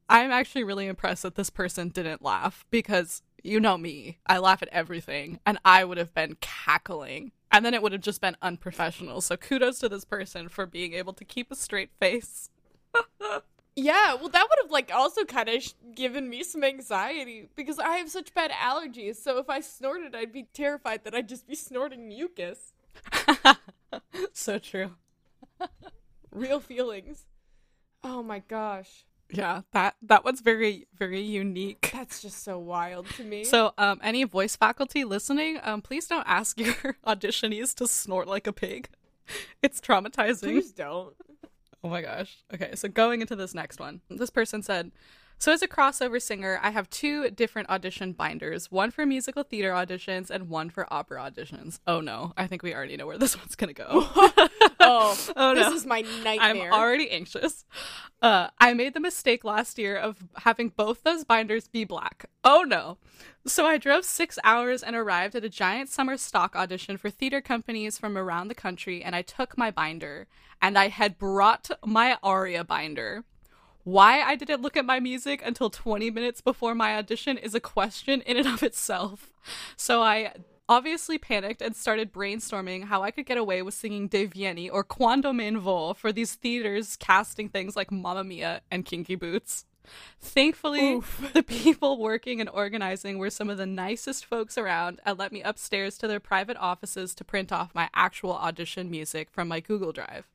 I'm 0.10 0.32
actually 0.32 0.64
really 0.64 0.88
impressed 0.88 1.24
that 1.24 1.36
this 1.36 1.50
person 1.50 1.90
didn't 1.90 2.22
laugh 2.22 2.66
because 2.70 3.22
you 3.44 3.60
know 3.60 3.78
me. 3.78 4.20
I 4.28 4.38
laugh 4.40 4.62
at 4.62 4.70
everything 4.70 5.40
and 5.46 5.58
I 5.64 5.84
would 5.84 5.98
have 5.98 6.14
been 6.14 6.38
cackling. 6.42 7.32
And 7.52 7.66
then 7.66 7.74
it 7.74 7.82
would 7.82 7.92
have 7.92 8.02
just 8.02 8.22
been 8.22 8.38
unprofessional. 8.42 9.22
So 9.22 9.36
kudos 9.36 9.80
to 9.80 9.90
this 9.90 10.06
person 10.06 10.48
for 10.48 10.66
being 10.66 10.94
able 10.94 11.14
to 11.14 11.26
keep 11.26 11.52
a 11.52 11.56
straight 11.56 11.92
face. 12.00 12.50
Yeah, 13.74 14.16
well, 14.16 14.28
that 14.28 14.48
would 14.50 14.60
have 14.64 14.72
like 14.72 14.92
also 14.94 15.24
kind 15.24 15.48
of 15.48 15.64
sh- 15.64 15.72
given 15.96 16.30
me 16.30 16.44
some 16.44 16.62
anxiety 16.62 17.48
because 17.56 17.80
I 17.80 17.98
have 17.98 18.10
such 18.10 18.34
bad 18.34 18.52
allergies. 18.52 19.16
So 19.16 19.38
if 19.38 19.50
I 19.50 19.62
snorted, 19.62 20.14
I'd 20.14 20.34
be 20.34 20.50
terrified 20.54 21.06
that 21.06 21.16
I'd 21.16 21.30
just 21.30 21.48
be 21.48 21.56
snorting 21.56 22.10
mucus. 22.10 22.74
so 24.34 24.60
true. 24.60 24.92
Real 26.32 26.60
feelings. 26.60 27.26
Oh 28.04 28.24
my 28.24 28.40
gosh, 28.40 29.06
Yeah, 29.30 29.62
that 29.74 29.96
that 30.02 30.24
one's 30.26 30.42
very 30.42 30.88
very 30.98 31.22
unique. 31.22 31.90
that's 31.94 32.22
just 32.22 32.44
so 32.44 32.58
wild 32.58 33.08
to 33.18 33.24
me. 33.24 33.44
So, 33.44 33.74
um, 33.78 34.00
any 34.04 34.24
voice 34.24 34.56
faculty 34.56 35.04
listening, 35.04 35.60
um, 35.64 35.82
please 35.82 36.08
don't 36.08 36.28
ask 36.28 36.60
your 36.60 36.74
auditionees 37.06 37.76
to 37.76 37.88
snort 37.88 38.28
like 38.28 38.48
a 38.48 38.54
pig. 38.54 38.90
It's 39.62 39.80
traumatizing. 39.80 40.42
please 40.42 40.72
don't. 40.72 41.16
Oh 41.84 41.90
my 41.90 42.02
gosh. 42.02 42.38
Okay, 42.54 42.76
so 42.76 42.88
going 42.90 43.22
into 43.22 43.36
this 43.36 43.54
next 43.54 43.80
one, 43.80 44.02
this 44.10 44.30
person 44.30 44.62
said, 44.64 44.92
So, 45.42 45.52
as 45.52 45.64
a 45.64 45.68
crossover 45.68 46.22
singer, 46.22 46.60
I 46.62 46.70
have 46.70 46.88
two 46.92 47.32
different 47.32 47.68
audition 47.72 48.14
binders 48.14 48.70
one 48.70 48.92
for 48.92 49.08
musical 49.08 49.42
theater 49.42 49.72
auditions 49.72 50.30
and 50.30 50.50
one 50.50 50.70
for 50.70 50.86
opera 50.94 51.20
auditions. 51.20 51.80
Oh 51.88 52.00
no, 52.00 52.32
I 52.38 52.46
think 52.46 52.62
we 52.62 52.76
already 52.76 52.96
know 52.96 53.08
where 53.08 53.18
this 53.18 53.36
one's 53.40 53.56
gonna 53.56 53.74
go. 53.74 54.08
Oh, 54.84 55.18
Oh, 55.36 55.56
this 55.56 55.74
is 55.74 55.86
my 55.86 56.02
nightmare. 56.24 56.72
I'm 56.72 56.74
already 56.74 57.10
anxious. 57.10 57.66
Uh, 58.22 58.50
I 58.60 58.74
made 58.74 58.94
the 58.94 59.00
mistake 59.00 59.44
last 59.44 59.78
year 59.78 59.96
of 59.96 60.24
having 60.38 60.70
both 60.70 61.04
those 61.04 61.24
binders 61.24 61.68
be 61.68 61.86
black. 61.86 62.26
Oh 62.44 62.64
no. 62.64 62.98
So 63.48 63.66
I 63.66 63.78
drove 63.78 64.06
six 64.06 64.38
hours 64.44 64.84
and 64.84 64.96
arrived 64.96 65.36
at 65.36 65.44
a 65.44 65.50
giant 65.50 65.90
summer 65.90 66.18
stock 66.18 66.56
audition 66.56 66.98
for 66.98 67.10
theater 67.10 67.42
companies 67.42 67.98
from 67.98 68.18
around 68.18 68.48
the 68.48 68.56
country, 68.56 69.04
and 69.04 69.16
I 69.16 69.22
took 69.24 69.58
my 69.58 69.72
binder, 69.72 70.28
and 70.62 70.78
I 70.78 70.90
had 70.90 71.18
brought 71.18 71.72
my 71.84 72.18
aria 72.22 72.64
binder. 72.64 73.24
Why 73.84 74.22
I 74.22 74.36
didn't 74.36 74.62
look 74.62 74.78
at 74.78 74.86
my 74.86 75.00
music 75.00 75.42
until 75.44 75.70
20 75.70 76.12
minutes 76.12 76.42
before 76.42 76.76
my 76.76 76.96
audition 76.96 77.38
is 77.38 77.56
a 77.56 77.60
question 77.60 78.22
in 78.22 78.38
and 78.38 78.48
of 78.48 78.64
itself. 78.64 79.32
So 79.76 80.02
I 80.02 80.34
obviously 80.70 81.18
panicked 81.18 81.62
and 81.62 81.76
started 81.76 82.14
brainstorming 82.14 82.86
how 82.86 83.02
I 83.04 83.12
could 83.12 83.26
get 83.26 83.38
away 83.38 83.62
with 83.62 83.74
singing 83.74 84.08
Deh 84.08 84.28
Vieni 84.28 84.70
or 84.70 84.84
Quando 84.84 85.34
me'n 85.34 85.58
vo 85.58 85.94
for 85.94 86.14
these 86.14 86.36
theaters 86.36 86.96
casting 86.96 87.50
things 87.50 87.76
like 87.76 87.92
Mamma 87.92 88.24
Mia 88.24 88.62
and 88.72 88.86
Kinky 88.86 89.16
Boots. 89.16 89.66
Thankfully, 90.20 91.02
the 91.34 91.44
people 91.44 92.00
working 92.00 92.40
and 92.40 92.50
organizing 92.50 93.18
were 93.18 93.30
some 93.30 93.50
of 93.50 93.58
the 93.58 93.66
nicest 93.66 94.26
folks 94.26 94.58
around 94.58 95.02
and 95.06 95.18
let 95.18 95.32
me 95.32 95.42
upstairs 95.42 95.98
to 95.98 96.08
their 96.08 96.20
private 96.20 96.58
offices 96.58 97.16
to 97.16 97.24
print 97.24 97.52
off 97.52 97.76
my 97.76 97.90
actual 97.94 98.34
audition 98.34 98.90
music 98.90 99.30
from 99.30 99.48
my 99.48 99.60
Google 99.60 99.92
Drive. 99.92 100.28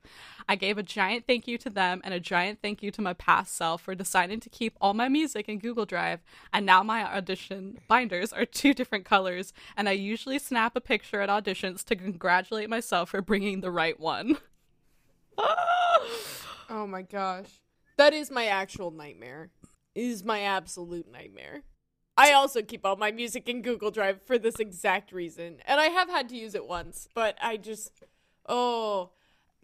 I 0.48 0.54
gave 0.54 0.78
a 0.78 0.82
giant 0.82 1.26
thank 1.26 1.48
you 1.48 1.58
to 1.58 1.70
them 1.70 2.00
and 2.04 2.14
a 2.14 2.20
giant 2.20 2.60
thank 2.62 2.82
you 2.82 2.90
to 2.92 3.02
my 3.02 3.14
past 3.14 3.54
self 3.54 3.82
for 3.82 3.94
deciding 3.94 4.40
to 4.40 4.48
keep 4.48 4.76
all 4.80 4.94
my 4.94 5.08
music 5.08 5.48
in 5.48 5.58
Google 5.58 5.86
Drive, 5.86 6.20
and 6.52 6.64
now 6.64 6.82
my 6.82 7.04
audition 7.04 7.78
binders 7.88 8.32
are 8.32 8.44
two 8.44 8.72
different 8.72 9.04
colors, 9.04 9.52
and 9.76 9.88
I 9.88 9.92
usually 9.92 10.38
snap 10.38 10.76
a 10.76 10.80
picture 10.80 11.20
at 11.20 11.28
auditions 11.28 11.84
to 11.84 11.96
congratulate 11.96 12.70
myself 12.70 13.10
for 13.10 13.22
bringing 13.22 13.60
the 13.60 13.70
right 13.70 13.98
one. 13.98 14.38
oh 15.38 16.86
my 16.86 17.02
gosh, 17.02 17.60
that 17.96 18.14
is 18.14 18.30
my 18.30 18.46
actual 18.46 18.90
nightmare. 18.90 19.50
It 19.94 20.04
is 20.04 20.24
my 20.24 20.42
absolute 20.42 21.10
nightmare. 21.10 21.62
I 22.16 22.32
also 22.32 22.62
keep 22.62 22.86
all 22.86 22.96
my 22.96 23.10
music 23.10 23.48
in 23.48 23.62
Google 23.62 23.90
Drive 23.90 24.22
for 24.22 24.38
this 24.38 24.56
exact 24.56 25.12
reason, 25.12 25.56
and 25.66 25.80
I 25.80 25.86
have 25.86 26.08
had 26.08 26.28
to 26.30 26.36
use 26.36 26.54
it 26.54 26.66
once, 26.66 27.08
but 27.14 27.36
I 27.42 27.56
just, 27.56 28.04
oh, 28.48 29.10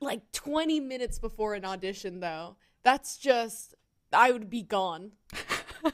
like 0.02 0.30
20 0.32 0.80
minutes 0.80 1.18
before 1.18 1.54
an 1.54 1.64
audition, 1.64 2.20
though. 2.20 2.56
That's 2.82 3.16
just, 3.16 3.74
I 4.12 4.32
would 4.32 4.50
be 4.50 4.62
gone. 4.62 5.12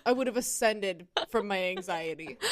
I 0.07 0.12
would 0.12 0.27
have 0.27 0.37
ascended 0.37 1.09
from 1.31 1.49
my 1.49 1.62
anxiety. 1.64 2.38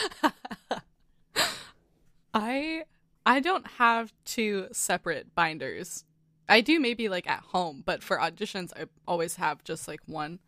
I 2.34 2.84
I 3.24 3.40
don't 3.40 3.66
have 3.66 4.12
two 4.24 4.68
separate 4.72 5.34
binders. 5.34 6.04
I 6.48 6.60
do 6.60 6.78
maybe 6.78 7.08
like 7.08 7.28
at 7.28 7.40
home, 7.40 7.82
but 7.84 8.02
for 8.02 8.18
auditions 8.18 8.72
I 8.76 8.84
always 9.08 9.36
have 9.36 9.64
just 9.64 9.88
like 9.88 10.00
one 10.06 10.38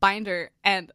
binder 0.00 0.50
and 0.62 0.92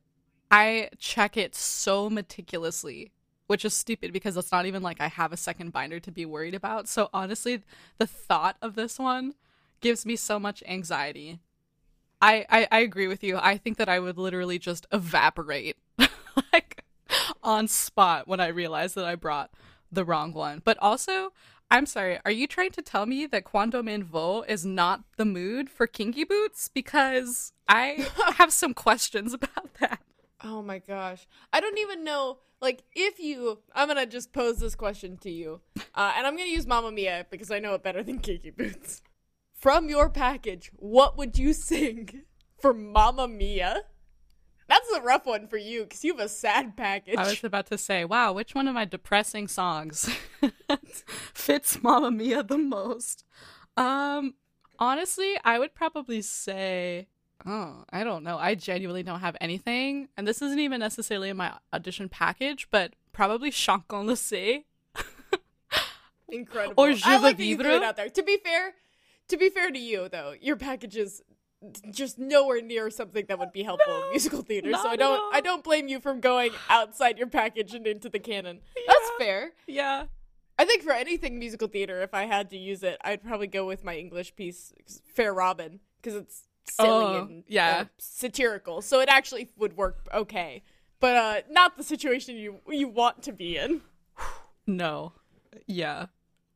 I 0.51 0.89
check 0.99 1.37
it 1.37 1.55
so 1.55 2.09
meticulously, 2.09 3.11
which 3.47 3.65
is 3.65 3.73
stupid 3.73 4.13
because 4.13 4.37
it's 4.37 4.51
not 4.51 4.65
even 4.65 4.83
like 4.83 5.01
I 5.01 5.07
have 5.07 5.33
a 5.33 5.37
second 5.37 5.73
binder 5.73 5.99
to 5.99 6.11
be 6.11 6.25
worried 6.25 6.53
about. 6.53 6.87
So 6.87 7.09
honestly, 7.13 7.63
the 7.97 8.07
thought 8.07 8.57
of 8.61 8.75
this 8.75 8.99
one 8.99 9.33
gives 9.85 10.03
me 10.03 10.15
so 10.15 10.39
much 10.39 10.63
anxiety. 10.67 11.37
I, 12.19 12.43
I, 12.49 12.67
I 12.71 12.79
agree 12.79 13.07
with 13.07 13.23
you. 13.23 13.37
I 13.37 13.55
think 13.55 13.77
that 13.77 13.87
I 13.87 13.99
would 13.99 14.17
literally 14.17 14.57
just 14.57 14.87
evaporate 14.91 15.77
like 16.51 16.83
on 17.43 17.67
spot 17.67 18.27
when 18.27 18.39
I 18.39 18.47
realized 18.47 18.95
that 18.95 19.05
I 19.05 19.13
brought 19.13 19.51
the 19.91 20.03
wrong 20.03 20.33
one. 20.33 20.63
But 20.65 20.79
also, 20.81 21.33
I'm 21.69 21.85
sorry, 21.85 22.17
are 22.25 22.31
you 22.31 22.47
trying 22.47 22.71
to 22.71 22.81
tell 22.81 23.05
me 23.05 23.27
that 23.27 23.43
Quando 23.43 23.83
Me'n 23.83 24.03
Vo 24.03 24.41
is 24.47 24.65
not 24.65 25.03
the 25.17 25.25
mood 25.25 25.69
for 25.69 25.85
kinky 25.85 26.23
boots? 26.23 26.67
Because 26.67 27.53
I 27.67 28.07
have 28.37 28.51
some 28.51 28.73
questions 28.73 29.35
about 29.35 29.75
that. 29.81 29.99
Oh 30.43 30.63
my 30.63 30.79
gosh. 30.79 31.27
I 31.53 31.59
don't 31.59 31.77
even 31.77 32.03
know. 32.03 32.39
Like, 32.59 32.81
if 32.95 33.19
you. 33.19 33.59
I'm 33.75 33.87
gonna 33.87 34.07
just 34.07 34.33
pose 34.33 34.57
this 34.57 34.73
question 34.73 35.17
to 35.17 35.29
you. 35.29 35.61
Uh, 35.93 36.13
and 36.17 36.25
I'm 36.25 36.35
gonna 36.35 36.49
use 36.49 36.65
Mamma 36.65 36.91
Mia 36.91 37.27
because 37.29 37.51
I 37.51 37.59
know 37.59 37.75
it 37.75 37.83
better 37.83 38.01
than 38.01 38.17
Kinky 38.17 38.49
Boots. 38.49 39.03
From 39.65 39.89
your 39.89 40.11
package, 40.11 40.69
what 40.75 41.17
would 41.17 41.39
you 41.39 41.51
sing 41.51 42.21
for 42.61 42.71
Mamma 42.71 43.27
Mia. 43.27 43.81
That's 44.67 44.91
a 44.91 45.01
rough 45.01 45.25
one 45.25 45.47
for 45.47 45.57
you 45.57 45.85
because 45.85 46.03
you 46.03 46.15
have 46.15 46.23
a 46.23 46.29
sad 46.29 46.77
package. 46.77 47.17
I 47.17 47.23
was 47.23 47.43
about 47.43 47.65
to 47.71 47.77
say, 47.79 48.05
wow, 48.05 48.31
which 48.31 48.53
one 48.53 48.67
of 48.67 48.75
my 48.75 48.85
depressing 48.85 49.47
songs 49.47 50.07
fits 51.33 51.81
Mamma 51.81 52.11
Mia 52.11 52.43
the 52.43 52.59
most? 52.59 53.25
Um, 53.75 54.35
honestly, 54.77 55.33
I 55.43 55.57
would 55.57 55.73
probably 55.73 56.21
say, 56.21 57.07
oh, 57.43 57.85
I 57.89 58.03
don't 58.03 58.23
know. 58.23 58.37
I 58.37 58.53
genuinely 58.53 59.01
don't 59.01 59.21
have 59.21 59.35
anything, 59.41 60.09
and 60.15 60.27
this 60.27 60.43
isn't 60.43 60.59
even 60.59 60.79
necessarily 60.79 61.29
in 61.29 61.37
my 61.37 61.53
audition 61.73 62.07
package, 62.07 62.67
but 62.69 62.93
probably 63.13 63.49
Chanson 63.49 64.05
le 64.05 64.15
Incredible. 66.29 66.75
Or 66.77 66.93
Je 66.93 67.01
I 67.03 67.17
like 67.17 67.37
that 67.37 67.43
you 67.43 67.57
threw 67.57 67.77
it 67.77 67.83
out 67.83 67.95
there. 67.95 68.09
To 68.09 68.21
be 68.21 68.37
fair, 68.37 68.75
to 69.29 69.37
be 69.37 69.49
fair 69.49 69.71
to 69.71 69.79
you 69.79 70.09
though, 70.09 70.33
your 70.39 70.55
package 70.55 70.97
is 70.97 71.21
just 71.89 72.19
nowhere 72.19 72.61
near 72.61 72.89
something 72.91 73.25
that 73.27 73.39
would 73.39 73.51
be 73.51 73.63
helpful 73.63 73.91
No, 73.91 74.03
in 74.05 74.09
musical 74.11 74.41
theater. 74.43 74.71
So 74.73 74.87
I 74.87 74.95
don't. 74.95 75.33
I 75.35 75.41
don't 75.41 75.63
blame 75.63 75.87
you 75.87 75.99
from 75.99 76.19
going 76.19 76.51
outside 76.69 77.17
your 77.17 77.27
package 77.27 77.73
and 77.73 77.87
into 77.87 78.09
the 78.09 78.19
canon. 78.19 78.59
That's 78.87 79.11
fair. 79.17 79.51
Yeah. 79.67 80.05
I 80.59 80.65
think 80.65 80.83
for 80.83 80.91
anything 80.93 81.37
musical 81.39 81.67
theater, 81.67 82.01
if 82.01 82.13
I 82.13 82.25
had 82.25 82.49
to 82.51 82.57
use 82.57 82.81
it, 82.83 82.97
I'd 83.03 83.23
probably 83.23 83.47
go 83.47 83.65
with 83.65 83.83
my 83.83 83.97
English 83.97 84.35
piece, 84.35 84.71
Fair 85.13 85.33
Robin, 85.33 85.79
because 86.01 86.15
it's 86.15 86.43
silly 86.69 86.87
Oh, 86.89 87.21
and 87.23 87.43
yeah. 87.47 87.79
uh, 87.81 87.85
satirical. 87.97 88.81
So 88.81 88.99
it 89.01 89.09
actually 89.09 89.49
would 89.57 89.75
work 89.75 90.07
okay, 90.13 90.63
but 90.99 91.15
uh, 91.15 91.41
not 91.49 91.77
the 91.77 91.83
situation 91.83 92.37
you 92.37 92.59
you 92.69 92.87
want 92.87 93.23
to 93.23 93.31
be 93.33 93.57
in. 93.57 93.81
No. 94.67 95.13
Yeah. 95.67 96.07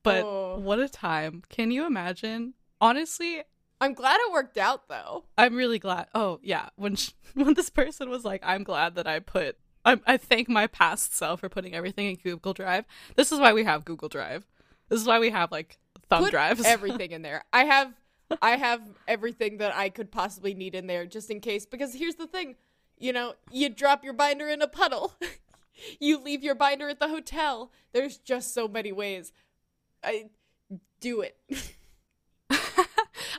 But 0.03 0.23
Oh. 0.23 0.57
what 0.59 0.79
a 0.79 0.87
time. 0.89 1.43
Can 1.49 1.69
you 1.71 1.85
imagine? 1.85 2.53
Honestly, 2.81 3.43
I'm 3.81 3.93
glad 3.93 4.19
it 4.21 4.31
worked 4.31 4.57
out 4.57 4.87
though. 4.87 5.25
I'm 5.37 5.55
really 5.55 5.79
glad. 5.79 6.07
Oh, 6.13 6.39
yeah. 6.43 6.69
When 6.75 6.95
sh 6.95 7.11
when 7.33 7.53
this 7.53 7.69
person 7.69 8.09
was 8.09 8.25
like, 8.25 8.41
"I'm 8.43 8.63
glad 8.63 8.95
that 8.95 9.07
I 9.07 9.19
put 9.19 9.57
I, 9.85 9.99
I 10.05 10.17
thank 10.17 10.49
my 10.49 10.67
past 10.67 11.15
self 11.15 11.39
for 11.39 11.49
putting 11.49 11.73
everything 11.73 12.07
in 12.07 12.15
Google 12.15 12.53
Drive." 12.53 12.85
This 13.15 13.31
is 13.31 13.39
why 13.39 13.53
we 13.53 13.63
have 13.63 13.85
Google 13.85 14.09
Drive. 14.09 14.45
This 14.89 14.99
is 15.01 15.07
why 15.07 15.19
we 15.19 15.29
have 15.29 15.51
like 15.51 15.77
thumb 16.09 16.23
Put 16.23 16.31
drives. 16.31 16.63
everything 16.65 17.11
in 17.11 17.21
there. 17.21 17.43
I 17.53 17.65
have 17.65 17.93
I 18.41 18.51
have 18.57 18.81
everything 19.07 19.57
that 19.57 19.75
I 19.75 19.89
could 19.89 20.11
possibly 20.11 20.53
need 20.53 20.75
in 20.75 20.87
there 20.87 21.05
just 21.05 21.29
in 21.29 21.39
case. 21.39 21.65
Because 21.65 21.93
here's 21.93 22.15
the 22.15 22.27
thing, 22.27 22.55
you 22.97 23.13
know, 23.13 23.33
you 23.51 23.69
drop 23.69 24.03
your 24.03 24.13
binder 24.13 24.47
in 24.47 24.61
a 24.61 24.67
puddle, 24.67 25.13
you 25.99 26.19
leave 26.21 26.43
your 26.43 26.55
binder 26.55 26.89
at 26.89 26.99
the 26.99 27.09
hotel. 27.09 27.71
There's 27.93 28.17
just 28.17 28.53
so 28.53 28.67
many 28.67 28.91
ways. 28.91 29.31
I 30.03 30.29
do 30.99 31.21
it. 31.21 31.37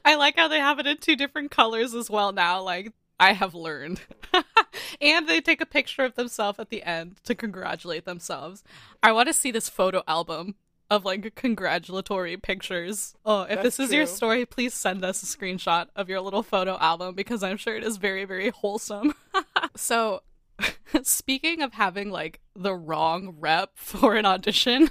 I 0.04 0.14
like 0.16 0.36
how 0.36 0.48
they 0.48 0.58
have 0.58 0.78
it 0.78 0.86
in 0.86 0.98
two 0.98 1.16
different 1.16 1.50
colors 1.50 1.94
as 1.94 2.10
well 2.10 2.32
now. 2.32 2.62
Like 2.62 2.92
I 3.18 3.32
have 3.32 3.54
learned. 3.54 4.00
and 5.00 5.28
they 5.28 5.40
take 5.40 5.60
a 5.60 5.66
picture 5.66 6.04
of 6.04 6.14
themselves 6.14 6.58
at 6.58 6.70
the 6.70 6.82
end 6.82 7.16
to 7.24 7.34
congratulate 7.34 8.04
themselves. 8.04 8.64
I 9.02 9.12
want 9.12 9.28
to 9.28 9.34
see 9.34 9.50
this 9.50 9.68
photo 9.68 10.02
album 10.08 10.54
of 10.90 11.04
like 11.04 11.34
congratulatory 11.34 12.36
pictures. 12.36 13.14
Oh, 13.24 13.42
if 13.42 13.62
That's 13.62 13.76
this 13.76 13.80
is 13.80 13.92
your 13.92 14.06
story, 14.06 14.44
please 14.44 14.74
send 14.74 15.04
us 15.04 15.22
a 15.22 15.26
screenshot 15.26 15.86
of 15.94 16.08
your 16.08 16.20
little 16.20 16.42
photo 16.42 16.76
album 16.78 17.14
because 17.14 17.42
I'm 17.42 17.56
sure 17.56 17.76
it 17.76 17.84
is 17.84 17.96
very, 17.96 18.24
very 18.24 18.50
wholesome. 18.50 19.14
so, 19.76 20.22
speaking 21.02 21.62
of 21.62 21.74
having 21.74 22.10
like 22.10 22.40
the 22.56 22.74
wrong 22.74 23.36
rep 23.38 23.72
for 23.76 24.16
an 24.16 24.26
audition, 24.26 24.90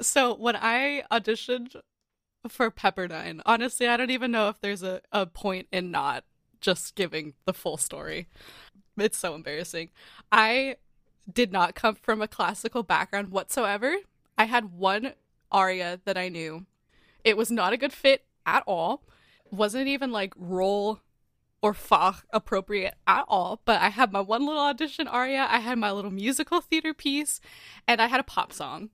so 0.00 0.34
when 0.34 0.56
I 0.56 1.02
auditioned 1.10 1.74
for 2.48 2.70
Pepperdine. 2.70 3.40
Honestly, 3.44 3.86
I 3.86 3.96
don't 3.96 4.10
even 4.10 4.30
know 4.30 4.48
if 4.48 4.60
there's 4.60 4.82
a, 4.82 5.02
a 5.12 5.26
point 5.26 5.68
in 5.72 5.90
not 5.90 6.24
just 6.60 6.94
giving 6.94 7.34
the 7.44 7.52
full 7.52 7.76
story. 7.76 8.28
It's 8.96 9.18
so 9.18 9.34
embarrassing. 9.34 9.90
I 10.30 10.76
did 11.30 11.52
not 11.52 11.74
come 11.74 11.94
from 11.94 12.20
a 12.20 12.28
classical 12.28 12.82
background 12.82 13.30
whatsoever. 13.30 13.96
I 14.36 14.44
had 14.44 14.72
one 14.72 15.14
aria 15.50 16.00
that 16.04 16.18
I 16.18 16.28
knew. 16.28 16.66
It 17.24 17.36
was 17.36 17.50
not 17.50 17.72
a 17.72 17.76
good 17.76 17.92
fit 17.92 18.24
at 18.46 18.62
all. 18.66 19.02
Wasn't 19.50 19.88
even 19.88 20.12
like 20.12 20.32
role 20.36 21.00
or 21.62 21.74
Fach 21.74 22.22
appropriate 22.32 22.94
at 23.06 23.24
all. 23.28 23.60
But 23.64 23.80
I 23.80 23.90
had 23.90 24.12
my 24.12 24.20
one 24.20 24.46
little 24.46 24.62
audition 24.62 25.06
aria, 25.06 25.46
I 25.48 25.58
had 25.58 25.78
my 25.78 25.92
little 25.92 26.10
musical 26.10 26.60
theater 26.60 26.94
piece, 26.94 27.40
and 27.86 28.00
I 28.00 28.06
had 28.06 28.20
a 28.20 28.24
pop 28.24 28.52
song. 28.52 28.90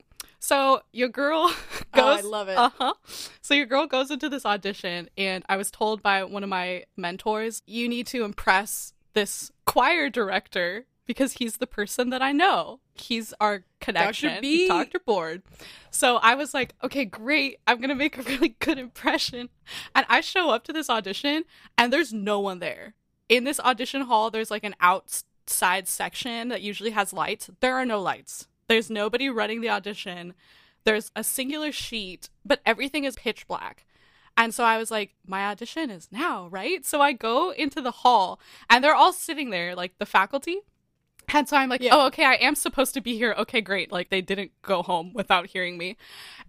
So 0.46 0.82
your 0.92 1.08
girl 1.08 1.52
Oh, 1.94 2.06
I 2.06 2.20
goes. 2.20 2.24
love 2.24 2.48
it. 2.48 2.56
Uh 2.56 2.70
huh. 2.78 2.94
So 3.42 3.52
your 3.52 3.66
girl 3.66 3.88
goes 3.88 4.12
into 4.12 4.28
this 4.28 4.46
audition, 4.46 5.08
and 5.18 5.42
I 5.48 5.56
was 5.56 5.72
told 5.72 6.02
by 6.02 6.22
one 6.22 6.44
of 6.44 6.48
my 6.48 6.84
mentors, 6.96 7.62
you 7.66 7.88
need 7.88 8.06
to 8.08 8.22
impress 8.22 8.92
this 9.14 9.50
choir 9.64 10.08
director 10.08 10.86
because 11.04 11.32
he's 11.34 11.56
the 11.56 11.66
person 11.66 12.10
that 12.10 12.22
I 12.22 12.30
know. 12.30 12.78
He's 12.94 13.34
our 13.40 13.64
connection, 13.80 14.40
B. 14.40 14.68
Dr. 14.68 15.00
Board. 15.00 15.42
So 15.90 16.18
I 16.18 16.36
was 16.36 16.54
like, 16.54 16.74
okay, 16.84 17.04
great. 17.04 17.58
I'm 17.66 17.78
going 17.78 17.88
to 17.88 17.96
make 17.96 18.16
a 18.16 18.22
really 18.30 18.50
good 18.60 18.78
impression. 18.78 19.48
And 19.96 20.06
I 20.08 20.20
show 20.20 20.50
up 20.50 20.62
to 20.64 20.72
this 20.72 20.88
audition, 20.88 21.42
and 21.76 21.92
there's 21.92 22.12
no 22.12 22.38
one 22.38 22.60
there. 22.60 22.94
In 23.28 23.42
this 23.42 23.58
audition 23.58 24.02
hall, 24.02 24.30
there's 24.30 24.52
like 24.52 24.64
an 24.64 24.76
outside 24.80 25.88
section 25.88 26.50
that 26.50 26.62
usually 26.62 26.90
has 26.90 27.12
lights. 27.12 27.50
There 27.58 27.74
are 27.74 27.86
no 27.86 28.00
lights. 28.00 28.46
There's 28.68 28.90
nobody 28.90 29.28
running 29.28 29.60
the 29.60 29.70
audition. 29.70 30.34
There's 30.84 31.10
a 31.16 31.24
singular 31.24 31.72
sheet, 31.72 32.28
but 32.44 32.60
everything 32.66 33.04
is 33.04 33.16
pitch 33.16 33.46
black. 33.46 33.84
And 34.36 34.52
so 34.52 34.64
I 34.64 34.76
was 34.76 34.90
like, 34.90 35.14
my 35.26 35.46
audition 35.46 35.88
is 35.90 36.08
now, 36.12 36.48
right? 36.48 36.84
So 36.84 37.00
I 37.00 37.12
go 37.12 37.50
into 37.52 37.80
the 37.80 37.90
hall 37.90 38.38
and 38.68 38.84
they're 38.84 38.94
all 38.94 39.12
sitting 39.12 39.50
there, 39.50 39.74
like 39.74 39.98
the 39.98 40.04
faculty. 40.06 40.58
And 41.32 41.48
so 41.48 41.56
I'm 41.56 41.68
like, 41.70 41.80
Yeah. 41.82 41.94
oh, 41.94 42.06
okay, 42.08 42.24
I 42.24 42.34
am 42.34 42.54
supposed 42.54 42.94
to 42.94 43.00
be 43.00 43.16
here. 43.16 43.34
Okay, 43.38 43.60
great. 43.60 43.90
Like 43.90 44.10
they 44.10 44.20
didn't 44.20 44.52
go 44.62 44.82
home 44.82 45.12
without 45.14 45.46
hearing 45.46 45.78
me. 45.78 45.96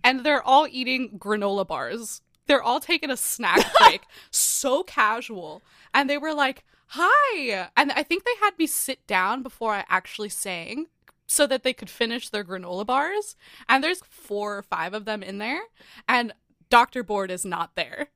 And 0.03 0.23
they're 0.25 0.43
all 0.43 0.67
eating 0.69 1.17
granola 1.17 1.65
bars. 1.65 2.21
They're 2.47 2.61
all 2.61 2.79
taking 2.79 3.09
a 3.09 3.17
snack 3.17 3.65
break. 3.79 4.01
so 4.31 4.83
casual. 4.83 5.63
And 5.93 6.09
they 6.09 6.17
were 6.17 6.33
like, 6.33 6.63
hi. 6.87 7.69
And 7.75 7.91
I 7.93 8.03
think 8.03 8.23
they 8.25 8.35
had 8.41 8.57
me 8.59 8.67
sit 8.67 9.07
down 9.07 9.41
before 9.43 9.73
I 9.73 9.85
actually 9.89 10.29
sang 10.29 10.87
so 11.27 11.45
that 11.45 11.63
they 11.63 11.73
could 11.73 11.89
finish 11.89 12.29
their 12.29 12.43
granola 12.43 12.85
bars. 12.85 13.35
And 13.69 13.83
there's 13.83 13.99
four 13.99 14.57
or 14.57 14.63
five 14.63 14.93
of 14.93 15.05
them 15.05 15.21
in 15.21 15.37
there. 15.37 15.61
And 16.07 16.33
Dr. 16.69 17.03
Board 17.03 17.29
is 17.29 17.45
not 17.45 17.75
there. 17.75 18.07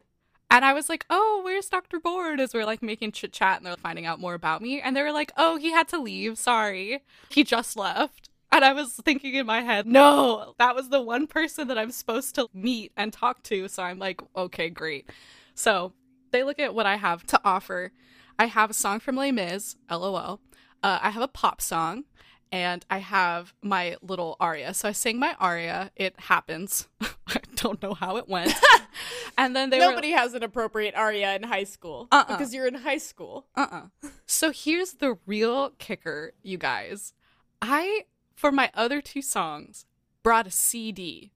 And 0.50 0.66
I 0.66 0.74
was 0.74 0.90
like, 0.90 1.06
oh, 1.10 1.42
where's 1.44 1.70
Dr. 1.70 2.00
Board? 2.00 2.40
As 2.40 2.54
we're 2.54 2.66
like 2.66 2.82
making 2.82 3.14
chit 3.14 3.32
chat 3.32 3.58
and 3.58 3.66
they're 3.66 3.78
finding 3.78 4.06
out 4.06 4.20
more 4.20 4.34
about 4.34 4.62
me. 4.62 4.82
And 4.82 4.96
they 4.96 5.02
were 5.02 5.14
like, 5.14 5.32
oh, 5.38 5.58
he 5.58 5.72
had 5.72 5.88
to 5.90 6.00
leave. 6.02 6.38
Sorry. 6.38 7.04
He 7.30 7.44
just 7.44 7.78
left. 7.78 8.30
And 8.52 8.66
I 8.66 8.74
was 8.74 8.92
thinking 8.94 9.36
in 9.36 9.46
my 9.46 9.62
head, 9.62 9.88
no, 9.88 10.56
that 10.60 10.76
was 10.76 10.90
the 10.90 11.02
one 11.02 11.26
person 11.26 11.70
that 11.70 11.78
I'm 11.78 11.92
supposed 11.92 12.36
to 12.36 12.50
meet 12.54 12.92
and 12.98 13.14
talk 13.14 13.44
to. 13.44 13.70
So 13.70 13.84
I'm 13.84 13.98
like, 13.98 14.22
okay, 14.36 14.70
great. 14.70 15.10
So 15.56 15.94
they 16.32 16.44
look 16.44 16.60
at 16.60 16.76
what 16.76 16.86
I 16.86 16.98
have 16.98 17.26
to 17.28 17.40
offer. 17.46 17.94
I 18.38 18.48
have 18.48 18.72
a 18.72 18.74
song 18.74 19.00
from 19.00 19.16
Les 19.16 19.32
Mis, 19.32 19.78
lol. 19.90 20.42
Uh, 20.84 21.00
I 21.02 21.12
have 21.12 21.24
a 21.24 21.30
pop 21.30 21.62
song, 21.62 22.04
and 22.52 22.86
I 22.90 22.98
have 23.00 23.54
my 23.62 23.96
little 24.02 24.36
aria. 24.40 24.74
So 24.74 24.90
I 24.90 24.92
sang 24.92 25.20
my 25.20 25.36
aria. 25.40 25.92
It 25.96 26.20
happens. 26.20 26.88
I 27.02 27.40
don't 27.56 27.82
know 27.82 27.94
how 27.94 28.18
it 28.18 28.28
went. 28.28 28.54
and 29.38 29.56
then 29.56 29.70
they 29.70 29.80
were 29.80 29.86
Nobody 29.86 30.12
has 30.12 30.34
an 30.34 30.44
appropriate 30.44 30.96
aria 30.96 31.36
in 31.36 31.44
high 31.44 31.64
school 31.64 32.08
Uh-uh. 32.12 32.26
because 32.26 32.54
you're 32.54 32.68
in 32.68 32.76
high 32.76 32.98
school. 32.98 33.48
uh-uh. 33.56 33.84
So 34.26 34.52
here's 34.52 34.94
the 34.94 35.18
real 35.26 35.72
kicker, 35.80 36.34
you 36.44 36.58
guys. 36.58 37.14
I, 37.62 38.06
for 38.36 38.52
my 38.52 38.70
other 38.74 39.02
two 39.02 39.22
songs, 39.22 39.86
brought 40.24 40.48
a 40.48 40.52
CD 40.52 41.32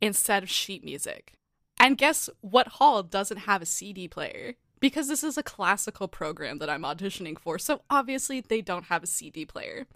instead 0.00 0.42
of 0.42 0.50
sheet 0.50 0.84
music. 0.84 1.34
And 1.80 1.96
guess 1.96 2.28
what 2.40 2.66
hall 2.68 3.02
doesn't 3.04 3.38
have 3.38 3.62
a 3.62 3.66
CD 3.66 4.08
player? 4.08 4.54
Because 4.80 5.08
this 5.08 5.24
is 5.24 5.36
a 5.36 5.42
classical 5.42 6.08
program 6.08 6.58
that 6.58 6.70
I'm 6.70 6.82
auditioning 6.82 7.38
for, 7.38 7.58
so 7.58 7.82
obviously 7.90 8.40
they 8.40 8.60
don't 8.60 8.84
have 8.84 9.02
a 9.02 9.06
CD 9.06 9.44
player. 9.44 9.86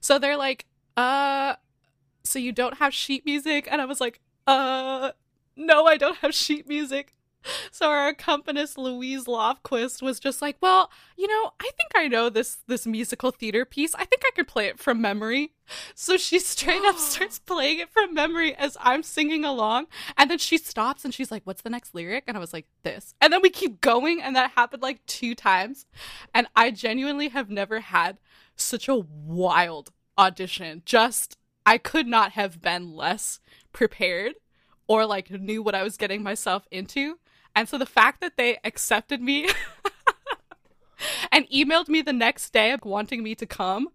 So 0.00 0.18
they're 0.18 0.36
like, 0.36 0.66
uh, 0.96 1.54
so 2.24 2.38
you 2.38 2.52
don't 2.52 2.78
have 2.78 2.92
sheet 2.92 3.24
music? 3.24 3.68
And 3.70 3.80
I 3.80 3.84
was 3.84 4.00
like, 4.00 4.20
uh, 4.46 5.12
no, 5.56 5.86
I 5.86 5.96
don't 5.96 6.18
have 6.18 6.34
sheet 6.34 6.68
music. 6.68 7.14
So 7.70 7.88
our 7.88 8.08
accompanist 8.08 8.76
Louise 8.78 9.24
Lofquist 9.24 10.02
was 10.02 10.20
just 10.20 10.42
like, 10.42 10.56
"Well, 10.60 10.90
you 11.16 11.26
know, 11.26 11.52
I 11.60 11.70
think 11.76 11.90
I 11.94 12.06
know 12.06 12.28
this 12.28 12.58
this 12.66 12.86
musical 12.86 13.30
theater 13.30 13.64
piece. 13.64 13.94
I 13.94 14.04
think 14.04 14.22
I 14.24 14.30
could 14.34 14.46
play 14.46 14.66
it 14.66 14.78
from 14.78 15.00
memory." 15.00 15.52
So 15.94 16.18
she 16.18 16.38
straight 16.38 16.84
up 16.84 16.98
starts 16.98 17.38
playing 17.38 17.78
it 17.78 17.88
from 17.88 18.12
memory 18.12 18.54
as 18.54 18.76
I'm 18.80 19.02
singing 19.02 19.42
along, 19.44 19.86
and 20.18 20.30
then 20.30 20.36
she 20.38 20.58
stops 20.58 21.04
and 21.04 21.14
she's 21.14 21.30
like, 21.30 21.42
"What's 21.44 21.62
the 21.62 21.70
next 21.70 21.94
lyric?" 21.94 22.24
And 22.26 22.36
I 22.36 22.40
was 22.40 22.52
like, 22.52 22.66
"This." 22.82 23.14
And 23.20 23.32
then 23.32 23.40
we 23.40 23.48
keep 23.50 23.80
going, 23.80 24.20
and 24.20 24.36
that 24.36 24.50
happened 24.50 24.82
like 24.82 25.04
two 25.06 25.34
times, 25.34 25.86
and 26.34 26.46
I 26.54 26.70
genuinely 26.72 27.28
have 27.28 27.48
never 27.48 27.80
had 27.80 28.18
such 28.54 28.88
a 28.88 28.96
wild 28.96 29.92
audition. 30.18 30.82
Just 30.84 31.38
I 31.64 31.78
could 31.78 32.06
not 32.06 32.32
have 32.32 32.60
been 32.60 32.92
less 32.94 33.40
prepared 33.72 34.34
or 34.86 35.06
like 35.06 35.30
knew 35.30 35.62
what 35.62 35.74
I 35.74 35.82
was 35.82 35.96
getting 35.96 36.22
myself 36.22 36.66
into. 36.70 37.18
And 37.54 37.68
so 37.68 37.78
the 37.78 37.86
fact 37.86 38.20
that 38.20 38.36
they 38.36 38.58
accepted 38.64 39.20
me 39.20 39.48
and 41.32 41.48
emailed 41.50 41.88
me 41.88 42.02
the 42.02 42.12
next 42.12 42.52
day 42.52 42.76
wanting 42.82 43.22
me 43.22 43.34
to 43.34 43.46
come 43.46 43.88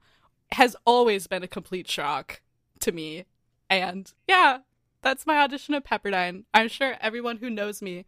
has 0.52 0.76
always 0.86 1.28
been 1.28 1.43
a 1.43 1.48
complete 1.48 1.88
shock 1.88 2.41
to 2.80 2.91
me. 2.91 3.26
And 3.70 4.12
yeah, 4.28 4.60
that's 5.02 5.26
my 5.26 5.38
audition 5.38 5.74
at 5.74 5.86
Pepperdine. 5.86 6.43
I'm 6.54 6.67
sure 6.67 6.96
everyone 7.02 7.38
who 7.38 7.50
knows 7.50 7.82
me 7.82 8.06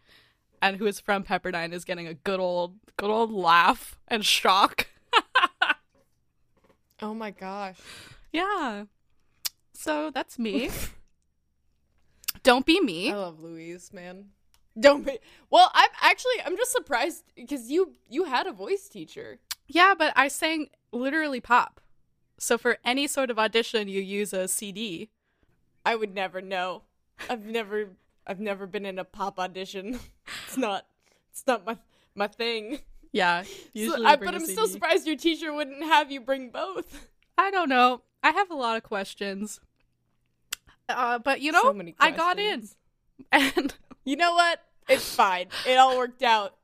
and 0.61 0.77
who 0.77 0.85
is 0.85 0.99
from 0.99 1.23
Pepperdine 1.23 1.73
is 1.73 1.85
getting 1.85 2.07
a 2.07 2.13
good 2.13 2.39
old 2.39 2.75
good 2.97 3.09
old 3.09 3.31
laugh 3.31 3.97
and 4.07 4.25
shock. 4.25 4.87
oh 7.01 7.13
my 7.13 7.31
gosh. 7.31 7.77
Yeah. 8.31 8.85
So 9.73 10.11
that's 10.13 10.37
me. 10.37 10.69
Don't 12.43 12.65
be 12.65 12.79
me. 12.79 13.11
I 13.11 13.15
love 13.15 13.39
Louise, 13.39 13.91
man. 13.93 14.29
Don't 14.77 15.05
be. 15.05 15.19
Well, 15.49 15.71
I'm 15.73 15.89
actually 16.01 16.41
I'm 16.45 16.57
just 16.57 16.71
surprised 16.71 17.23
because 17.35 17.69
you 17.69 17.93
you 18.09 18.25
had 18.25 18.47
a 18.47 18.51
voice 18.51 18.87
teacher. 18.87 19.39
Yeah, 19.67 19.93
but 19.97 20.13
I 20.15 20.27
sang 20.27 20.69
literally 20.91 21.39
pop. 21.39 21.81
So 22.37 22.57
for 22.57 22.77
any 22.85 23.07
sort 23.07 23.29
of 23.29 23.37
audition, 23.37 23.87
you 23.87 24.01
use 24.01 24.33
a 24.33 24.47
CD. 24.47 25.09
I 25.85 25.95
would 25.95 26.13
never 26.13 26.41
know. 26.41 26.83
I've 27.29 27.45
never 27.45 27.89
I've 28.25 28.39
never 28.39 28.67
been 28.67 28.85
in 28.85 28.99
a 28.99 29.03
pop 29.03 29.39
audition. 29.39 29.99
It's 30.47 30.57
not 30.57 30.85
it's 31.31 31.43
not 31.47 31.65
my 31.65 31.77
my 32.15 32.27
thing. 32.27 32.79
Yeah, 33.11 33.43
so, 33.75 34.05
I, 34.05 34.15
but 34.15 34.35
I'm 34.35 34.45
still 34.45 34.67
surprised 34.67 35.07
your 35.07 35.15
teacher 35.15 35.51
wouldn't 35.51 35.83
have 35.83 36.11
you 36.11 36.21
bring 36.21 36.51
both. 36.51 37.07
I 37.39 37.49
don't 37.49 37.69
know. 37.69 38.03
I 38.21 38.31
have 38.31 38.51
a 38.51 38.55
lot 38.55 38.77
of 38.77 38.83
questions. 38.83 39.59
Uh, 40.87 41.17
but 41.17 41.41
you 41.41 41.51
know, 41.51 41.61
so 41.61 41.81
I 41.99 42.11
got 42.11 42.37
in, 42.37 42.67
and 43.31 43.73
you 44.09 44.15
know 44.15 44.33
what? 44.33 44.59
It's 44.87 45.13
fine. 45.13 45.47
It 45.67 45.75
all 45.75 45.95
worked 45.95 46.23
out. 46.23 46.55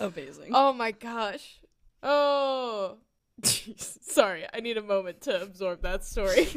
Amazing. 0.00 0.52
Oh 0.54 0.72
my 0.72 0.92
gosh. 0.92 1.60
Oh. 2.02 2.96
Jeez. 3.42 3.98
Sorry, 4.02 4.46
I 4.52 4.60
need 4.60 4.78
a 4.78 4.82
moment 4.82 5.20
to 5.22 5.42
absorb 5.42 5.82
that 5.82 6.04
story. 6.04 6.48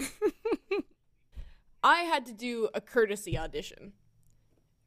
I 1.84 2.03
had 2.03 2.25
to 2.27 2.34
do 2.34 2.69
a 2.73 2.79
courtesy 2.79 3.38
audition. 3.38 3.91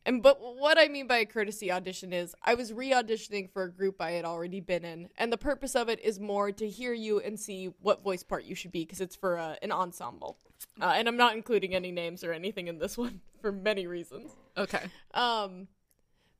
And 0.06 0.22
but 0.22 0.38
what 0.40 0.78
I 0.78 0.88
mean 0.88 1.06
by 1.06 1.18
a 1.18 1.26
courtesy 1.26 1.70
audition 1.70 2.14
is 2.14 2.34
I 2.42 2.54
was 2.54 2.72
re-auditioning 2.72 3.52
for 3.52 3.64
a 3.64 3.72
group 3.72 4.00
I 4.00 4.12
had 4.12 4.24
already 4.24 4.60
been 4.60 4.86
in, 4.86 5.08
and 5.18 5.30
the 5.30 5.36
purpose 5.36 5.76
of 5.76 5.90
it 5.90 6.00
is 6.00 6.18
more 6.18 6.50
to 6.52 6.66
hear 6.66 6.94
you 6.94 7.20
and 7.20 7.38
see 7.38 7.74
what 7.82 8.02
voice 8.02 8.22
part 8.22 8.44
you 8.44 8.54
should 8.54 8.72
be 8.72 8.84
because 8.84 9.02
it's 9.02 9.16
for 9.16 9.36
uh, 9.36 9.56
an 9.60 9.72
ensemble. 9.72 10.38
Uh, 10.80 10.92
and 10.96 11.08
I'm 11.08 11.16
not 11.16 11.34
including 11.34 11.74
any 11.74 11.90
names 11.90 12.22
or 12.22 12.32
anything 12.32 12.68
in 12.68 12.78
this 12.78 12.98
one 12.98 13.20
for 13.40 13.52
many 13.52 13.86
reasons. 13.86 14.32
Okay. 14.56 14.84
Um, 15.14 15.68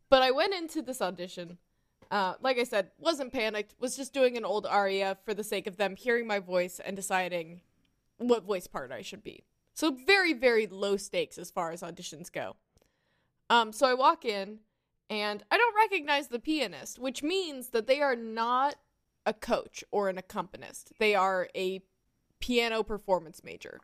but 0.08 0.22
I 0.22 0.30
went 0.30 0.54
into 0.54 0.82
this 0.82 1.02
audition. 1.02 1.58
Uh, 2.10 2.34
like 2.40 2.58
I 2.58 2.64
said, 2.64 2.90
wasn't 2.98 3.32
panicked. 3.32 3.74
Was 3.80 3.96
just 3.96 4.12
doing 4.12 4.36
an 4.36 4.44
old 4.44 4.66
aria 4.66 5.16
for 5.24 5.34
the 5.34 5.44
sake 5.44 5.66
of 5.66 5.76
them 5.76 5.96
hearing 5.96 6.26
my 6.26 6.38
voice 6.38 6.80
and 6.84 6.94
deciding 6.94 7.60
what 8.18 8.44
voice 8.44 8.66
part 8.66 8.92
I 8.92 9.02
should 9.02 9.22
be. 9.22 9.44
So 9.74 9.90
very, 9.90 10.32
very 10.32 10.66
low 10.66 10.96
stakes 10.96 11.36
as 11.36 11.50
far 11.50 11.72
as 11.72 11.82
auditions 11.82 12.32
go. 12.32 12.56
Um, 13.50 13.72
so 13.72 13.86
I 13.86 13.94
walk 13.94 14.24
in 14.24 14.60
and 15.10 15.42
I 15.50 15.56
don't 15.56 15.76
recognize 15.76 16.28
the 16.28 16.38
pianist, 16.38 16.98
which 16.98 17.22
means 17.22 17.68
that 17.68 17.86
they 17.86 18.00
are 18.00 18.16
not 18.16 18.76
a 19.24 19.34
coach 19.34 19.84
or 19.90 20.08
an 20.08 20.18
accompanist. 20.18 20.92
They 20.98 21.14
are 21.14 21.48
a 21.54 21.82
piano 22.40 22.82
performance 22.82 23.42
major 23.44 23.80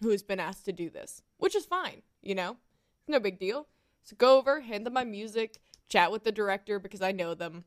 who 0.00 0.10
has 0.10 0.22
been 0.22 0.40
asked 0.40 0.64
to 0.66 0.72
do 0.72 0.90
this, 0.90 1.22
which 1.38 1.54
is 1.54 1.64
fine, 1.64 2.02
you 2.22 2.34
know? 2.34 2.56
It's 3.00 3.08
no 3.08 3.20
big 3.20 3.38
deal. 3.38 3.66
So 4.04 4.16
go 4.16 4.38
over, 4.38 4.60
hand 4.60 4.86
them 4.86 4.94
my 4.94 5.04
music, 5.04 5.58
chat 5.88 6.12
with 6.12 6.24
the 6.24 6.32
director 6.32 6.78
because 6.78 7.02
I 7.02 7.12
know 7.12 7.34
them. 7.34 7.64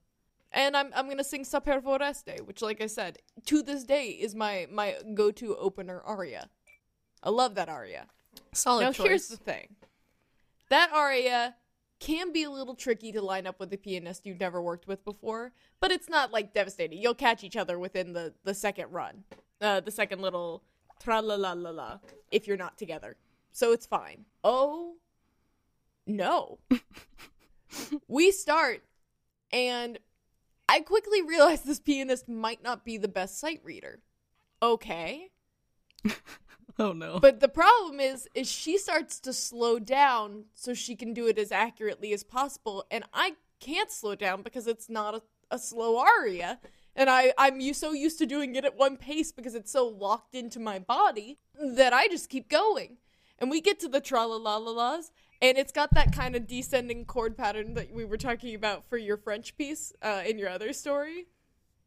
And 0.52 0.76
I'm 0.76 0.91
I'm 0.94 1.08
gonna 1.08 1.24
sing 1.24 1.46
Saper 1.46 1.80
Vorreste, 1.80 2.41
which 2.46 2.62
like 2.62 2.82
I 2.82 2.88
said, 2.88 3.20
to 3.46 3.62
this 3.62 3.84
day 3.84 4.08
is 4.08 4.36
my 4.36 4.67
my 4.70 4.98
go 5.13 5.32
to 5.32 5.56
opener 5.56 6.02
aria. 6.02 6.50
I 7.24 7.30
love 7.30 7.56
that 7.56 7.70
aria. 7.70 8.08
Solid 8.54 8.84
now 8.84 8.91
choice. 8.91 9.08
here's 9.08 9.28
the 9.28 9.38
thing. 9.38 9.76
That 10.70 10.91
aria 10.94 11.56
can 12.00 12.34
be 12.34 12.44
a 12.44 12.50
little 12.50 12.76
tricky 12.76 13.12
to 13.12 13.22
line 13.22 13.46
up 13.46 13.60
with 13.60 13.72
a 13.72 13.78
pianist 13.78 14.26
you've 14.26 14.39
never 14.39 14.62
worked 14.62 14.88
with 14.88 15.06
before, 15.06 15.54
but 15.80 15.91
it's 15.91 16.10
not 16.10 16.32
like 16.32 16.54
devastating. 16.54 17.00
You'll 17.02 17.13
catch 17.13 17.44
each 17.44 17.56
other 17.56 17.80
within 17.80 18.13
the 18.13 18.34
the 18.44 18.54
second 18.54 18.91
run, 18.91 19.24
uh, 19.62 19.80
the 19.80 19.91
second 19.91 20.22
little 20.22 20.63
tra 21.02 21.20
la 21.20 21.36
la 21.36 21.54
la 21.54 21.72
la 21.72 22.00
if 22.32 22.48
you're 22.48 22.58
not 22.58 22.78
together. 22.78 23.16
So 23.52 23.72
it's 23.72 23.86
fine. 23.86 24.26
Oh 24.44 24.96
no. 26.06 26.60
we 28.08 28.32
start 28.32 28.84
and 29.52 30.00
I 30.70 30.80
quickly 30.82 31.22
realize 31.22 31.64
this 31.64 31.80
pianist 31.80 32.30
might 32.30 32.64
not 32.64 32.86
be 32.86 32.98
the 32.98 33.08
best 33.08 33.40
sight 33.40 33.62
reader. 33.64 34.00
Okay. 34.62 35.30
oh 36.80 36.94
no. 36.94 37.20
But 37.20 37.40
the 37.40 37.50
problem 37.50 38.00
is 38.00 38.28
is 38.34 38.50
she 38.50 38.78
starts 38.78 39.20
to 39.22 39.34
slow 39.34 39.80
down 39.80 40.46
so 40.54 40.74
she 40.74 40.96
can 40.96 41.14
do 41.14 41.28
it 41.28 41.38
as 41.38 41.52
accurately 41.52 42.14
as 42.14 42.24
possible 42.24 42.86
and 42.92 43.04
I 43.14 43.34
can't 43.60 43.92
slow 43.92 44.16
down 44.16 44.42
because 44.42 44.68
it's 44.68 44.90
not 44.90 45.16
a, 45.16 45.22
a 45.50 45.60
slow 45.60 45.98
aria 45.98 46.60
and 46.95 47.10
I 47.10 47.34
I'm 47.38 47.62
so 47.73 47.91
used 47.91 48.17
to 48.19 48.25
doing 48.25 48.56
it 48.56 48.65
at 48.65 48.77
one 48.77 48.97
pace 48.97 49.32
because 49.32 49.56
it's 49.56 49.71
so 49.71 49.88
locked 49.88 50.36
into 50.36 50.60
my 50.60 50.80
body 50.80 51.39
that 51.60 51.93
I 51.93 52.08
just 52.08 52.30
keep 52.30 52.49
going. 52.49 52.97
And 53.39 53.49
we 53.49 53.60
get 53.60 53.80
to 53.80 53.88
the 53.88 54.01
tra 54.01 54.25
la 54.25 54.36
la 54.36 54.58
la 54.58 54.71
las 54.71 55.12
and 55.41 55.58
it's 55.58 55.71
got 55.71 55.93
that 55.95 56.13
kind 56.15 56.36
of 56.36 56.45
descending 56.45 57.06
chord 57.06 57.36
pattern 57.36 57.73
that 57.73 57.91
we 57.91 58.06
were 58.06 58.17
talking 58.17 58.54
about 58.54 58.86
for 58.86 58.97
your 58.97 59.17
French 59.17 59.58
piece 59.58 59.91
uh, 60.01 60.21
in 60.25 60.38
your 60.38 60.49
other 60.49 60.71
story. 60.71 61.25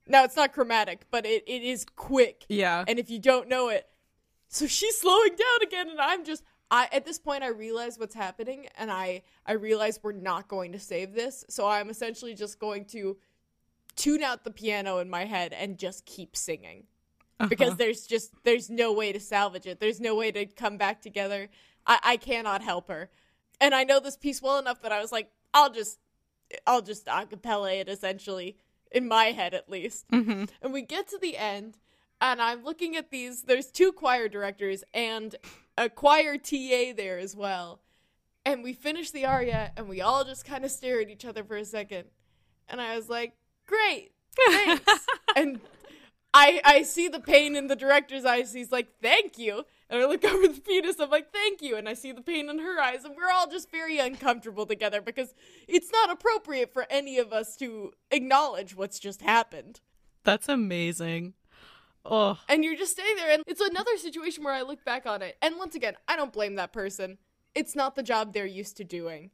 Now 0.07 0.25
it's 0.25 0.37
not 0.37 0.53
chromatic, 0.53 1.07
but 1.11 1.25
it, 1.25 1.45
it 1.47 1.63
is 1.63 1.87
quick. 1.97 2.45
Yeah. 2.49 2.85
And 2.87 2.99
if 2.99 3.09
you 3.09 3.19
don't 3.19 3.49
know 3.49 3.69
it, 3.69 3.89
so 4.49 4.67
she's 4.67 5.01
slowing 5.01 5.31
down 5.31 5.63
again, 5.63 5.89
and 5.89 6.01
I'm 6.01 6.25
just 6.25 6.43
I 6.71 6.89
at 6.93 7.05
this 7.05 7.19
point 7.19 7.43
I 7.43 7.49
realize 7.49 7.99
what's 7.99 8.15
happening, 8.15 8.69
and 8.77 8.91
I 8.91 9.23
I 9.47 9.53
realize 9.53 10.01
we're 10.03 10.13
not 10.13 10.49
going 10.49 10.73
to 10.73 10.79
save 10.79 11.15
this, 11.15 11.45
so 11.49 11.67
I'm 11.67 11.89
essentially 11.89 12.35
just 12.35 12.59
going 12.59 12.85
to 12.87 13.17
tune 13.97 14.23
out 14.23 14.45
the 14.45 14.51
piano 14.51 14.99
in 14.99 15.09
my 15.11 15.25
head 15.25 15.53
and 15.53 15.79
just 15.79 16.07
keep 16.07 16.37
singing. 16.37 16.85
Uh-huh. 17.41 17.49
Because 17.49 17.77
there's 17.77 18.07
just 18.07 18.33
there's 18.45 18.71
no 18.71 18.93
way 18.93 19.13
to 19.13 19.21
salvage 19.21 19.67
it. 19.67 19.81
There's 19.81 20.01
no 20.01 20.15
way 20.15 20.31
to 20.33 20.47
come 20.47 20.77
back 20.77 21.03
together. 21.03 21.49
I, 21.87 21.99
I 22.03 22.17
cannot 22.17 22.63
help 22.63 22.89
her. 22.89 23.11
And 23.61 23.75
I 23.75 23.85
know 23.85 24.01
this 24.01 24.17
piece 24.17 24.41
well 24.41 24.59
enough 24.59 24.83
that 24.83 24.93
I 24.93 25.01
was 25.01 25.11
like, 25.11 25.31
I'll 25.53 25.73
just 25.73 25.99
I'll 26.67 26.83
just 26.83 27.07
acapella 27.07 27.81
it 27.81 27.89
essentially 27.89 28.57
in 28.91 29.09
my 29.09 29.27
head 29.27 29.55
at 29.55 29.69
least. 29.69 30.09
Mm-hmm. 30.11 30.45
And 30.63 30.73
we 30.73 30.83
get 30.83 31.09
to 31.09 31.19
the 31.19 31.37
end, 31.37 31.79
and 32.21 32.41
I'm 32.41 32.65
looking 32.65 32.97
at 32.97 33.11
these. 33.11 33.43
There's 33.43 33.71
two 33.71 33.93
choir 33.93 34.29
directors 34.29 34.85
and 34.95 35.35
a 35.77 35.89
choir 35.89 36.39
TA 36.39 36.93
there 36.97 37.19
as 37.19 37.35
well. 37.35 37.81
And 38.47 38.63
we 38.63 38.75
finish 38.75 39.11
the 39.11 39.25
aria, 39.25 39.73
and 39.77 39.89
we 39.89 40.01
all 40.01 40.25
just 40.25 40.45
kind 40.45 40.65
of 40.65 40.71
stare 40.71 41.01
at 41.01 41.11
each 41.11 41.25
other 41.25 41.43
for 41.43 41.57
a 41.57 41.65
second. 41.65 42.05
And 42.69 42.81
I 42.81 42.95
was 42.95 43.09
like, 43.09 43.33
"Great, 43.67 44.13
thanks." 44.37 45.07
and 45.37 45.61
I 46.33 46.61
I 46.65 46.83
see 46.83 47.09
the 47.09 47.21
pain 47.21 47.57
in 47.57 47.67
the 47.67 47.77
director's 47.77 48.25
eyes. 48.25 48.53
He's 48.53 48.73
like, 48.73 48.89
"Thank 49.01 49.39
you." 49.39 49.65
And 49.91 50.03
I 50.03 50.07
look 50.07 50.25
over 50.25 50.49
the 50.49 50.61
pianist, 50.61 51.01
I'm 51.01 51.11
like, 51.11 51.33
thank 51.33 51.63
you. 51.63 51.77
And 51.77 51.89
I 51.89 51.95
see 51.95 52.13
the 52.13 52.23
pain 52.23 52.49
in 52.49 52.59
her 52.59 52.81
eyes, 52.81 53.05
and 53.05 53.15
we're 53.17 53.31
all 53.31 53.49
just 53.49 53.71
very 53.71 53.99
uncomfortable 53.99 54.67
together 54.67 55.01
because 55.01 55.35
it's 55.69 55.93
not 55.93 56.11
appropriate 56.11 56.73
for 56.73 56.87
any 56.91 57.19
of 57.19 57.33
us 57.33 57.57
to 57.57 57.93
acknowledge 58.11 58.75
what's 58.77 58.99
just 58.99 59.23
happened. 59.23 59.81
That's 60.25 60.49
amazing. 60.49 61.35
Oh. 62.05 62.39
And 62.49 62.65
you're 62.65 62.77
just 62.77 62.93
staying 62.93 63.17
there, 63.17 63.33
and 63.33 63.43
it's 63.47 63.61
another 63.61 63.97
situation 63.97 64.45
where 64.45 64.55
I 64.55 64.63
look 64.63 64.85
back 64.85 65.07
on 65.07 65.23
it. 65.23 65.37
And 65.41 65.57
once 65.59 65.75
again, 65.75 65.95
I 66.09 66.17
don't 66.17 66.33
blame 66.33 66.57
that 66.57 66.73
person. 66.73 67.19
It's 67.55 67.77
not 67.77 67.95
the 67.95 68.03
job 68.03 68.33
they're 68.33 68.47
used 68.47 68.77
to 68.79 68.85
doing. 68.85 69.31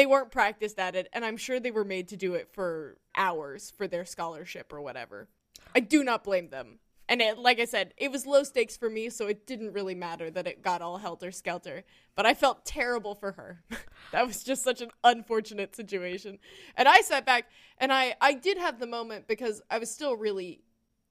They 0.00 0.06
weren't 0.06 0.30
practiced 0.30 0.78
at 0.78 0.96
it, 0.96 1.10
and 1.12 1.26
I'm 1.26 1.36
sure 1.36 1.60
they 1.60 1.70
were 1.70 1.84
made 1.84 2.08
to 2.08 2.16
do 2.16 2.32
it 2.32 2.48
for 2.54 2.96
hours 3.14 3.70
for 3.76 3.86
their 3.86 4.06
scholarship 4.06 4.72
or 4.72 4.80
whatever. 4.80 5.28
I 5.74 5.80
do 5.80 6.02
not 6.02 6.24
blame 6.24 6.48
them 6.48 6.78
and 7.10 7.20
it, 7.20 7.38
like 7.38 7.58
I 7.58 7.64
said, 7.64 7.92
it 7.96 8.12
was 8.12 8.24
low 8.24 8.44
stakes 8.44 8.76
for 8.76 8.88
me, 8.88 9.10
so 9.10 9.26
it 9.26 9.44
didn't 9.44 9.72
really 9.72 9.96
matter 9.96 10.30
that 10.30 10.46
it 10.46 10.62
got 10.62 10.80
all 10.80 10.96
helter 10.96 11.32
skelter. 11.32 11.82
But 12.14 12.24
I 12.24 12.34
felt 12.34 12.64
terrible 12.64 13.16
for 13.16 13.32
her. 13.32 13.64
that 14.12 14.24
was 14.24 14.44
just 14.44 14.62
such 14.62 14.80
an 14.80 14.90
unfortunate 15.02 15.74
situation. 15.74 16.38
And 16.76 16.86
I 16.86 17.00
sat 17.00 17.26
back 17.26 17.50
and 17.78 17.92
I, 17.92 18.14
I 18.20 18.34
did 18.34 18.58
have 18.58 18.78
the 18.78 18.86
moment 18.86 19.26
because 19.26 19.60
I 19.68 19.78
was 19.78 19.90
still 19.90 20.16
really 20.16 20.62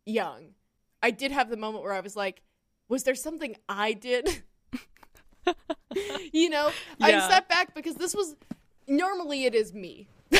young. 0.05 0.55
I 1.03 1.11
did 1.11 1.33
have 1.33 1.49
the 1.49 1.57
moment 1.57 1.83
where 1.83 1.93
I 1.93 1.99
was 1.99 2.15
like, 2.15 2.43
was 2.87 3.03
there 3.03 3.13
something 3.13 3.57
I 3.67 3.91
did? 3.91 4.41
you 6.31 6.49
know, 6.49 6.71
yeah. 6.97 7.05
I 7.05 7.11
sat 7.29 7.49
back 7.49 7.75
because 7.75 7.95
this 7.95 8.15
was 8.15 8.37
normally 8.89 9.45
it 9.45 9.55
is 9.55 9.73
me. 9.73 10.07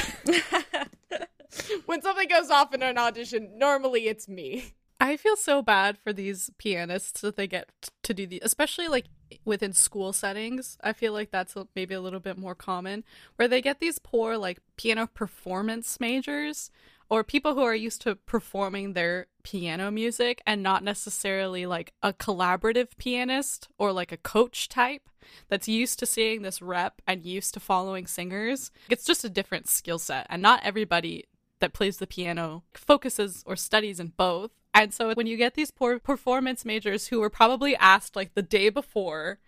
when 1.86 2.02
something 2.02 2.28
goes 2.28 2.50
off 2.50 2.74
in 2.74 2.82
an 2.84 2.98
audition, 2.98 3.58
normally 3.58 4.08
it's 4.08 4.28
me. 4.28 4.74
I 5.02 5.16
feel 5.16 5.38
so 5.38 5.62
bad 5.62 5.98
for 5.98 6.12
these 6.12 6.50
pianists 6.58 7.22
that 7.22 7.38
they 7.38 7.48
get 7.48 7.70
to 8.04 8.14
do 8.14 8.28
the, 8.28 8.42
especially 8.44 8.90
like 8.90 9.06
within 9.46 9.72
school 9.72 10.12
settings. 10.12 10.78
I 10.84 10.92
feel 10.92 11.14
like 11.14 11.32
that's 11.32 11.56
maybe 11.74 11.94
a 11.94 12.02
little 12.02 12.20
bit 12.20 12.38
more 12.38 12.56
common 12.56 13.06
where 13.38 13.48
they 13.48 13.62
get 13.62 13.80
these 13.80 13.98
poor 13.98 14.36
like 14.36 14.60
piano 14.76 15.08
performance 15.08 16.00
majors 16.02 16.70
or 17.10 17.24
people 17.24 17.56
who 17.56 17.62
are 17.62 17.76
used 17.76 18.02
to 18.02 18.16
performing 18.16 18.94
their 18.94 19.28
piano 19.44 19.90
music 19.90 20.42
and 20.46 20.62
not 20.62 20.84
necessarily 20.84 21.66
like 21.66 21.94
a 22.04 22.14
collaborative 22.14 22.90
pianist 22.98 23.68
or 23.78 23.92
like 23.92 24.12
a 24.12 24.18
coach 24.18 24.70
type 24.70 25.10
that's 25.48 25.68
used 25.68 26.00
to 26.00 26.06
seeing 26.06 26.42
this 26.42 26.62
rep 26.62 27.02
and 27.08 27.26
used 27.26 27.54
to 27.54 27.60
following 27.60 28.06
singers. 28.08 28.72
It's 28.90 29.06
just 29.06 29.26
a 29.26 29.30
different 29.30 29.68
skill 29.68 30.00
set, 30.00 30.28
and 30.30 30.42
not 30.42 30.62
everybody 30.64 31.26
that 31.60 31.74
plays 31.74 31.98
the 31.98 32.08
piano 32.08 32.64
focuses 32.74 33.44
or 33.46 33.56
studies 33.56 34.00
in 34.00 34.14
both. 34.16 34.52
And 34.74 34.94
so 34.94 35.14
when 35.14 35.28
you 35.28 35.36
get 35.36 35.56
these 35.56 35.72
poor 35.72 36.00
performance 36.00 36.64
majors 36.64 37.08
who 37.08 37.20
were 37.20 37.30
probably 37.30 37.76
asked 37.76 38.16
like 38.16 38.34
the 38.34 38.42
day 38.42 38.70
before 38.70 39.40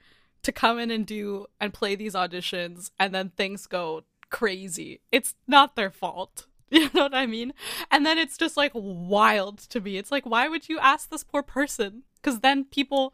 to 0.43 0.51
come 0.51 0.79
in 0.79 0.91
and 0.91 1.05
do 1.05 1.45
and 1.59 1.73
play 1.73 1.95
these 1.95 2.15
auditions 2.15 2.89
and 2.99 3.13
then 3.13 3.29
things 3.29 3.67
go 3.67 4.03
crazy, 4.29 5.01
it's 5.11 5.35
not 5.47 5.75
their 5.75 5.91
fault. 5.91 6.47
You 6.81 6.89
know 6.93 7.03
what 7.03 7.13
I 7.13 7.25
mean? 7.25 7.53
And 7.91 8.05
then 8.05 8.17
it's 8.17 8.37
just 8.37 8.55
like 8.55 8.71
wild 8.73 9.59
to 9.69 9.81
me. 9.81 9.97
It's 9.97 10.09
like, 10.09 10.25
why 10.25 10.47
would 10.47 10.69
you 10.69 10.79
ask 10.79 11.09
this 11.09 11.23
poor 11.23 11.43
person? 11.43 12.03
Because 12.15 12.39
then 12.39 12.63
people 12.63 13.13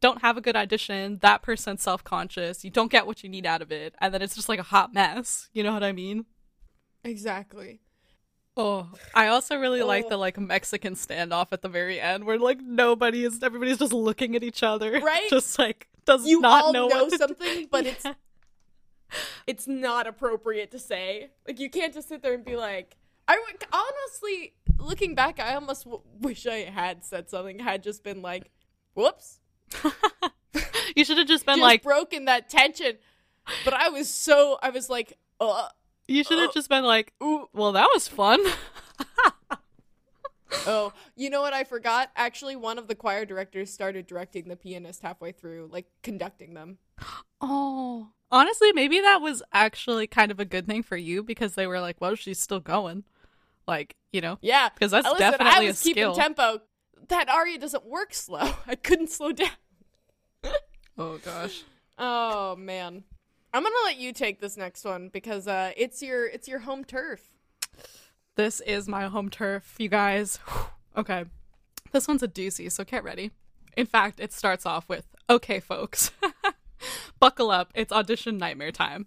don't 0.00 0.20
have 0.22 0.36
a 0.36 0.40
good 0.40 0.56
audition. 0.56 1.18
That 1.22 1.40
person's 1.40 1.80
self 1.80 2.02
conscious. 2.02 2.64
You 2.64 2.70
don't 2.70 2.90
get 2.90 3.06
what 3.06 3.22
you 3.22 3.28
need 3.28 3.46
out 3.46 3.62
of 3.62 3.70
it. 3.70 3.94
And 4.00 4.12
then 4.12 4.20
it's 4.20 4.34
just 4.34 4.48
like 4.48 4.58
a 4.58 4.64
hot 4.64 4.92
mess. 4.92 5.48
You 5.52 5.62
know 5.62 5.72
what 5.72 5.84
I 5.84 5.92
mean? 5.92 6.26
Exactly. 7.04 7.80
Oh, 8.56 8.88
I 9.14 9.28
also 9.28 9.56
really 9.56 9.80
oh. 9.82 9.86
like 9.86 10.08
the 10.08 10.16
like 10.16 10.36
Mexican 10.36 10.94
standoff 10.94 11.48
at 11.52 11.62
the 11.62 11.68
very 11.68 12.00
end 12.00 12.24
where 12.24 12.38
like 12.38 12.60
nobody 12.60 13.24
is, 13.24 13.40
everybody's 13.44 13.78
just 13.78 13.92
looking 13.92 14.34
at 14.34 14.42
each 14.42 14.64
other, 14.64 15.00
right? 15.04 15.30
Just 15.30 15.56
like 15.56 15.86
does 16.04 16.26
you 16.26 16.40
not 16.40 16.64
all 16.64 16.72
know, 16.72 16.88
know 16.88 17.08
something, 17.10 17.68
but 17.70 17.86
it's 17.86 18.04
it's 19.46 19.66
not 19.66 20.06
appropriate 20.06 20.70
to 20.72 20.78
say. 20.78 21.30
Like 21.46 21.58
you 21.58 21.70
can't 21.70 21.94
just 21.94 22.08
sit 22.08 22.22
there 22.22 22.34
and 22.34 22.44
be 22.44 22.56
like, 22.56 22.96
I 23.26 23.38
would 23.38 23.64
honestly 23.72 24.54
looking 24.78 25.14
back, 25.14 25.40
I 25.40 25.54
almost 25.54 25.84
w- 25.84 26.02
wish 26.20 26.46
I 26.46 26.64
had 26.64 27.04
said 27.04 27.28
something. 27.28 27.58
Had 27.58 27.82
just 27.82 28.02
been 28.02 28.22
like, 28.22 28.50
whoops. 28.94 29.40
you 30.96 31.04
should 31.04 31.18
have 31.18 31.26
just 31.26 31.44
been 31.44 31.56
just 31.56 31.62
like 31.62 31.82
broken 31.82 32.24
that 32.26 32.48
tension. 32.48 32.96
But 33.64 33.74
I 33.74 33.88
was 33.88 34.12
so 34.12 34.58
I 34.62 34.70
was 34.70 34.88
like, 34.90 35.18
uh. 35.40 35.68
You 36.06 36.24
should 36.24 36.38
have 36.38 36.50
uh, 36.50 36.52
just 36.54 36.70
been 36.70 36.84
like, 36.84 37.12
ooh, 37.22 37.48
well, 37.52 37.72
that 37.72 37.90
was 37.92 38.08
fun. 38.08 38.40
oh, 40.66 40.92
you 41.16 41.28
know 41.28 41.42
what 41.42 41.52
I 41.52 41.64
forgot? 41.64 42.10
Actually, 42.16 42.56
one 42.56 42.78
of 42.78 42.88
the 42.88 42.94
choir 42.94 43.26
directors 43.26 43.70
started 43.70 44.06
directing 44.06 44.48
the 44.48 44.56
pianist 44.56 45.02
halfway 45.02 45.32
through, 45.32 45.68
like 45.72 45.86
conducting 46.02 46.54
them. 46.54 46.78
Oh, 47.40 48.08
honestly, 48.30 48.72
maybe 48.72 49.00
that 49.00 49.20
was 49.20 49.42
actually 49.52 50.06
kind 50.06 50.30
of 50.30 50.40
a 50.40 50.44
good 50.44 50.66
thing 50.66 50.82
for 50.82 50.96
you 50.96 51.22
because 51.22 51.54
they 51.54 51.66
were 51.66 51.80
like, 51.80 52.00
well, 52.00 52.14
she's 52.14 52.38
still 52.38 52.60
going. 52.60 53.04
Like, 53.66 53.96
you 54.12 54.20
know? 54.20 54.38
Yeah. 54.40 54.68
Because 54.72 54.90
that's 54.90 55.04
listen, 55.04 55.18
definitely 55.18 55.64
I 55.64 55.66
was 55.68 55.80
a 55.80 55.84
keeping 55.84 56.02
skill. 56.02 56.14
tempo. 56.14 56.60
That 57.08 57.28
aria 57.28 57.58
doesn't 57.58 57.84
work 57.86 58.14
slow. 58.14 58.50
I 58.66 58.74
couldn't 58.74 59.10
slow 59.10 59.32
down. 59.32 59.50
oh, 60.98 61.18
gosh. 61.18 61.62
Oh, 61.98 62.56
man. 62.56 63.04
I'm 63.52 63.62
gonna 63.62 63.74
let 63.84 63.98
you 63.98 64.12
take 64.12 64.40
this 64.40 64.56
next 64.56 64.84
one 64.84 65.08
because 65.08 65.48
uh, 65.48 65.72
it's 65.76 66.02
your 66.02 66.26
it's 66.26 66.48
your 66.48 66.60
home 66.60 66.84
turf. 66.84 67.22
This 68.36 68.60
is 68.60 68.86
my 68.86 69.06
home 69.06 69.30
turf, 69.30 69.74
you 69.78 69.88
guys. 69.88 70.38
okay, 70.96 71.24
this 71.92 72.06
one's 72.06 72.22
a 72.22 72.28
doozy, 72.28 72.70
so 72.70 72.84
get 72.84 73.04
ready. 73.04 73.30
In 73.76 73.86
fact, 73.86 74.20
it 74.20 74.32
starts 74.32 74.66
off 74.66 74.88
with, 74.88 75.06
"Okay, 75.30 75.60
folks, 75.60 76.10
buckle 77.20 77.50
up. 77.50 77.72
It's 77.74 77.92
audition 77.92 78.38
nightmare 78.38 78.72
time." 78.72 79.06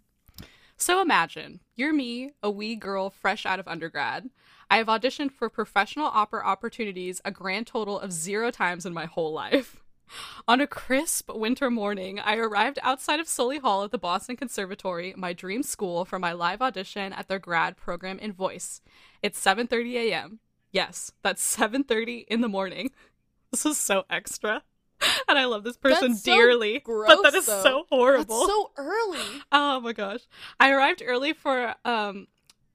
So 0.78 1.00
imagine 1.00 1.60
you're 1.76 1.94
me, 1.94 2.32
a 2.42 2.50
wee 2.50 2.76
girl 2.76 3.12
fresh 3.12 3.46
out 3.46 3.60
of 3.60 3.68
undergrad. 3.68 4.30
I 4.70 4.78
have 4.78 4.88
auditioned 4.88 5.32
for 5.32 5.50
professional 5.50 6.08
opera 6.08 6.44
opportunities 6.44 7.22
a 7.24 7.30
grand 7.30 7.68
total 7.68 8.00
of 8.00 8.12
zero 8.12 8.50
times 8.50 8.86
in 8.86 8.94
my 8.94 9.06
whole 9.06 9.32
life. 9.32 9.84
On 10.48 10.60
a 10.60 10.68
crisp 10.68 11.30
winter 11.34 11.70
morning, 11.70 12.20
I 12.20 12.36
arrived 12.36 12.80
outside 12.82 13.20
of 13.20 13.28
Seully 13.28 13.60
Hall 13.60 13.84
at 13.84 13.92
the 13.92 13.98
Boston 13.98 14.36
Conservatory, 14.36 15.14
my 15.16 15.34
dream 15.34 15.64
school, 15.64 16.06
for 16.06 16.20
my 16.20 16.32
live 16.32 16.62
audition 16.62 17.14
at 17.14 17.28
their 17.28 17.40
grad 17.40 17.78
program 17.78 18.18
in 18.20 18.34
voice. 18.34 18.82
It's 19.22 19.40
7:30 19.40 19.96
a.m. 19.96 20.40
Yes, 20.72 21.12
that's 21.22 21.44
7:30 21.44 22.26
in 22.28 22.42
the 22.42 22.50
morning. 22.50 22.92
This 23.52 23.66
is 23.66 23.78
so 23.78 24.06
extra. 24.10 24.64
And 25.28 25.38
I 25.38 25.46
love 25.46 25.64
this 25.64 25.78
person 25.78 26.16
dearly. 26.24 26.80
Gross, 26.80 27.08
but 27.24 27.24
that 27.24 27.34
is 27.36 27.46
though. 27.46 27.64
so 27.64 27.86
horrible. 27.90 28.40
That's 28.40 28.52
so 28.52 28.72
early. 28.78 29.20
Oh 29.52 29.80
my 29.80 29.94
gosh. 29.94 30.22
I 30.60 30.72
arrived 30.72 31.02
early 31.06 31.34
for 31.34 31.76
um 31.86 32.28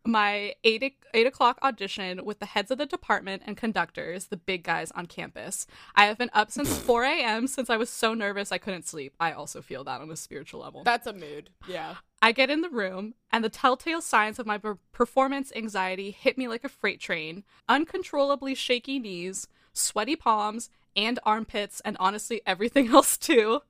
my 0.06 0.54
eight 0.64 0.96
eight 1.14 1.26
o'clock 1.26 1.58
audition 1.62 2.24
with 2.24 2.38
the 2.38 2.46
heads 2.46 2.70
of 2.70 2.78
the 2.78 2.86
department 2.86 3.42
and 3.44 3.56
conductors, 3.56 4.26
the 4.26 4.36
big 4.36 4.62
guys 4.62 4.90
on 4.92 5.06
campus. 5.06 5.66
I 5.94 6.04
have 6.06 6.16
been 6.16 6.30
up 6.32 6.50
since 6.50 6.76
4 6.78 7.04
a.m. 7.04 7.46
since 7.46 7.68
I 7.68 7.76
was 7.76 7.90
so 7.90 8.14
nervous 8.14 8.52
I 8.52 8.58
couldn't 8.58 8.86
sleep. 8.86 9.14
I 9.18 9.32
also 9.32 9.60
feel 9.60 9.84
that 9.84 10.00
on 10.00 10.10
a 10.10 10.16
spiritual 10.16 10.60
level. 10.60 10.84
That's 10.84 11.06
a 11.06 11.12
mood. 11.12 11.50
Yeah. 11.68 11.96
I 12.22 12.32
get 12.32 12.50
in 12.50 12.60
the 12.60 12.70
room, 12.70 13.14
and 13.30 13.44
the 13.44 13.48
telltale 13.48 14.00
signs 14.00 14.38
of 14.38 14.46
my 14.46 14.58
performance 14.92 15.52
anxiety 15.54 16.10
hit 16.10 16.38
me 16.38 16.48
like 16.48 16.64
a 16.64 16.68
freight 16.68 17.00
train. 17.00 17.44
Uncontrollably 17.68 18.54
shaky 18.54 18.98
knees, 18.98 19.48
sweaty 19.72 20.16
palms, 20.16 20.70
and 20.96 21.18
armpits, 21.24 21.80
and 21.84 21.96
honestly 22.00 22.40
everything 22.46 22.88
else 22.94 23.16
too. 23.16 23.60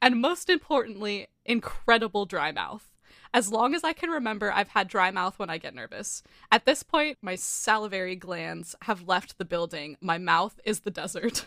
And 0.00 0.20
most 0.20 0.48
importantly, 0.48 1.28
incredible 1.44 2.26
dry 2.26 2.52
mouth. 2.52 2.90
As 3.32 3.52
long 3.52 3.74
as 3.74 3.84
I 3.84 3.92
can 3.92 4.10
remember, 4.10 4.52
I've 4.52 4.68
had 4.68 4.88
dry 4.88 5.10
mouth 5.12 5.38
when 5.38 5.50
I 5.50 5.58
get 5.58 5.74
nervous. 5.74 6.22
At 6.50 6.64
this 6.64 6.82
point, 6.82 7.18
my 7.22 7.36
salivary 7.36 8.16
glands 8.16 8.74
have 8.82 9.06
left 9.06 9.38
the 9.38 9.44
building. 9.44 9.96
My 10.00 10.18
mouth 10.18 10.58
is 10.64 10.80
the 10.80 10.90
desert. 11.00 11.46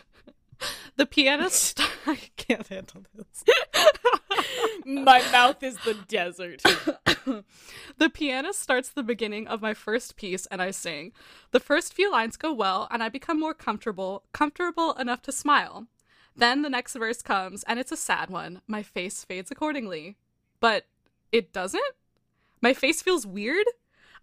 the 0.96 1.06
pianist. 1.06 1.80
I 2.06 2.18
can't 2.36 2.66
handle 2.68 3.02
this. 3.14 3.44
my 4.84 5.22
mouth 5.32 5.62
is 5.62 5.76
the 5.78 5.94
desert. 5.94 6.62
the 7.98 8.10
pianist 8.10 8.60
starts 8.60 8.88
the 8.88 9.02
beginning 9.02 9.46
of 9.46 9.62
my 9.62 9.74
first 9.74 10.16
piece 10.16 10.46
and 10.46 10.60
I 10.60 10.70
sing. 10.70 11.12
The 11.50 11.60
first 11.60 11.94
few 11.94 12.10
lines 12.10 12.36
go 12.36 12.52
well 12.52 12.88
and 12.90 13.02
I 13.02 13.08
become 13.08 13.40
more 13.40 13.54
comfortable, 13.54 14.24
comfortable 14.32 14.92
enough 14.94 15.22
to 15.22 15.32
smile. 15.32 15.86
Then 16.36 16.62
the 16.62 16.70
next 16.70 16.94
verse 16.94 17.22
comes 17.22 17.62
and 17.64 17.78
it's 17.78 17.92
a 17.92 17.96
sad 17.96 18.30
one. 18.30 18.60
My 18.66 18.82
face 18.82 19.24
fades 19.24 19.50
accordingly. 19.50 20.16
But 20.60 20.86
it 21.32 21.52
doesn't? 21.52 21.82
My 22.60 22.74
face 22.74 23.02
feels 23.02 23.26
weird? 23.26 23.66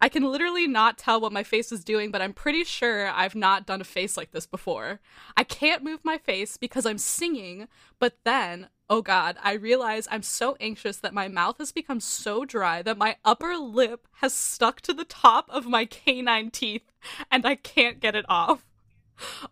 I 0.03 0.09
can 0.09 0.23
literally 0.23 0.67
not 0.67 0.97
tell 0.97 1.21
what 1.21 1.31
my 1.31 1.43
face 1.43 1.71
is 1.71 1.83
doing, 1.83 2.09
but 2.09 2.23
I'm 2.23 2.33
pretty 2.33 2.63
sure 2.63 3.07
I've 3.09 3.35
not 3.35 3.67
done 3.67 3.81
a 3.81 3.85
face 3.85 4.17
like 4.17 4.31
this 4.31 4.47
before. 4.47 4.99
I 5.37 5.43
can't 5.43 5.83
move 5.83 5.99
my 6.03 6.17
face 6.17 6.57
because 6.57 6.87
I'm 6.87 6.97
singing, 6.97 7.67
but 7.99 8.17
then, 8.23 8.69
oh 8.89 9.03
god, 9.03 9.37
I 9.43 9.53
realize 9.53 10.07
I'm 10.09 10.23
so 10.23 10.57
anxious 10.59 10.97
that 10.97 11.13
my 11.13 11.27
mouth 11.27 11.59
has 11.59 11.71
become 11.71 11.99
so 11.99 12.45
dry 12.45 12.81
that 12.81 12.97
my 12.97 13.17
upper 13.23 13.55
lip 13.55 14.07
has 14.21 14.33
stuck 14.33 14.81
to 14.81 14.93
the 14.93 15.05
top 15.05 15.47
of 15.51 15.67
my 15.67 15.85
canine 15.85 16.49
teeth 16.49 16.91
and 17.29 17.45
I 17.45 17.53
can't 17.53 17.99
get 17.99 18.15
it 18.15 18.25
off. 18.27 18.65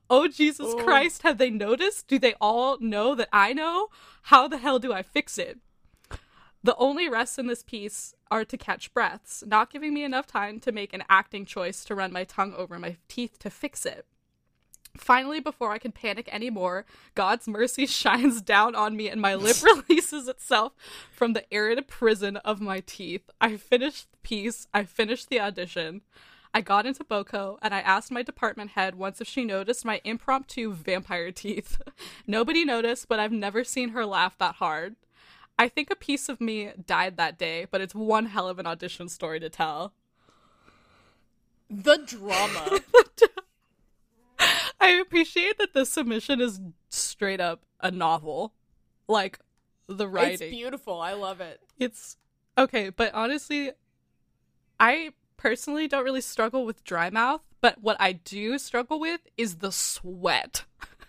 Oh, 0.10 0.28
Jesus 0.28 0.74
oh. 0.76 0.84
Christ, 0.84 1.22
have 1.22 1.38
they 1.38 1.52
noticed? 1.52 2.08
Do 2.08 2.18
they 2.18 2.34
all 2.42 2.80
know 2.80 3.14
that 3.14 3.30
I 3.32 3.54
know? 3.54 3.90
How 4.24 4.48
the 4.48 4.58
hell 4.58 4.80
do 4.80 4.92
I 4.92 5.04
fix 5.04 5.38
it? 5.38 5.60
The 6.64 6.76
only 6.76 7.08
rests 7.08 7.40
in 7.40 7.48
this 7.48 7.64
piece 7.64 8.14
are 8.30 8.44
to 8.44 8.58
catch 8.58 8.94
breaths, 8.94 9.44
not 9.48 9.72
giving 9.72 9.94
me 9.94 10.04
enough 10.04 10.28
time 10.28 10.60
to 10.62 10.72
make 10.72 10.94
an 10.94 11.04
acting 11.10 11.46
choice 11.46 11.84
to 11.86 11.96
run 11.96 12.12
my 12.12 12.26
tongue 12.26 12.54
over 12.54 12.78
my 12.78 12.98
teeth 13.08 13.40
to 13.40 13.50
fix 13.50 13.86
it. 13.86 14.06
Finally, 14.98 15.40
before 15.40 15.72
I 15.72 15.78
can 15.78 15.92
panic 15.92 16.28
anymore, 16.32 16.86
God's 17.16 17.48
mercy 17.48 17.86
shines 17.88 18.42
down 18.42 18.76
on 18.76 18.98
me 18.98 19.08
and 19.08 19.22
my 19.22 19.36
lip 19.36 19.58
releases 19.90 20.28
itself 20.28 20.74
from 21.12 21.34
the 21.34 21.52
arid 21.54 21.88
prison 21.88 22.38
of 22.38 22.60
my 22.60 22.82
teeth. 22.82 23.30
I 23.40 23.56
finished 23.58 24.12
the 24.12 24.18
piece, 24.18 24.68
I 24.74 24.84
finished 24.84 25.30
the 25.30 25.40
audition. 25.40 26.02
I 26.54 26.62
got 26.62 26.88
into 26.88 27.04
Boco 27.04 27.60
and 27.62 27.74
I 27.76 27.82
asked 27.82 28.12
my 28.12 28.24
department 28.24 28.72
head 28.72 28.96
once 28.96 29.22
if 29.22 29.28
she 29.28 29.46
noticed 29.46 29.86
my 29.86 30.02
impromptu 30.04 30.74
vampire 30.74 31.32
teeth. 31.32 31.80
Nobody 32.28 32.66
noticed, 32.66 33.08
but 33.08 33.20
I've 33.20 33.32
never 33.32 33.64
seen 33.64 33.90
her 33.90 34.06
laugh 34.06 34.38
that 34.40 34.56
hard. 34.56 34.96
I 35.60 35.68
think 35.68 35.92
a 35.92 35.96
piece 35.96 36.30
of 36.30 36.40
me 36.40 36.72
died 36.88 37.18
that 37.18 37.38
day, 37.38 37.68
but 37.70 37.82
it's 37.82 37.94
one 37.94 38.28
hell 38.28 38.48
of 38.48 38.60
an 38.60 38.66
audition 38.66 39.10
story 39.10 39.42
to 39.42 39.50
tell. 39.50 39.94
The 41.70 41.98
drama. 41.98 42.80
I 44.80 44.92
appreciate 44.92 45.58
that 45.58 45.74
this 45.74 45.90
submission 45.90 46.40
is 46.40 46.62
straight 46.88 47.42
up 47.42 47.66
a 47.82 47.92
novel. 47.92 48.54
Like 49.10 49.40
the 49.88 50.08
writing. 50.08 50.48
It's 50.48 50.56
beautiful. 50.56 51.02
I 51.02 51.12
love 51.12 51.42
it. 51.42 51.60
It's 51.78 52.16
okay, 52.58 52.90
but 52.90 53.14
honestly, 53.14 53.72
I 54.80 55.12
personally 55.36 55.90
don't 55.90 56.06
really 56.06 56.22
struggle 56.22 56.66
with 56.66 56.86
dry 56.86 57.10
mouth, 57.10 57.42
but 57.60 57.82
what 57.82 57.98
I 58.00 58.14
do 58.14 58.58
struggle 58.60 58.98
with 58.98 59.22
is 59.36 59.58
the 59.58 59.74
sweat. 59.74 60.64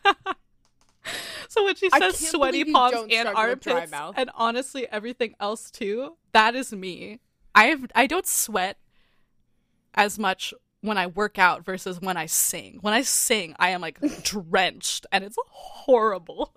so 1.49 1.65
when 1.65 1.75
she 1.75 1.91
says 1.91 2.19
sweaty 2.19 2.65
palms 2.65 3.07
and 3.11 3.29
armpits 3.29 3.93
and 3.93 4.31
honestly 4.35 4.87
everything 4.91 5.35
else 5.41 5.71
too, 5.71 6.17
that 6.33 6.55
is 6.55 6.73
me. 6.73 7.21
I 7.55 7.67
have 7.67 7.87
I 7.95 8.07
don't 8.07 8.27
sweat 8.27 8.79
as 9.95 10.19
much 10.19 10.55
when 10.83 10.97
I 10.97 11.07
work 11.07 11.39
out 11.39 11.65
versus 11.65 12.01
when 12.01 12.17
I 12.17 12.27
sing. 12.27 12.79
When 12.81 12.95
I 12.95 13.03
sing, 13.03 13.55
I 13.59 13.71
am 13.71 13.81
like 13.81 14.01
drenched 14.23 15.07
and 15.13 15.25
it's 15.25 15.37
horrible. 15.49 16.55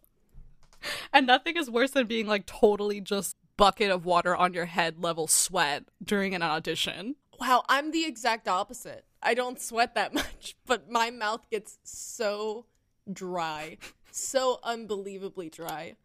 And 1.14 1.26
nothing 1.28 1.56
is 1.56 1.70
worse 1.70 1.92
than 1.92 2.08
being 2.08 2.28
like 2.28 2.46
totally 2.46 3.00
just 3.00 3.38
bucket 3.58 3.92
of 3.92 4.06
water 4.06 4.36
on 4.36 4.54
your 4.54 4.66
head 4.66 5.02
level 5.02 5.28
sweat 5.28 5.86
during 6.04 6.36
an 6.36 6.42
audition. 6.42 7.16
Wow, 7.40 7.64
I'm 7.70 7.92
the 7.92 8.06
exact 8.06 8.48
opposite. 8.48 9.06
I 9.22 9.34
don't 9.34 9.60
sweat 9.60 9.96
that 9.96 10.14
much, 10.14 10.56
but 10.66 10.90
my 10.90 11.10
mouth 11.10 11.50
gets 11.50 11.78
so 11.84 12.66
dry. 13.12 13.78
So 14.16 14.60
unbelievably 14.62 15.50
dry. 15.50 15.96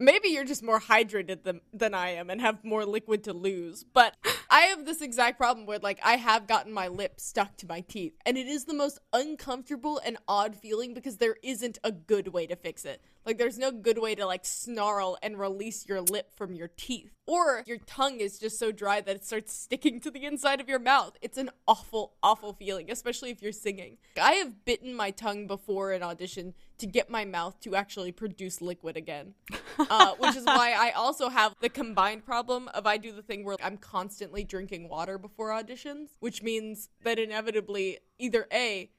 Maybe 0.00 0.28
you're 0.28 0.44
just 0.44 0.62
more 0.62 0.80
hydrated 0.80 1.44
than 1.44 1.60
than 1.72 1.94
I 1.94 2.10
am 2.10 2.30
and 2.30 2.40
have 2.40 2.64
more 2.64 2.84
liquid 2.84 3.22
to 3.24 3.32
lose. 3.32 3.84
But 3.84 4.16
I 4.50 4.62
have 4.62 4.84
this 4.84 5.00
exact 5.00 5.38
problem 5.38 5.66
where 5.66 5.78
like 5.78 6.00
I 6.02 6.16
have 6.16 6.48
gotten 6.48 6.72
my 6.72 6.88
lip 6.88 7.20
stuck 7.20 7.56
to 7.58 7.66
my 7.66 7.80
teeth 7.80 8.14
and 8.26 8.36
it 8.36 8.48
is 8.48 8.64
the 8.64 8.74
most 8.74 8.98
uncomfortable 9.12 10.00
and 10.04 10.18
odd 10.26 10.56
feeling 10.56 10.94
because 10.94 11.18
there 11.18 11.36
isn't 11.44 11.78
a 11.84 11.92
good 11.92 12.28
way 12.28 12.46
to 12.48 12.56
fix 12.56 12.84
it. 12.84 13.00
Like 13.24 13.38
there's 13.38 13.58
no 13.58 13.70
good 13.70 13.98
way 13.98 14.14
to 14.14 14.26
like 14.26 14.44
snarl 14.44 15.16
and 15.22 15.38
release 15.38 15.86
your 15.86 16.00
lip 16.00 16.30
from 16.36 16.54
your 16.54 16.68
teeth. 16.76 17.12
Or 17.26 17.64
your 17.66 17.78
tongue 17.78 18.20
is 18.20 18.38
just 18.38 18.58
so 18.58 18.70
dry 18.72 19.00
that 19.00 19.16
it 19.16 19.24
starts 19.24 19.52
sticking 19.52 20.00
to 20.00 20.10
the 20.10 20.24
inside 20.24 20.60
of 20.60 20.68
your 20.68 20.78
mouth. 20.78 21.16
It's 21.22 21.38
an 21.38 21.50
awful 21.66 22.14
awful 22.22 22.52
feeling, 22.52 22.90
especially 22.90 23.30
if 23.30 23.42
you're 23.42 23.52
singing. 23.52 23.96
I 24.20 24.32
have 24.34 24.64
bitten 24.64 24.94
my 24.94 25.10
tongue 25.10 25.46
before 25.46 25.92
an 25.92 26.02
audition 26.02 26.54
to 26.78 26.86
get 26.86 27.10
my 27.10 27.24
mouth 27.24 27.58
to 27.60 27.74
actually 27.74 28.12
produce 28.12 28.60
liquid 28.60 28.96
again. 28.96 29.34
Uh, 29.78 30.14
which 30.18 30.36
is 30.36 30.44
why 30.44 30.74
I 30.78 30.90
also 30.96 31.28
have 31.28 31.54
the 31.60 31.68
combined 31.68 32.24
problem 32.24 32.68
of 32.68 32.86
I 32.86 32.96
do 32.96 33.12
the 33.12 33.22
thing 33.22 33.44
where 33.44 33.56
I'm 33.62 33.76
constantly 33.76 34.44
drinking 34.44 34.88
water 34.88 35.18
before 35.18 35.50
auditions, 35.50 36.10
which 36.20 36.42
means 36.42 36.88
that 37.04 37.18
inevitably 37.18 37.98
either 38.18 38.46
A, 38.52 38.90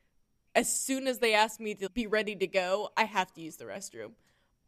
as 0.55 0.73
soon 0.73 1.07
as 1.07 1.19
they 1.19 1.33
ask 1.33 1.59
me 1.59 1.75
to 1.75 1.89
be 1.89 2.07
ready 2.07 2.35
to 2.35 2.47
go, 2.47 2.89
I 2.97 3.03
have 3.03 3.33
to 3.33 3.41
use 3.41 3.57
the 3.57 3.65
restroom. 3.65 4.11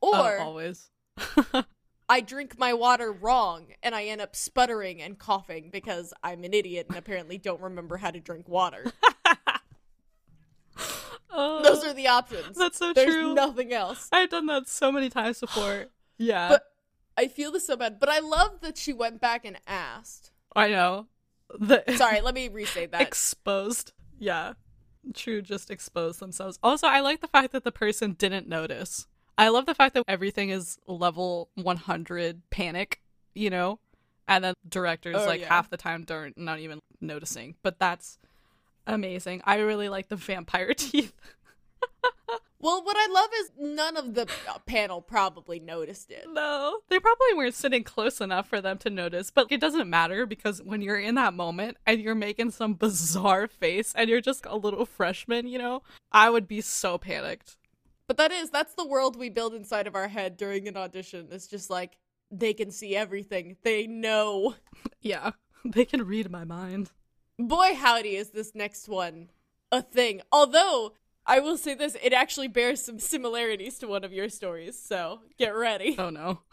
Or 0.01 0.37
Oh, 0.37 0.41
always. 0.41 0.89
I 2.09 2.21
drink 2.21 2.57
my 2.57 2.73
water 2.73 3.11
wrong 3.11 3.67
and 3.83 3.93
I 3.93 4.05
end 4.05 4.19
up 4.19 4.35
sputtering 4.35 4.99
and 5.01 5.19
coughing 5.19 5.69
because 5.71 6.11
I'm 6.23 6.43
an 6.43 6.55
idiot 6.55 6.87
and 6.89 6.97
apparently 6.97 7.37
don't 7.37 7.61
remember 7.61 7.97
how 7.97 8.09
to 8.09 8.19
drink 8.19 8.49
water. 8.49 8.91
Are 11.89 11.93
the 11.93 12.07
options. 12.07 12.57
that's 12.57 12.77
so 12.77 12.93
There's 12.93 13.13
true. 13.13 13.33
nothing 13.33 13.73
else. 13.73 14.07
I've 14.11 14.29
done 14.29 14.45
that 14.47 14.67
so 14.67 14.91
many 14.91 15.09
times 15.09 15.39
before. 15.39 15.85
Yeah. 16.21 16.49
But 16.49 16.63
I 17.17 17.29
feel 17.29 17.49
this 17.49 17.65
so 17.67 17.77
bad. 17.77 17.97
But 17.97 18.09
I 18.09 18.19
love 18.19 18.59
that 18.59 18.77
she 18.77 18.91
went 18.91 19.21
back 19.21 19.45
and 19.45 19.57
asked. 19.65 20.31
I 20.53 20.67
know. 20.67 21.07
The 21.57 21.81
Sorry, 21.95 22.19
let 22.19 22.35
me 22.35 22.49
restate 22.49 22.91
that. 22.91 22.99
exposed. 23.01 23.93
Yeah. 24.19 24.53
True, 25.13 25.41
just 25.41 25.71
expose 25.71 26.17
themselves. 26.17 26.59
Also, 26.61 26.87
I 26.87 26.99
like 26.99 27.21
the 27.21 27.29
fact 27.29 27.53
that 27.53 27.63
the 27.63 27.71
person 27.71 28.13
didn't 28.19 28.49
notice. 28.49 29.07
I 29.37 29.47
love 29.47 29.65
the 29.65 29.73
fact 29.73 29.93
that 29.93 30.03
everything 30.09 30.49
is 30.49 30.77
level 30.87 31.49
100 31.55 32.41
panic, 32.49 32.99
you 33.33 33.49
know? 33.49 33.79
And 34.27 34.43
then 34.43 34.53
directors, 34.67 35.15
Oh, 35.17 35.25
like, 35.25 35.39
yeah. 35.39 35.47
half 35.47 35.69
the 35.69 35.77
time, 35.77 36.03
they're 36.03 36.31
not 36.35 36.59
even 36.59 36.79
noticing. 36.99 37.55
But 37.63 37.79
that's 37.79 38.17
amazing. 38.85 39.41
I 39.45 39.59
really 39.59 39.87
like 39.87 40.09
the 40.09 40.17
vampire 40.17 40.73
teeth. 40.77 41.13
Well, 42.59 42.83
what 42.83 42.97
I 42.97 43.07
love 43.11 43.29
is 43.39 43.51
none 43.57 43.97
of 43.97 44.13
the 44.13 44.23
uh, 44.47 44.59
panel 44.65 45.01
probably 45.01 45.59
noticed 45.59 46.11
it. 46.11 46.25
No, 46.31 46.79
they 46.89 46.99
probably 46.99 47.33
weren't 47.35 47.55
sitting 47.55 47.83
close 47.83 48.19
enough 48.19 48.47
for 48.47 48.61
them 48.61 48.77
to 48.79 48.89
notice, 48.89 49.31
but 49.31 49.47
it 49.49 49.61
doesn't 49.61 49.89
matter 49.89 50.25
because 50.25 50.61
when 50.61 50.81
you're 50.81 50.99
in 50.99 51.15
that 51.15 51.33
moment 51.33 51.77
and 51.85 52.01
you're 52.01 52.15
making 52.15 52.51
some 52.51 52.73
bizarre 52.73 53.47
face 53.47 53.93
and 53.95 54.09
you're 54.09 54.21
just 54.21 54.45
a 54.45 54.57
little 54.57 54.85
freshman, 54.85 55.47
you 55.47 55.57
know, 55.57 55.83
I 56.11 56.29
would 56.29 56.47
be 56.47 56.61
so 56.61 56.97
panicked. 56.97 57.57
But 58.07 58.17
that 58.17 58.31
is 58.31 58.49
that's 58.49 58.73
the 58.73 58.87
world 58.87 59.15
we 59.15 59.29
build 59.29 59.53
inside 59.53 59.87
of 59.87 59.95
our 59.95 60.07
head 60.07 60.35
during 60.35 60.67
an 60.67 60.75
audition. 60.75 61.27
It's 61.31 61.47
just 61.47 61.69
like 61.69 61.97
they 62.31 62.53
can 62.53 62.71
see 62.71 62.95
everything. 62.95 63.57
They 63.63 63.87
know. 63.87 64.55
Yeah, 65.01 65.31
they 65.63 65.85
can 65.85 66.05
read 66.05 66.29
my 66.29 66.43
mind. 66.43 66.91
Boy 67.37 67.73
howdy 67.73 68.17
is 68.17 68.31
this 68.31 68.53
next 68.53 68.89
one 68.89 69.29
a 69.71 69.81
thing. 69.81 70.21
Although 70.31 70.93
I 71.29 71.39
will 71.41 71.57
say 71.57 71.75
this, 71.75 71.95
it 72.01 72.11
actually 72.11 72.47
bears 72.47 72.83
some 72.83 72.97
similarities 72.97 73.77
to 73.79 73.87
one 73.87 74.03
of 74.03 74.11
your 74.11 74.29
stories, 74.29 74.77
so 74.79 75.19
get 75.37 75.55
ready. 75.55 75.95
Oh 75.97 76.09
no. 76.09 76.41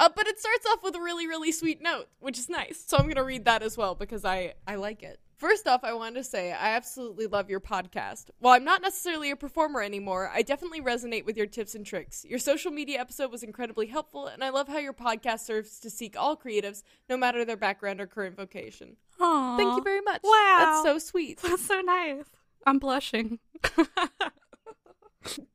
Uh, 0.00 0.08
but 0.14 0.28
it 0.28 0.38
starts 0.38 0.64
off 0.70 0.80
with 0.84 0.94
a 0.94 1.00
really, 1.00 1.26
really 1.26 1.50
sweet 1.50 1.82
note, 1.82 2.06
which 2.20 2.38
is 2.38 2.48
nice. 2.48 2.84
So 2.86 2.96
I'm 2.96 3.08
gonna 3.08 3.24
read 3.24 3.46
that 3.46 3.64
as 3.64 3.76
well 3.76 3.96
because 3.96 4.24
I 4.24 4.54
I 4.64 4.76
like 4.76 5.02
it. 5.02 5.18
First 5.38 5.66
off, 5.66 5.82
I 5.82 5.92
wanted 5.92 6.14
to 6.14 6.22
say 6.22 6.52
I 6.52 6.76
absolutely 6.76 7.26
love 7.26 7.50
your 7.50 7.58
podcast. 7.58 8.30
While 8.38 8.54
I'm 8.54 8.62
not 8.62 8.80
necessarily 8.80 9.32
a 9.32 9.36
performer 9.36 9.82
anymore, 9.82 10.30
I 10.32 10.42
definitely 10.42 10.82
resonate 10.82 11.24
with 11.24 11.36
your 11.36 11.46
tips 11.46 11.74
and 11.74 11.84
tricks. 11.84 12.24
Your 12.24 12.38
social 12.38 12.70
media 12.70 13.00
episode 13.00 13.32
was 13.32 13.42
incredibly 13.42 13.88
helpful, 13.88 14.28
and 14.28 14.44
I 14.44 14.50
love 14.50 14.68
how 14.68 14.78
your 14.78 14.92
podcast 14.92 15.40
serves 15.40 15.80
to 15.80 15.90
seek 15.90 16.16
all 16.16 16.36
creatives, 16.36 16.84
no 17.08 17.16
matter 17.16 17.44
their 17.44 17.56
background 17.56 18.00
or 18.00 18.06
current 18.06 18.36
vocation. 18.36 18.96
Aww. 19.18 19.56
Thank 19.56 19.76
you 19.76 19.82
very 19.82 20.00
much. 20.02 20.20
Wow. 20.22 20.58
That's 20.60 20.82
so 20.84 20.98
sweet. 21.00 21.40
That's 21.42 21.66
so 21.66 21.80
nice. 21.80 22.24
I'm 22.66 22.78
blushing. 22.78 23.38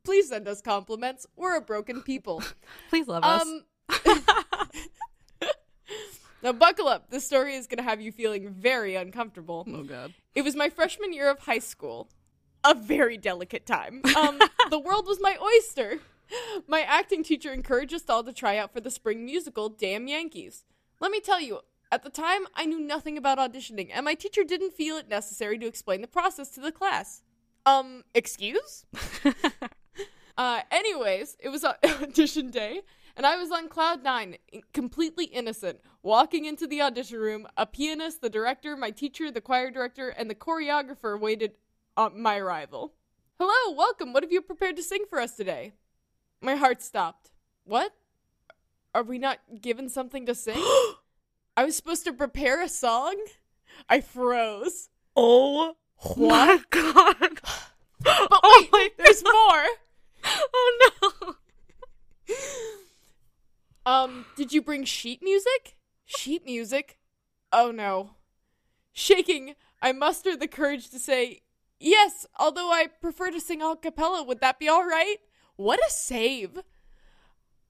Please 0.04 0.30
send 0.30 0.48
us 0.48 0.62
compliments. 0.62 1.26
We're 1.36 1.58
a 1.58 1.62
broken 1.62 2.02
people. 2.02 2.44
Please 2.90 3.08
love 3.08 3.24
us. 3.24 3.42
Um 3.42 3.64
Now 6.44 6.52
buckle 6.52 6.90
up. 6.90 7.10
This 7.10 7.26
story 7.26 7.56
is 7.56 7.68
going 7.68 7.78
to 7.78 7.84
have 7.84 8.02
you 8.02 8.12
feeling 8.12 8.50
very 8.50 8.96
uncomfortable. 8.96 9.66
oh 9.68 9.84
god. 9.84 10.14
It 10.36 10.42
was 10.42 10.58
my 10.58 10.70
freshman 10.70 11.14
year 11.14 11.30
of 11.30 11.40
high 11.40 11.60
school. 11.60 12.10
A 12.66 12.74
very 12.76 13.18
delicate 13.18 13.66
time. 13.66 14.02
Um, 14.18 14.40
the 14.70 14.80
world 14.80 15.06
was 15.08 15.20
my 15.22 15.38
oyster. 15.42 16.00
My 16.68 16.82
acting 16.82 17.24
teacher 17.24 17.54
encouraged 17.54 17.94
us 17.94 18.10
all 18.10 18.24
to 18.24 18.34
try 18.34 18.58
out 18.58 18.74
for 18.74 18.82
the 18.82 18.92
spring 18.92 19.24
musical 19.26 19.70
Damn 19.70 20.08
Yankees. 20.08 20.64
Let 21.00 21.12
me 21.12 21.20
tell 21.20 21.40
you, 21.42 21.60
at 21.94 22.02
the 22.02 22.10
time, 22.10 22.48
I 22.56 22.66
knew 22.66 22.80
nothing 22.80 23.20
about 23.20 23.38
auditioning, 23.38 23.92
and 23.94 24.04
my 24.04 24.16
teacher 24.16 24.44
didn't 24.44 24.74
feel 24.74 24.98
it 24.98 25.08
necessary 25.08 25.60
to 25.60 25.68
explain 25.68 26.02
the 26.02 26.08
process 26.08 26.50
to 26.56 26.60
the 26.60 26.72
class. 26.72 27.22
Um, 27.68 28.04
excuse? 28.16 28.88
uh, 30.38 30.62
anyways, 30.72 31.38
it 31.40 31.50
was 31.50 31.64
audition 32.02 32.50
day, 32.50 32.82
and 33.16 33.28
I 33.28 33.36
was 33.36 33.52
on 33.52 33.70
cloud 33.70 34.04
nine, 34.04 34.38
completely 34.74 35.26
innocent, 35.26 35.82
walking 36.02 36.46
into 36.46 36.66
the 36.66 36.82
audition 36.82 37.20
room. 37.20 37.46
A 37.58 37.68
pianist, 37.68 38.22
the 38.22 38.30
director, 38.30 38.76
my 38.76 38.90
teacher, 38.90 39.30
the 39.30 39.40
choir 39.40 39.70
director, 39.70 40.10
and 40.10 40.32
the 40.32 40.36
choreographer 40.36 41.20
waited 41.20 41.52
on 41.96 42.20
my 42.20 42.38
arrival. 42.38 42.96
Hello, 43.40 43.76
welcome. 43.78 44.14
What 44.14 44.24
have 44.24 44.32
you 44.32 44.42
prepared 44.42 44.78
to 44.78 44.84
sing 44.84 45.06
for 45.08 45.20
us 45.20 45.36
today? 45.36 45.74
My 46.42 46.56
heart 46.56 46.82
stopped. 46.82 47.30
What? 47.66 47.94
Are 48.96 49.04
we 49.04 49.20
not 49.20 49.38
given 49.62 49.90
something 49.90 50.26
to 50.26 50.34
sing? 50.34 50.58
I 51.56 51.66
was 51.66 51.76
supposed 51.76 52.06
to 52.06 52.14
prepare 52.14 52.62
a 52.62 52.70
song? 52.70 53.16
I 53.90 54.02
froze. 54.02 54.90
oh 55.16 55.76
my 56.18 56.62
god. 56.70 57.40
But 58.00 58.30
Oh 58.32 58.68
wait, 58.74 58.94
my 58.98 59.04
there's 59.04 59.24
more. 59.24 59.66
Oh 60.56 61.00
no. 61.02 61.36
Um, 63.86 64.26
did 64.36 64.54
you 64.54 64.62
bring 64.62 64.86
sheet 64.86 65.22
music? 65.22 65.76
Sheet 66.06 66.46
music? 66.46 66.98
Oh 67.52 67.72
no. 67.72 68.12
Shaking, 68.94 69.56
I 69.82 69.92
mustered 69.92 70.40
the 70.40 70.48
courage 70.48 70.90
to 70.92 71.00
say, 71.00 71.42
Yes, 71.80 72.26
although 72.40 72.72
I 72.72 72.88
prefer 72.88 73.32
to 73.32 73.42
sing 73.42 73.62
a 73.62 73.76
cappella, 73.76 74.24
would 74.24 74.40
that 74.40 74.60
be 74.60 74.70
alright? 74.70 75.18
What 75.58 75.80
a 75.80 75.90
save! 75.90 76.62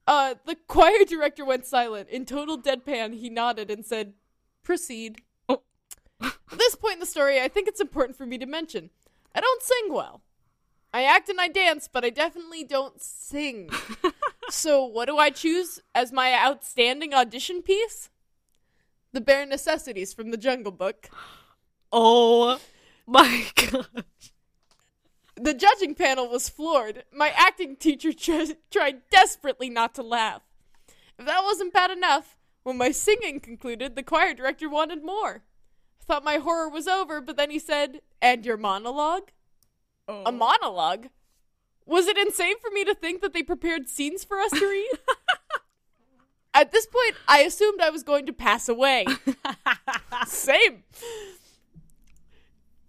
Uh, 0.06 0.36
the 0.46 0.58
choir 0.68 1.06
director 1.08 1.46
went 1.46 1.66
silent. 1.66 2.10
In 2.10 2.26
total 2.26 2.58
deadpan, 2.58 3.20
he 3.20 3.30
nodded 3.30 3.72
and 3.72 3.86
said, 3.86 4.14
Proceed. 4.64 5.22
Oh. 5.48 5.62
At 6.22 6.58
this 6.58 6.76
point 6.76 6.96
in 6.96 7.00
the 7.00 7.06
story, 7.06 7.40
I 7.42 7.48
think 7.48 7.68
it's 7.68 7.82
important 7.82 8.18
for 8.18 8.26
me 8.26 8.38
to 8.38 8.46
mention 8.46 8.90
I 9.36 9.42
don't 9.42 9.64
sing 9.64 9.94
well. 9.94 10.22
I 10.94 11.04
act 11.04 11.28
and 11.28 11.42
I 11.42 11.48
dance, 11.48 11.90
but 11.92 12.06
I 12.06 12.12
definitely 12.12 12.64
don't 12.64 13.02
sing. 13.02 13.70
so, 14.50 14.86
what 14.86 15.06
do 15.06 15.18
I 15.18 15.32
choose 15.32 15.80
as 15.96 16.12
my 16.12 16.34
outstanding 16.36 17.14
audition 17.14 17.64
piece? 17.64 18.10
The 19.12 19.22
Bare 19.22 19.46
Necessities 19.46 20.14
from 20.14 20.30
the 20.30 20.38
Jungle 20.38 20.72
Book. 20.72 21.10
Oh 21.92 22.60
my 23.08 23.46
god. 23.56 24.06
The 25.36 25.54
judging 25.54 25.96
panel 25.96 26.30
was 26.30 26.50
floored. 26.50 27.06
My 27.12 27.30
acting 27.36 27.76
teacher 27.76 28.14
tr- 28.14 28.54
tried 28.72 29.10
desperately 29.10 29.70
not 29.70 29.96
to 29.96 30.04
laugh. 30.04 30.44
If 31.18 31.26
that 31.26 31.44
wasn't 31.44 31.74
bad 31.74 31.92
enough, 31.92 32.38
when 32.64 32.78
my 32.78 32.92
singing 32.92 33.40
concluded, 33.40 33.96
the 33.96 34.04
choir 34.04 34.34
director 34.34 34.70
wanted 34.70 35.04
more. 35.04 35.44
I 36.02 36.04
thought 36.06 36.24
my 36.24 36.38
horror 36.38 36.70
was 36.70 36.88
over, 36.88 37.22
but 37.22 37.38
then 37.38 37.50
he 37.50 37.60
said, 37.60 38.02
And 38.22 38.46
your 38.46 38.58
monologue? 38.58 39.30
A 40.08 40.24
oh. 40.26 40.32
monologue? 40.32 41.08
Was 41.86 42.08
it 42.08 42.18
insane 42.18 42.60
for 42.60 42.72
me 42.72 42.84
to 42.86 42.94
think 42.94 43.22
that 43.22 43.34
they 43.34 43.44
prepared 43.44 43.90
scenes 43.90 44.24
for 44.24 44.40
us 44.40 44.52
to 44.52 44.66
read? 44.66 44.92
At 46.54 46.72
this 46.72 46.86
point, 46.86 47.16
I 47.28 47.40
assumed 47.40 47.82
I 47.82 47.90
was 47.90 48.04
going 48.04 48.26
to 48.28 48.34
pass 48.34 48.70
away. 48.70 49.06
Same. 50.28 50.84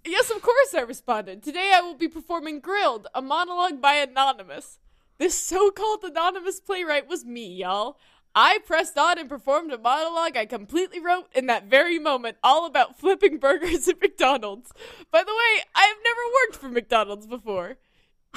Yes, 0.07 0.31
of 0.31 0.43
course, 0.43 0.75
I 0.75 0.83
responded. 0.83 1.43
Today 1.43 1.73
I 1.75 1.81
will 1.81 1.95
be 1.95 2.09
performing 2.09 2.61
Grilled, 2.61 3.07
a 3.15 3.23
monologue 3.23 3.81
by 3.81 3.95
Anonymous. 3.95 4.79
This 5.17 5.35
so 5.35 5.71
called 5.71 6.05
anonymous 6.05 6.61
playwright 6.61 7.09
was 7.09 7.25
me, 7.25 7.47
y'all. 7.47 7.97
I 8.35 8.59
pressed 8.67 8.99
on 8.99 9.19
and 9.19 9.29
performed 9.29 9.73
a 9.73 9.79
monologue 9.79 10.37
I 10.37 10.45
completely 10.45 11.01
wrote 11.01 11.29
in 11.35 11.47
that 11.47 11.71
very 11.71 11.99
moment, 11.99 12.37
all 12.43 12.67
about 12.67 12.99
flipping 12.99 13.39
burgers 13.39 13.89
at 13.89 14.01
McDonald's. 14.01 14.73
By 15.11 15.23
the 15.23 15.33
way, 15.33 15.63
I 15.75 15.85
have 15.85 15.97
never 16.05 16.21
worked 16.43 16.57
for 16.57 16.69
McDonald's 16.69 17.27
before. 17.27 17.77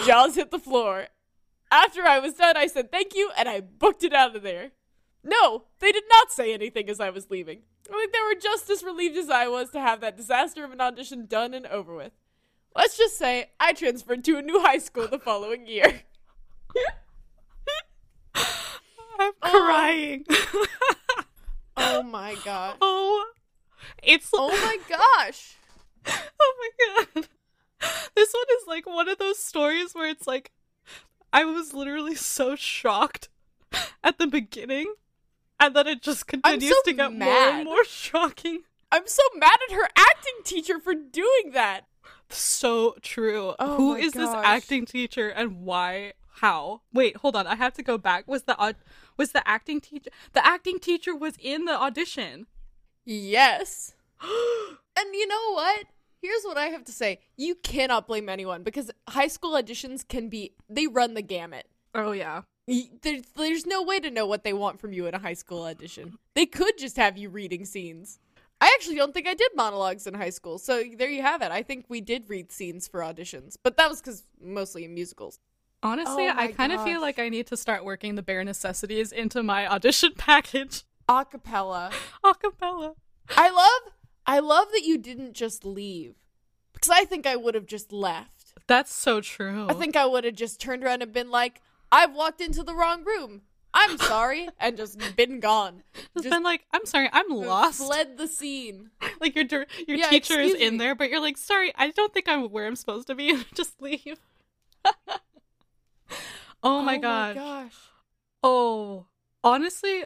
Jaws 0.05 0.35
hit 0.35 0.51
the 0.51 0.59
floor. 0.59 1.07
After 1.69 2.03
I 2.03 2.19
was 2.19 2.35
done, 2.35 2.55
I 2.55 2.67
said 2.67 2.91
thank 2.91 3.13
you 3.13 3.31
and 3.37 3.49
I 3.49 3.59
booked 3.59 4.05
it 4.05 4.13
out 4.13 4.37
of 4.37 4.43
there. 4.43 4.71
No, 5.21 5.65
they 5.79 5.91
did 5.91 6.05
not 6.09 6.31
say 6.31 6.53
anything 6.53 6.89
as 6.89 7.01
I 7.01 7.09
was 7.09 7.29
leaving. 7.29 7.63
I 7.89 7.97
think 7.97 8.13
they 8.13 8.19
were 8.19 8.39
just 8.39 8.69
as 8.69 8.83
relieved 8.83 9.17
as 9.17 9.29
I 9.29 9.47
was 9.47 9.69
to 9.71 9.79
have 9.79 10.01
that 10.01 10.17
disaster 10.17 10.63
of 10.65 10.71
an 10.71 10.81
audition 10.81 11.25
done 11.25 11.53
and 11.53 11.65
over 11.67 11.95
with. 11.95 12.11
Let's 12.75 12.97
just 12.97 13.17
say 13.17 13.51
I 13.59 13.73
transferred 13.73 14.23
to 14.25 14.37
a 14.37 14.41
new 14.41 14.59
high 14.59 14.77
school 14.77 15.07
the 15.07 15.19
following 15.19 15.67
year. 15.67 16.01
I'm 19.19 19.31
crying. 19.41 20.25
Oh. 20.29 20.67
oh 21.77 22.03
my 22.03 22.35
god. 22.45 22.75
oh, 22.81 23.25
it's 24.03 24.29
Oh 24.33 24.49
my 24.49 24.77
gosh. 24.87 25.55
oh 26.39 26.53
my 26.59 27.03
god. 27.13 27.27
This 28.15 28.33
one 28.33 28.45
is 28.59 28.67
like 28.67 28.85
one 28.85 29.07
of 29.07 29.17
those 29.17 29.39
stories 29.39 29.93
where 29.93 30.09
it's 30.09 30.27
like 30.27 30.51
I 31.33 31.45
was 31.45 31.73
literally 31.73 32.15
so 32.15 32.55
shocked 32.55 33.29
at 34.03 34.17
the 34.17 34.27
beginning, 34.27 34.93
and 35.59 35.75
then 35.75 35.87
it 35.87 36.01
just 36.01 36.27
continues 36.27 36.69
so 36.69 36.81
to 36.85 36.93
get 36.93 37.13
more 37.13 37.29
and 37.29 37.65
more 37.65 37.83
shocking. 37.87 38.61
I'm 38.91 39.07
so 39.07 39.23
mad 39.35 39.57
at 39.69 39.75
her 39.75 39.87
acting 39.97 40.43
teacher 40.43 40.79
for 40.79 40.93
doing 40.93 41.51
that. 41.53 41.81
So 42.29 42.95
true. 43.01 43.53
Oh 43.59 43.77
Who 43.77 43.95
is 43.95 44.13
this 44.13 44.29
acting 44.29 44.85
teacher 44.85 45.29
and 45.29 45.61
why? 45.61 46.13
How? 46.27 46.81
Wait, 46.93 47.17
hold 47.17 47.35
on. 47.35 47.47
I 47.47 47.55
have 47.55 47.73
to 47.73 47.83
go 47.83 47.97
back. 47.97 48.27
Was 48.27 48.43
the 48.43 48.57
aud- 48.57 48.75
was 49.17 49.31
the 49.31 49.47
acting 49.47 49.81
teacher? 49.81 50.11
The 50.33 50.45
acting 50.45 50.79
teacher 50.79 51.15
was 51.15 51.33
in 51.39 51.65
the 51.65 51.73
audition. 51.73 52.45
Yes. 53.05 53.95
and 54.21 55.07
you 55.13 55.27
know 55.27 55.53
what? 55.53 55.85
Here's 56.21 56.43
what 56.43 56.57
I 56.57 56.67
have 56.67 56.83
to 56.85 56.91
say. 56.91 57.19
You 57.35 57.55
cannot 57.55 58.07
blame 58.07 58.29
anyone 58.29 58.63
because 58.63 58.91
high 59.09 59.27
school 59.27 59.53
auditions 59.53 60.07
can 60.07 60.29
be 60.29 60.53
they 60.69 60.87
run 60.87 61.13
the 61.13 61.21
gamut. 61.21 61.67
Oh 61.95 62.11
yeah. 62.11 62.41
Y- 62.67 62.89
There's, 63.01 63.23
there's 63.35 63.65
no 63.65 63.81
way 63.81 63.99
to 63.99 64.11
know 64.11 64.25
what 64.25 64.43
they 64.43 64.53
want 64.53 64.79
from 64.79 64.93
you 64.93 65.05
in 65.07 65.13
a 65.15 65.19
high 65.19 65.33
school 65.33 65.63
audition. 65.63 66.17
They 66.35 66.45
could 66.45 66.77
just 66.77 66.97
have 66.97 67.17
you 67.17 67.29
reading 67.29 67.65
scenes. 67.65 68.19
I 68.59 68.71
actually 68.77 68.95
don't 68.95 69.13
think 69.13 69.27
I 69.27 69.35
did 69.35 69.51
monologues 69.55 70.07
in 70.07 70.15
high 70.15 70.31
school, 70.31 70.57
so 70.57 70.83
there 70.97 71.09
you 71.09 71.21
have 71.21 71.41
it. 71.43 71.51
I 71.51 71.61
think 71.63 71.85
we 71.89 72.01
did 72.01 72.23
read 72.27 72.51
scenes 72.51 72.87
for 72.87 73.01
auditions, 73.01 73.55
but 73.61 73.77
that 73.77 73.87
was 73.87 74.01
because 74.01 74.23
mostly 74.41 74.83
in 74.83 74.93
musicals. 74.95 75.39
Honestly, 75.83 76.25
Oh 76.27 76.33
I 76.35 76.47
kind 76.51 76.71
of 76.73 76.83
feel 76.83 76.99
like 76.99 77.19
I 77.19 77.29
need 77.29 77.45
to 77.47 77.57
start 77.57 77.85
working 77.85 78.15
the 78.15 78.23
bare 78.23 78.43
necessities 78.43 79.11
into 79.11 79.43
my 79.43 79.67
audition 79.67 80.13
package. 80.17 80.83
Acapella. 81.07 81.93
Acapella. 82.23 82.95
I 83.37 83.49
love, 83.51 83.93
I 84.25 84.39
love 84.39 84.69
that 84.73 84.83
you 84.83 84.97
didn't 84.97 85.33
just 85.33 85.63
leave, 85.63 86.15
because 86.73 86.89
I 86.89 87.05
think 87.05 87.27
I 87.27 87.35
would 87.35 87.53
have 87.53 87.67
just 87.67 87.93
left. 87.93 88.53
That's 88.65 88.91
so 88.91 89.21
true. 89.21 89.67
I 89.69 89.73
think 89.73 89.95
I 89.95 90.07
would 90.07 90.23
have 90.23 90.35
just 90.35 90.59
turned 90.59 90.83
around 90.83 91.03
and 91.03 91.13
been 91.13 91.29
like, 91.29 91.61
"I've 91.91 92.13
walked 92.13 92.41
into 92.41 92.63
the 92.63 92.75
wrong 92.75 93.03
room. 93.03 93.41
I'm 93.73 93.97
sorry," 93.97 94.49
and 94.59 94.75
just 94.77 94.97
been 95.15 95.39
gone. 95.39 95.83
just 96.17 96.29
been 96.29 96.43
like, 96.43 96.65
I'm 96.73 96.85
sorry, 96.85 97.09
I'm 97.11 97.29
lost. 97.29 97.77
Fled 97.79 98.17
the 98.17 98.27
scene. 98.27 98.91
Like 99.19 99.35
your 99.35 99.45
your 99.87 99.97
Yeah, 99.97 100.09
teacher 100.09 100.39
is 100.39 100.53
in 100.53 100.73
me. 100.73 100.79
there, 100.79 100.93
but 100.95 101.09
you're 101.09 101.19
like, 101.19 101.37
sorry, 101.37 101.71
I 101.75 101.89
don't 101.91 102.13
think 102.13 102.27
I'm 102.29 102.49
where 102.51 102.67
I'm 102.67 102.75
supposed 102.75 103.07
to 103.07 103.15
be. 103.15 103.43
just 103.55 103.81
leave. 103.81 104.19
Oh, 104.85 104.93
oh 106.63 106.81
my 106.81 106.97
gosh. 106.97 107.35
gosh. 107.35 107.73
Oh, 108.43 109.05
honestly, 109.43 110.03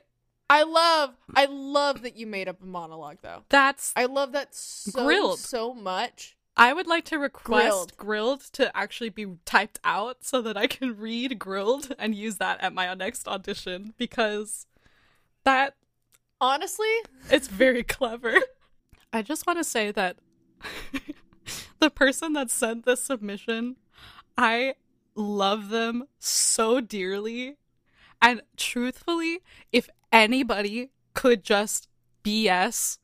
I 0.50 0.64
love, 0.64 1.16
I 1.36 1.46
love 1.46 2.02
that 2.04 2.18
you 2.18 2.28
made 2.28 2.48
up 2.48 2.62
a 2.62 2.66
monologue 2.66 3.18
though. 3.22 3.44
that's. 3.50 3.94
I 3.96 4.06
love 4.06 4.32
that 4.34 4.54
so 4.56 5.04
Grilled. 5.04 5.40
so 5.40 5.74
much. 5.74 6.36
I 6.58 6.74
would 6.74 6.88
like 6.88 7.06
to 7.06 7.18
request 7.18 7.96
Grilled. 7.96 7.98
grilled 7.98 8.42
to 8.54 8.76
actually 8.76 9.10
be 9.10 9.26
typed 9.46 9.80
out 9.84 10.24
so 10.24 10.42
that 10.42 10.58
I 10.58 10.68
can 10.68 10.98
read 10.98 11.40
grilled 11.40 11.94
and 11.98 12.14
use 12.14 12.38
that 12.38 12.62
at 12.62 12.74
my 12.74 12.94
next 12.94 13.28
audition 13.28 13.94
because 13.98 14.66
that 15.44 15.76
Honestly, 16.42 16.90
It's 17.30 17.48
very 17.48 17.84
clever. 17.84 18.36
I 19.14 19.22
just 19.22 19.46
want 19.46 19.60
to 19.60 19.64
say 19.64 19.92
that 19.92 20.18
the 21.80 21.92
person 21.92 22.34
that 22.34 22.50
sent 22.50 22.84
this 22.84 23.04
submission, 23.04 23.76
I 24.36 24.74
love 25.14 25.70
them 25.70 26.06
so 26.18 26.82
dearly. 26.82 27.58
And 28.20 28.42
truthfully, 28.58 29.42
if 29.72 29.88
anybody 30.12 30.90
could 31.14 31.44
just 31.44 31.88
BS 32.24 32.98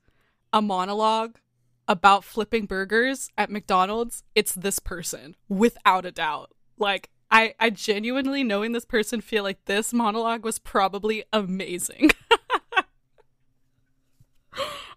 a 0.51 0.61
monologue 0.61 1.37
about 1.87 2.23
flipping 2.23 2.65
burgers 2.65 3.29
at 3.37 3.49
McDonald's, 3.49 4.23
it's 4.35 4.53
this 4.53 4.79
person, 4.79 5.35
without 5.47 6.05
a 6.05 6.11
doubt. 6.11 6.51
Like, 6.77 7.09
I, 7.31 7.55
I 7.59 7.69
genuinely, 7.69 8.43
knowing 8.43 8.71
this 8.71 8.85
person, 8.85 9.21
feel 9.21 9.43
like 9.43 9.65
this 9.65 9.93
monologue 9.93 10.43
was 10.43 10.59
probably 10.59 11.23
amazing. 11.33 12.11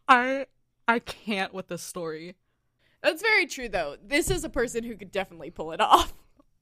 I 0.08 0.46
I 0.88 0.98
can't 0.98 1.54
with 1.54 1.68
this 1.68 1.82
story. 1.82 2.36
that's 3.02 3.22
very 3.22 3.46
true 3.46 3.68
though. 3.68 3.96
This 4.04 4.30
is 4.30 4.44
a 4.44 4.48
person 4.48 4.84
who 4.84 4.96
could 4.96 5.10
definitely 5.12 5.50
pull 5.50 5.72
it 5.72 5.80
off. 5.80 6.12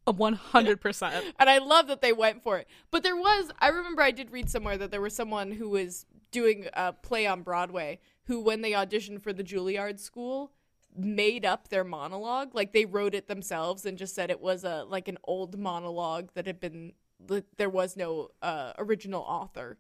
A 0.07 0.13
one 0.13 0.35
hundred 0.35 0.81
percent. 0.81 1.25
And 1.39 1.51
I 1.51 1.59
love 1.59 1.87
that 1.89 2.01
they 2.01 2.13
went 2.13 2.43
for 2.43 2.59
it. 2.59 2.67
But 2.91 3.03
there 3.03 3.17
was, 3.17 3.51
I 3.59 3.69
remember 3.69 4.03
I 4.03 4.11
did 4.11 4.31
read 4.31 4.49
somewhere 4.51 4.79
that 4.79 4.91
there 4.91 5.01
was 5.03 5.15
someone 5.15 5.53
who 5.53 5.69
was 5.69 6.07
doing 6.31 6.67
a 6.75 6.93
play 6.93 7.27
on 7.27 7.43
Broadway 7.43 8.01
who, 8.25 8.41
when 8.41 8.61
they 8.63 8.73
auditioned 8.73 9.23
for 9.23 9.33
the 9.33 9.45
Juilliard 9.45 9.99
School, 9.99 10.53
made 10.97 11.45
up 11.45 11.69
their 11.69 11.85
monologue. 11.85 12.55
Like 12.55 12.73
they 12.73 12.85
wrote 12.85 13.15
it 13.15 13.29
themselves 13.29 13.85
and 13.87 13.97
just 13.99 14.15
said 14.15 14.31
it 14.31 14.41
was 14.41 14.65
a 14.65 14.85
like 14.89 15.09
an 15.09 15.19
old 15.25 15.59
monologue 15.59 16.31
that 16.35 16.47
had 16.47 16.61
been 16.61 16.93
that 17.27 17.45
there 17.57 17.71
was 17.71 17.97
no 17.97 18.29
uh, 18.43 18.73
original 18.79 19.23
author, 19.23 19.79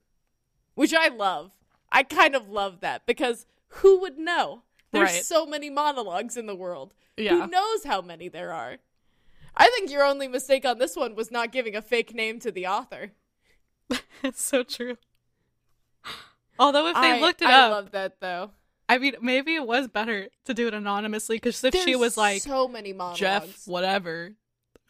which 0.74 0.92
I 0.94 1.09
love. 1.09 1.53
I 1.90 2.03
kind 2.03 2.34
of 2.34 2.49
love 2.51 2.80
that 2.80 3.07
because 3.07 3.46
who 3.68 4.01
would 4.01 4.18
know? 4.18 4.62
There's 4.90 5.11
Right. 5.11 5.24
so 5.24 5.44
many 5.46 5.70
monologues 5.70 6.36
in 6.36 6.46
the 6.46 6.55
world. 6.57 6.94
Yeah. 7.16 7.42
Who 7.42 7.46
knows 7.46 7.84
how 7.84 8.01
many 8.01 8.28
there 8.28 8.53
are? 8.53 8.78
I 9.55 9.68
think 9.70 9.90
your 9.90 10.05
only 10.05 10.28
mistake 10.28 10.64
on 10.64 10.78
this 10.78 10.96
one 10.96 11.14
was 11.14 11.30
not 11.30 11.53
giving 11.53 11.74
a 11.74 11.82
fake 11.82 12.14
name 12.14 12.38
to 12.40 12.51
the 12.53 12.66
author. 12.66 13.12
That's 14.22 14.42
so 14.42 14.62
true. 14.62 14.96
Although 16.59 16.86
if 16.88 16.94
they 16.94 17.12
I, 17.12 17.20
looked 17.20 17.42
it 17.42 17.48
I 17.48 17.52
up, 17.52 17.72
I 17.72 17.74
love 17.76 17.90
that 17.92 18.20
though. 18.20 18.50
I 18.88 18.98
mean, 18.98 19.16
maybe 19.20 19.54
it 19.54 19.66
was 19.66 19.86
better 19.86 20.28
to 20.46 20.54
do 20.54 20.66
it 20.66 20.74
anonymously 20.74 21.36
because 21.36 21.62
if 21.62 21.74
she 21.74 21.94
was 21.94 22.16
like 22.16 22.42
so 22.42 22.66
many 22.66 22.92
monologues. 22.92 23.18
Jeff, 23.20 23.68
whatever, 23.68 24.32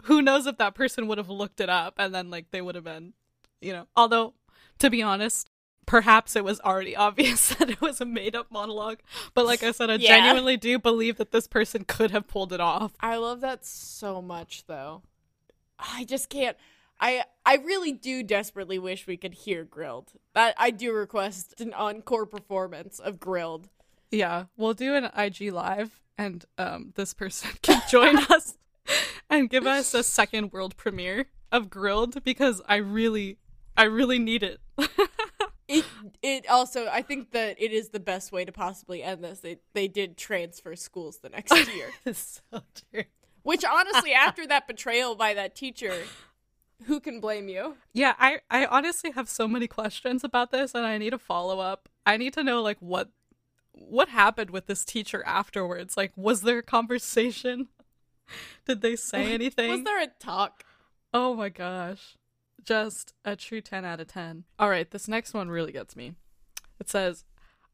who 0.05 0.23
knows 0.23 0.47
if 0.47 0.57
that 0.59 0.75
person 0.75 1.09
would 1.09 1.19
have 1.19 1.29
looked 1.29 1.61
it 1.61 1.69
up 1.69 1.95
and 1.99 2.15
then 2.15 2.31
like 2.31 2.51
they 2.53 2.61
would 2.63 2.77
have 2.77 2.85
been, 2.85 3.13
you 3.61 3.73
know. 3.73 3.87
Although, 3.97 4.35
to 4.79 4.89
be 4.89 5.03
honest, 5.03 5.51
perhaps 5.85 6.37
it 6.37 6.45
was 6.45 6.61
already 6.61 6.95
obvious 7.07 7.49
that 7.57 7.71
it 7.71 7.81
was 7.81 8.01
a 8.01 8.05
made 8.05 8.37
up 8.37 8.53
monologue. 8.53 8.99
But 9.35 9.47
like 9.47 9.65
I 9.65 9.73
said, 9.73 9.91
I 9.91 9.95
Yeah. 9.95 10.17
genuinely 10.17 10.57
do 10.57 10.79
believe 10.79 11.17
that 11.17 11.33
this 11.33 11.49
person 11.49 11.85
could 11.85 12.13
have 12.13 12.29
pulled 12.29 12.53
it 12.53 12.61
off. 12.61 12.93
I 13.01 13.17
love 13.17 13.41
that 13.41 13.67
so 13.67 14.23
much 14.23 14.65
though. 14.69 15.03
I 15.79 16.05
just 16.05 16.29
can't. 16.29 16.57
I 17.01 17.25
I 17.45 17.57
really 17.57 17.93
do 17.93 18.23
desperately 18.23 18.79
wish 18.79 19.07
we 19.07 19.17
could 19.17 19.35
hear 19.35 19.65
Grilled. 19.65 20.13
That 20.35 20.55
I 20.59 20.71
do 20.71 20.93
request 20.93 21.61
an 21.61 21.73
encore 21.73 22.27
performance 22.27 22.99
of 22.99 23.21
Grilled. 23.21 23.69
Yeah, 24.11 24.45
we'll 24.57 24.75
do 24.75 24.95
an 24.95 25.11
IG 25.17 25.53
live, 25.53 26.01
and 26.17 26.45
um, 26.57 26.93
this 26.97 27.15
person 27.15 27.51
can 27.63 27.83
join 27.91 28.17
us 28.31 28.57
and 29.29 29.51
give 29.51 29.67
us 29.67 29.95
a 29.95 30.03
second 30.03 30.53
world 30.53 30.77
premiere 30.77 31.27
of 31.53 31.71
Grilled 31.71 32.25
because 32.25 32.63
I 32.69 32.77
really, 32.77 33.39
I 33.77 33.85
really 33.85 34.19
need 34.19 34.43
it. 34.43 34.61
It 35.69 35.85
it 36.23 36.49
also 36.49 36.89
I 36.89 37.03
think 37.03 37.33
that 37.33 37.61
it 37.61 37.73
is 37.73 37.91
the 37.91 38.01
best 38.01 38.33
way 38.33 38.47
to 38.47 38.53
possibly 38.53 39.03
end 39.03 39.23
this. 39.23 39.41
They 39.41 39.59
they 39.75 39.87
did 39.87 40.17
transfer 40.17 40.75
schools 40.75 41.19
the 41.19 41.29
next 41.29 41.53
year. 41.75 41.91
so 42.15 42.63
true. 42.91 43.05
Which 43.43 43.65
honestly, 43.67 44.15
after 44.15 44.47
that 44.47 44.67
betrayal 44.67 45.15
by 45.15 45.35
that 45.35 45.55
teacher, 45.55 45.93
who 46.87 47.01
can 47.01 47.21
blame 47.21 47.49
you? 47.49 47.77
Yeah, 47.93 48.15
I, 48.19 48.41
I 48.51 48.67
honestly 48.67 49.11
have 49.13 49.29
so 49.29 49.49
many 49.49 49.67
questions 49.67 50.25
about 50.25 50.51
this, 50.51 50.75
and 50.75 50.87
I 50.87 50.99
need 50.99 51.13
a 51.13 51.19
follow 51.19 51.61
up. 51.61 51.89
I 52.07 52.17
need 52.17 52.33
to 52.35 52.45
know 52.45 52.63
like 52.63 52.79
what, 52.81 53.11
what 53.73 54.09
happened 54.09 54.51
with 54.51 54.67
this 54.67 54.85
teacher 54.85 55.23
afterwards. 55.25 55.97
Like, 55.97 56.13
was 56.17 56.43
there 56.43 56.59
a 56.59 56.63
conversation? 56.63 57.69
Did 58.67 58.81
they 58.81 58.97
say 58.97 59.33
anything? 59.35 59.71
Was 59.71 59.85
there 59.85 60.03
a 60.03 60.09
talk? 60.21 60.65
Oh 61.13 61.35
my 61.35 61.49
gosh. 61.49 62.17
Just 62.65 63.15
a 63.25 63.35
true 63.35 63.61
10 63.61 63.85
out 63.85 64.01
of 64.01 64.09
10. 64.09 64.45
All 64.59 64.69
right, 64.69 64.91
this 64.91 65.09
next 65.09 65.33
one 65.33 65.49
really 65.49 65.73
gets 65.73 65.97
me. 65.97 66.15
It 66.79 66.89
says, 66.89 67.25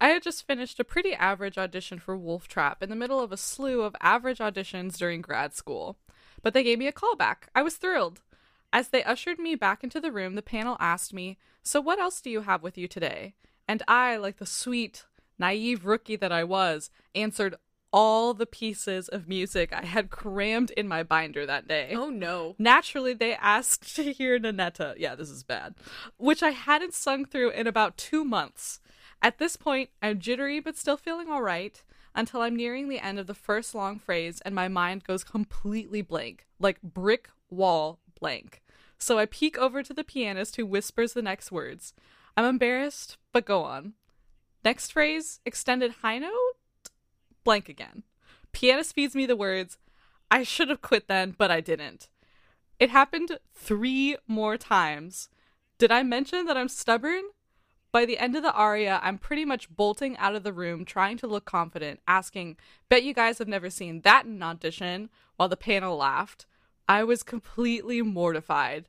I 0.01 0.09
had 0.09 0.23
just 0.23 0.47
finished 0.47 0.79
a 0.81 0.85
pretty 0.85 1.15
average 1.15 1.59
audition 1.59 1.99
for 1.99 2.17
Wolf 2.17 2.49
Trap 2.49 2.83
in 2.83 2.91
the 2.91 2.97
middle 2.97 3.21
of 3.21 3.33
a 3.33 3.37
slew 3.37 3.83
of 3.83 3.97
average 4.01 4.39
auditions 4.39 4.97
during 4.97 5.21
grad 5.21 5.55
school. 5.55 5.99
But 6.43 6.53
they 6.53 6.63
gave 6.63 6.79
me 6.79 6.87
a 6.87 6.93
callback. 6.93 7.49
I 7.55 7.63
was 7.63 7.77
thrilled. 7.77 8.21
As 8.75 8.89
they 8.89 9.05
ushered 9.05 9.39
me 9.39 9.55
back 9.55 9.85
into 9.85 10.01
the 10.01 10.11
room, 10.11 10.35
the 10.35 10.43
panel 10.43 10.77
asked 10.81 11.15
me, 11.15 11.39
So 11.63 11.81
what 11.81 12.01
else 12.01 12.21
do 12.21 12.29
you 12.29 12.41
have 12.41 12.61
with 12.61 12.77
you 12.77 12.89
today? 12.89 13.37
And 13.69 13.85
I, 13.87 14.17
like 14.17 14.39
the 14.39 14.47
sweet, 14.47 15.05
naive 15.39 15.87
rookie 15.87 16.17
that 16.17 16.33
I 16.33 16.43
was, 16.43 16.91
answered 17.15 17.55
all 17.93 18.35
the 18.35 18.47
pieces 18.47 19.09
of 19.09 19.29
music 19.29 19.73
I 19.73 19.85
had 19.85 20.11
crammed 20.11 20.73
in 20.73 20.89
my 20.89 21.05
binder 21.05 21.47
that 21.47 21.69
day. 21.69 21.93
Oh 21.95 22.11
no. 22.11 22.57
Naturally, 22.59 23.15
they 23.15 23.35
asked 23.37 23.95
to 23.95 24.13
hear 24.13 24.41
Nannetta. 24.41 24.97
Yeah, 24.99 25.15
this 25.15 25.31
is 25.31 25.45
bad. 25.45 25.77
Which 26.17 26.43
I 26.43 26.51
hadn't 26.51 26.95
sung 26.95 27.27
through 27.27 27.51
in 27.51 27.69
about 27.69 27.97
two 27.97 28.25
months. 28.25 28.81
At 29.23 29.39
this 29.39 29.55
point, 29.55 29.91
I'm 30.03 30.19
jittery 30.19 30.59
but 30.59 30.77
still 30.77 30.97
feeling 30.97 31.31
all 31.31 31.43
right 31.43 31.81
until 32.13 32.41
I'm 32.41 32.57
nearing 32.57 32.89
the 32.89 32.99
end 32.99 33.21
of 33.21 33.29
the 33.29 33.35
first 33.35 33.73
long 33.73 34.01
phrase 34.01 34.43
and 34.45 34.53
my 34.53 34.67
mind 34.67 35.05
goes 35.05 35.23
completely 35.23 36.03
blank, 36.03 36.45
like 36.59 36.83
brick 36.83 37.29
wall 37.51 38.01
blank. 38.19 38.63
So 39.05 39.19
I 39.19 39.27
peek 39.27 39.59
over 39.59 39.83
to 39.83 39.93
the 39.93 40.03
pianist 40.03 40.57
who 40.57 40.65
whispers 40.65 41.13
the 41.13 41.21
next 41.21 41.53
words. 41.53 41.93
I'm 42.39 42.47
embarrassed, 42.47 43.19
but 43.35 43.45
go 43.45 43.63
on. 43.63 43.93
Next 44.65 44.93
phrase, 44.93 45.41
extended 45.45 45.97
high 46.01 46.19
note? 46.19 46.55
Blank 47.45 47.69
again. 47.69 48.05
Pianist 48.53 48.95
feeds 48.95 49.15
me 49.15 49.27
the 49.27 49.37
words, 49.37 49.77
I 50.31 50.43
should 50.43 50.71
have 50.71 50.81
quit 50.81 51.07
then, 51.07 51.35
but 51.37 51.51
I 51.51 51.61
didn't. 51.61 52.09
It 52.79 52.89
happened 52.89 53.39
three 53.53 54.17
more 54.27 54.57
times. 54.57 55.29
Did 55.77 55.93
I 55.93 56.03
mention 56.03 56.47
that 56.47 56.57
I'm 56.57 56.69
stubborn? 56.69 57.25
By 57.93 58.07
the 58.07 58.17
end 58.17 58.35
of 58.37 58.43
the 58.43 58.55
aria, 58.55 59.01
I'm 59.03 59.19
pretty 59.19 59.45
much 59.45 59.69
bolting 59.69 60.17
out 60.17 60.35
of 60.35 60.45
the 60.45 60.53
room, 60.55 60.87
trying 60.87 61.19
to 61.19 61.27
look 61.27 61.45
confident, 61.45 62.01
asking, 62.09 62.57
Bet 62.89 63.03
you 63.03 63.13
guys 63.13 63.37
have 63.37 63.49
never 63.49 63.69
seen 63.69 64.01
that 64.01 64.25
in 64.25 64.37
an 64.37 64.43
audition, 64.43 65.11
while 65.37 65.51
the 65.51 65.59
panel 65.59 65.99
laughed. 65.99 66.47
I 66.89 67.05
was 67.05 67.23
completely 67.23 68.01
mortified. 68.01 68.87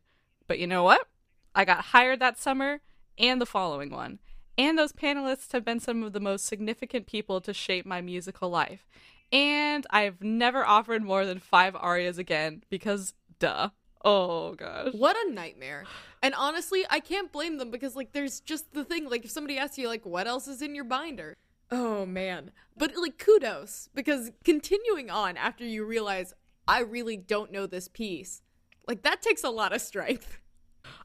But 0.48 0.60
you 0.60 0.68
know 0.68 0.84
what? 0.84 1.08
I 1.54 1.66
got 1.66 1.86
hired 1.86 2.20
that 2.20 2.40
summer 2.40 2.82
and 3.18 3.40
the 3.40 3.46
following 3.46 3.90
one. 3.90 4.20
And 4.58 4.78
those 4.78 4.94
panelists 4.94 5.52
have 5.52 5.66
been 5.66 5.80
some 5.80 6.04
of 6.04 6.14
the 6.14 6.20
most 6.20 6.46
significant 6.46 7.08
people 7.08 7.42
to 7.42 7.54
shape 7.54 7.86
my 7.86 8.02
musical 8.02 8.50
life. 8.50 8.88
And 9.32 9.86
I've 9.90 10.22
never 10.22 10.66
offered 10.66 11.04
more 11.04 11.26
than 11.26 11.40
five 11.40 11.76
arias 11.76 12.18
again 12.18 12.64
because, 12.70 13.14
duh. 13.40 13.70
Oh 14.04 14.54
gosh. 14.54 14.94
What 14.94 15.18
a 15.18 15.32
nightmare. 15.32 15.86
And 16.22 16.36
honestly, 16.36 16.86
I 16.90 17.00
can't 17.00 17.32
blame 17.32 17.58
them 17.58 17.72
because 17.72 17.96
like 17.96 18.14
there's 18.14 18.40
just 18.40 18.72
the 18.74 18.84
thing 18.84 19.10
like 19.10 19.26
if 19.26 19.32
somebody 19.32 19.58
asks 19.58 19.78
you 19.80 19.88
like 19.88 20.06
what 20.06 20.28
else 20.28 20.48
is 20.48 20.62
in 20.62 20.76
your 20.76 20.84
binder? 20.84 21.36
Oh 21.72 22.06
man. 22.06 22.52
But 22.78 22.96
like 22.96 23.18
kudos 23.18 23.90
because 23.96 24.32
continuing 24.44 25.10
on 25.10 25.38
after 25.38 25.66
you 25.66 25.86
realize 25.86 26.34
I 26.68 26.82
really 26.82 27.18
don't 27.18 27.52
know 27.52 27.66
this 27.66 27.88
piece. 27.88 28.44
Like 28.88 29.04
that 29.04 29.22
takes 29.22 29.44
a 29.44 29.50
lot 29.50 29.74
of 29.74 29.82
strength. 29.82 30.40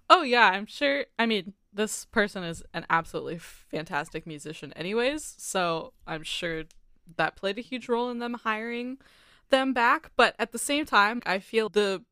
Oh 0.08 0.22
yeah, 0.22 0.50
I'm 0.50 0.66
sure. 0.66 1.06
I 1.18 1.26
mean, 1.26 1.54
this 1.72 2.04
person 2.06 2.42
is 2.42 2.62
an 2.74 2.84
absolutely 2.90 3.38
fantastic 3.38 4.26
musician 4.26 4.72
anyways, 4.74 5.36
so 5.38 5.92
I'm 6.06 6.22
sure 6.22 6.64
that 7.16 7.36
played 7.36 7.58
a 7.58 7.62
huge 7.62 7.88
role 7.88 8.10
in 8.10 8.18
them 8.18 8.34
hiring 8.34 8.98
them 9.50 9.72
back, 9.72 10.10
but 10.16 10.34
at 10.38 10.52
the 10.52 10.58
same 10.58 10.84
time, 10.84 11.22
I 11.26 11.38
feel 11.38 11.68
the 11.68 12.04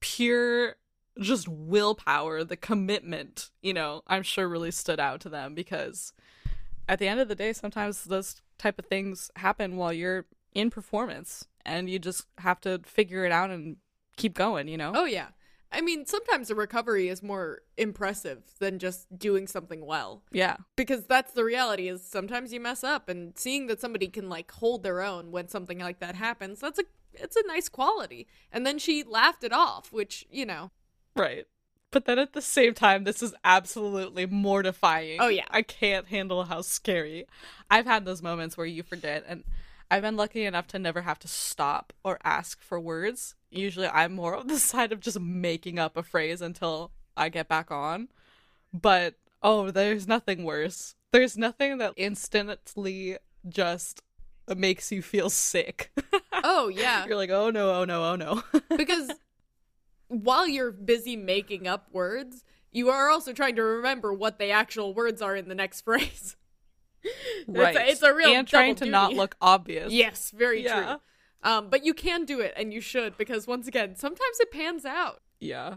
pure 0.00 0.76
just 1.20 1.48
willpower, 1.48 2.44
the 2.44 2.56
commitment, 2.56 3.50
you 3.62 3.74
know, 3.74 4.02
I'm 4.06 4.22
sure 4.22 4.48
really 4.48 4.70
stood 4.70 5.00
out 5.00 5.20
to 5.22 5.28
them 5.28 5.54
because 5.54 6.12
at 6.88 6.98
the 6.98 7.08
end 7.08 7.20
of 7.20 7.28
the 7.28 7.34
day, 7.34 7.52
sometimes 7.52 8.04
those 8.04 8.40
type 8.58 8.78
of 8.78 8.86
things 8.86 9.30
happen 9.36 9.76
while 9.76 9.92
you're 9.92 10.26
in 10.54 10.70
performance 10.70 11.46
and 11.64 11.88
you 11.88 11.98
just 11.98 12.26
have 12.38 12.60
to 12.62 12.80
figure 12.84 13.24
it 13.24 13.32
out 13.32 13.50
and 13.50 13.76
keep 14.16 14.34
going, 14.34 14.68
you 14.68 14.76
know? 14.76 14.92
Oh 14.94 15.04
yeah. 15.04 15.28
I 15.72 15.80
mean, 15.82 16.04
sometimes 16.04 16.48
the 16.48 16.56
recovery 16.56 17.08
is 17.08 17.22
more 17.22 17.60
impressive 17.76 18.42
than 18.58 18.80
just 18.80 19.16
doing 19.16 19.46
something 19.46 19.86
well. 19.86 20.24
Yeah. 20.32 20.56
Because 20.74 21.06
that's 21.06 21.32
the 21.32 21.44
reality 21.44 21.86
is 21.86 22.02
sometimes 22.02 22.52
you 22.52 22.58
mess 22.58 22.82
up 22.82 23.08
and 23.08 23.38
seeing 23.38 23.68
that 23.68 23.80
somebody 23.80 24.08
can 24.08 24.28
like 24.28 24.50
hold 24.50 24.82
their 24.82 25.00
own 25.00 25.30
when 25.30 25.46
something 25.46 25.78
like 25.78 26.00
that 26.00 26.16
happens, 26.16 26.58
that's 26.58 26.80
a 26.80 26.84
it's 27.14 27.36
a 27.36 27.46
nice 27.46 27.68
quality. 27.68 28.26
And 28.52 28.66
then 28.66 28.78
she 28.78 29.02
laughed 29.02 29.44
it 29.44 29.52
off, 29.52 29.92
which, 29.92 30.26
you 30.30 30.46
know. 30.46 30.70
Right. 31.16 31.46
But 31.92 32.04
then 32.04 32.18
at 32.18 32.34
the 32.34 32.42
same 32.42 32.74
time, 32.74 33.04
this 33.04 33.22
is 33.22 33.34
absolutely 33.42 34.26
mortifying. 34.26 35.18
Oh, 35.20 35.28
yeah. 35.28 35.46
I 35.50 35.62
can't 35.62 36.06
handle 36.06 36.44
how 36.44 36.62
scary. 36.62 37.26
I've 37.68 37.86
had 37.86 38.04
those 38.04 38.22
moments 38.22 38.56
where 38.56 38.66
you 38.66 38.82
forget, 38.84 39.24
and 39.26 39.42
I've 39.90 40.02
been 40.02 40.16
lucky 40.16 40.44
enough 40.44 40.68
to 40.68 40.78
never 40.78 41.02
have 41.02 41.18
to 41.20 41.28
stop 41.28 41.92
or 42.04 42.18
ask 42.22 42.62
for 42.62 42.78
words. 42.78 43.34
Usually 43.50 43.88
I'm 43.88 44.12
more 44.14 44.36
on 44.36 44.46
the 44.46 44.58
side 44.58 44.92
of 44.92 45.00
just 45.00 45.18
making 45.20 45.78
up 45.78 45.96
a 45.96 46.02
phrase 46.02 46.40
until 46.40 46.92
I 47.16 47.28
get 47.28 47.48
back 47.48 47.70
on. 47.70 48.08
But 48.72 49.14
oh, 49.42 49.70
there's 49.70 50.06
nothing 50.06 50.44
worse. 50.44 50.94
There's 51.12 51.36
nothing 51.36 51.78
that 51.78 51.94
instantly 51.96 53.16
just 53.48 54.02
makes 54.56 54.92
you 54.92 55.02
feel 55.02 55.30
sick. 55.30 55.90
Oh, 56.42 56.68
yeah. 56.68 57.04
You're 57.06 57.16
like, 57.16 57.28
oh 57.28 57.50
no, 57.50 57.70
oh 57.70 57.84
no, 57.84 58.02
oh 58.02 58.16
no. 58.16 58.42
because 58.76 59.10
while 60.08 60.48
you're 60.48 60.70
busy 60.72 61.14
making 61.14 61.68
up 61.68 61.86
words, 61.92 62.44
you 62.72 62.88
are 62.88 63.10
also 63.10 63.34
trying 63.34 63.56
to 63.56 63.62
remember 63.62 64.10
what 64.12 64.38
the 64.38 64.50
actual 64.50 64.94
words 64.94 65.20
are 65.20 65.36
in 65.36 65.48
the 65.48 65.54
next 65.54 65.82
phrase. 65.82 66.36
right. 67.46 67.76
It's 67.76 67.78
a, 67.78 67.90
it's 67.90 68.02
a 68.02 68.14
real 68.14 68.32
and 68.32 68.48
trying 68.48 68.74
to 68.76 68.86
double 68.86 68.90
not 68.90 69.12
look 69.12 69.36
obvious. 69.40 69.92
Yes, 69.92 70.30
very 70.30 70.64
Yeah. 70.64 70.82
true. 70.82 71.00
Um, 71.42 71.70
but 71.70 71.84
you 71.84 71.94
can 71.94 72.24
do 72.24 72.40
it, 72.40 72.52
and 72.56 72.72
you 72.72 72.80
should 72.80 73.16
because 73.16 73.46
once 73.46 73.66
again, 73.66 73.96
sometimes 73.96 74.40
it 74.40 74.50
pans 74.50 74.84
out. 74.84 75.22
Yeah. 75.38 75.76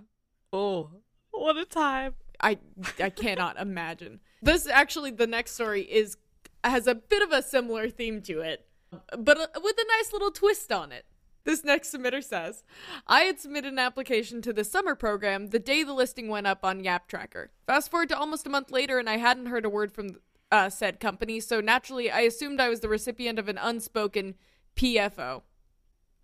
Oh, 0.52 0.92
what 1.32 1.58
a 1.58 1.66
time. 1.66 2.16
I 2.42 2.58
I 3.00 3.10
cannot 3.10 3.60
imagine. 3.60 4.20
This 4.42 4.68
actually, 4.68 5.12
the 5.12 5.28
next 5.28 5.54
story 5.54 5.82
is 5.82 6.18
has 6.64 6.88
a 6.88 6.96
bit 6.96 7.22
of 7.22 7.32
a 7.32 7.42
similar 7.42 7.90
theme 7.90 8.22
to 8.24 8.42
it, 8.42 8.68
but 9.18 9.38
uh, 9.38 9.48
with 9.62 9.76
a 9.78 9.86
nice 9.98 10.12
little 10.12 10.32
twist 10.32 10.72
on 10.72 10.92
it. 10.92 11.06
This 11.46 11.66
next 11.66 11.94
submitter 11.94 12.24
says, 12.24 12.64
I 13.06 13.24
had 13.24 13.38
submitted 13.38 13.74
an 13.74 13.80
application 13.80 14.42
to 14.44 14.54
the 14.54 14.64
summer 14.64 14.96
program 14.96 15.50
the 15.50 15.60
day 15.60 15.84
the 15.84 15.94
listing 15.94 16.30
went 16.30 16.48
up 16.48 16.64
on 16.64 16.86
Yap 16.86 17.10
Tracker. 17.10 17.52
Fast 17.68 17.92
forward 17.92 18.08
to 18.10 18.18
almost 18.18 18.48
a 18.48 18.50
month 18.50 18.72
later, 18.72 18.98
and 18.98 19.10
I 19.10 19.18
hadn't 19.18 19.48
heard 19.48 19.66
a 19.66 19.70
word 19.70 19.92
from 19.92 20.12
uh, 20.54 20.70
said 20.70 21.02
company, 21.02 21.42
so 21.42 21.60
naturally 21.60 22.10
I 22.10 22.22
assumed 22.22 22.62
I 22.62 22.70
was 22.70 22.80
the 22.80 22.88
recipient 22.88 23.40
of 23.40 23.50
an 23.50 23.58
unspoken 23.58 24.36
PFO. 24.78 25.42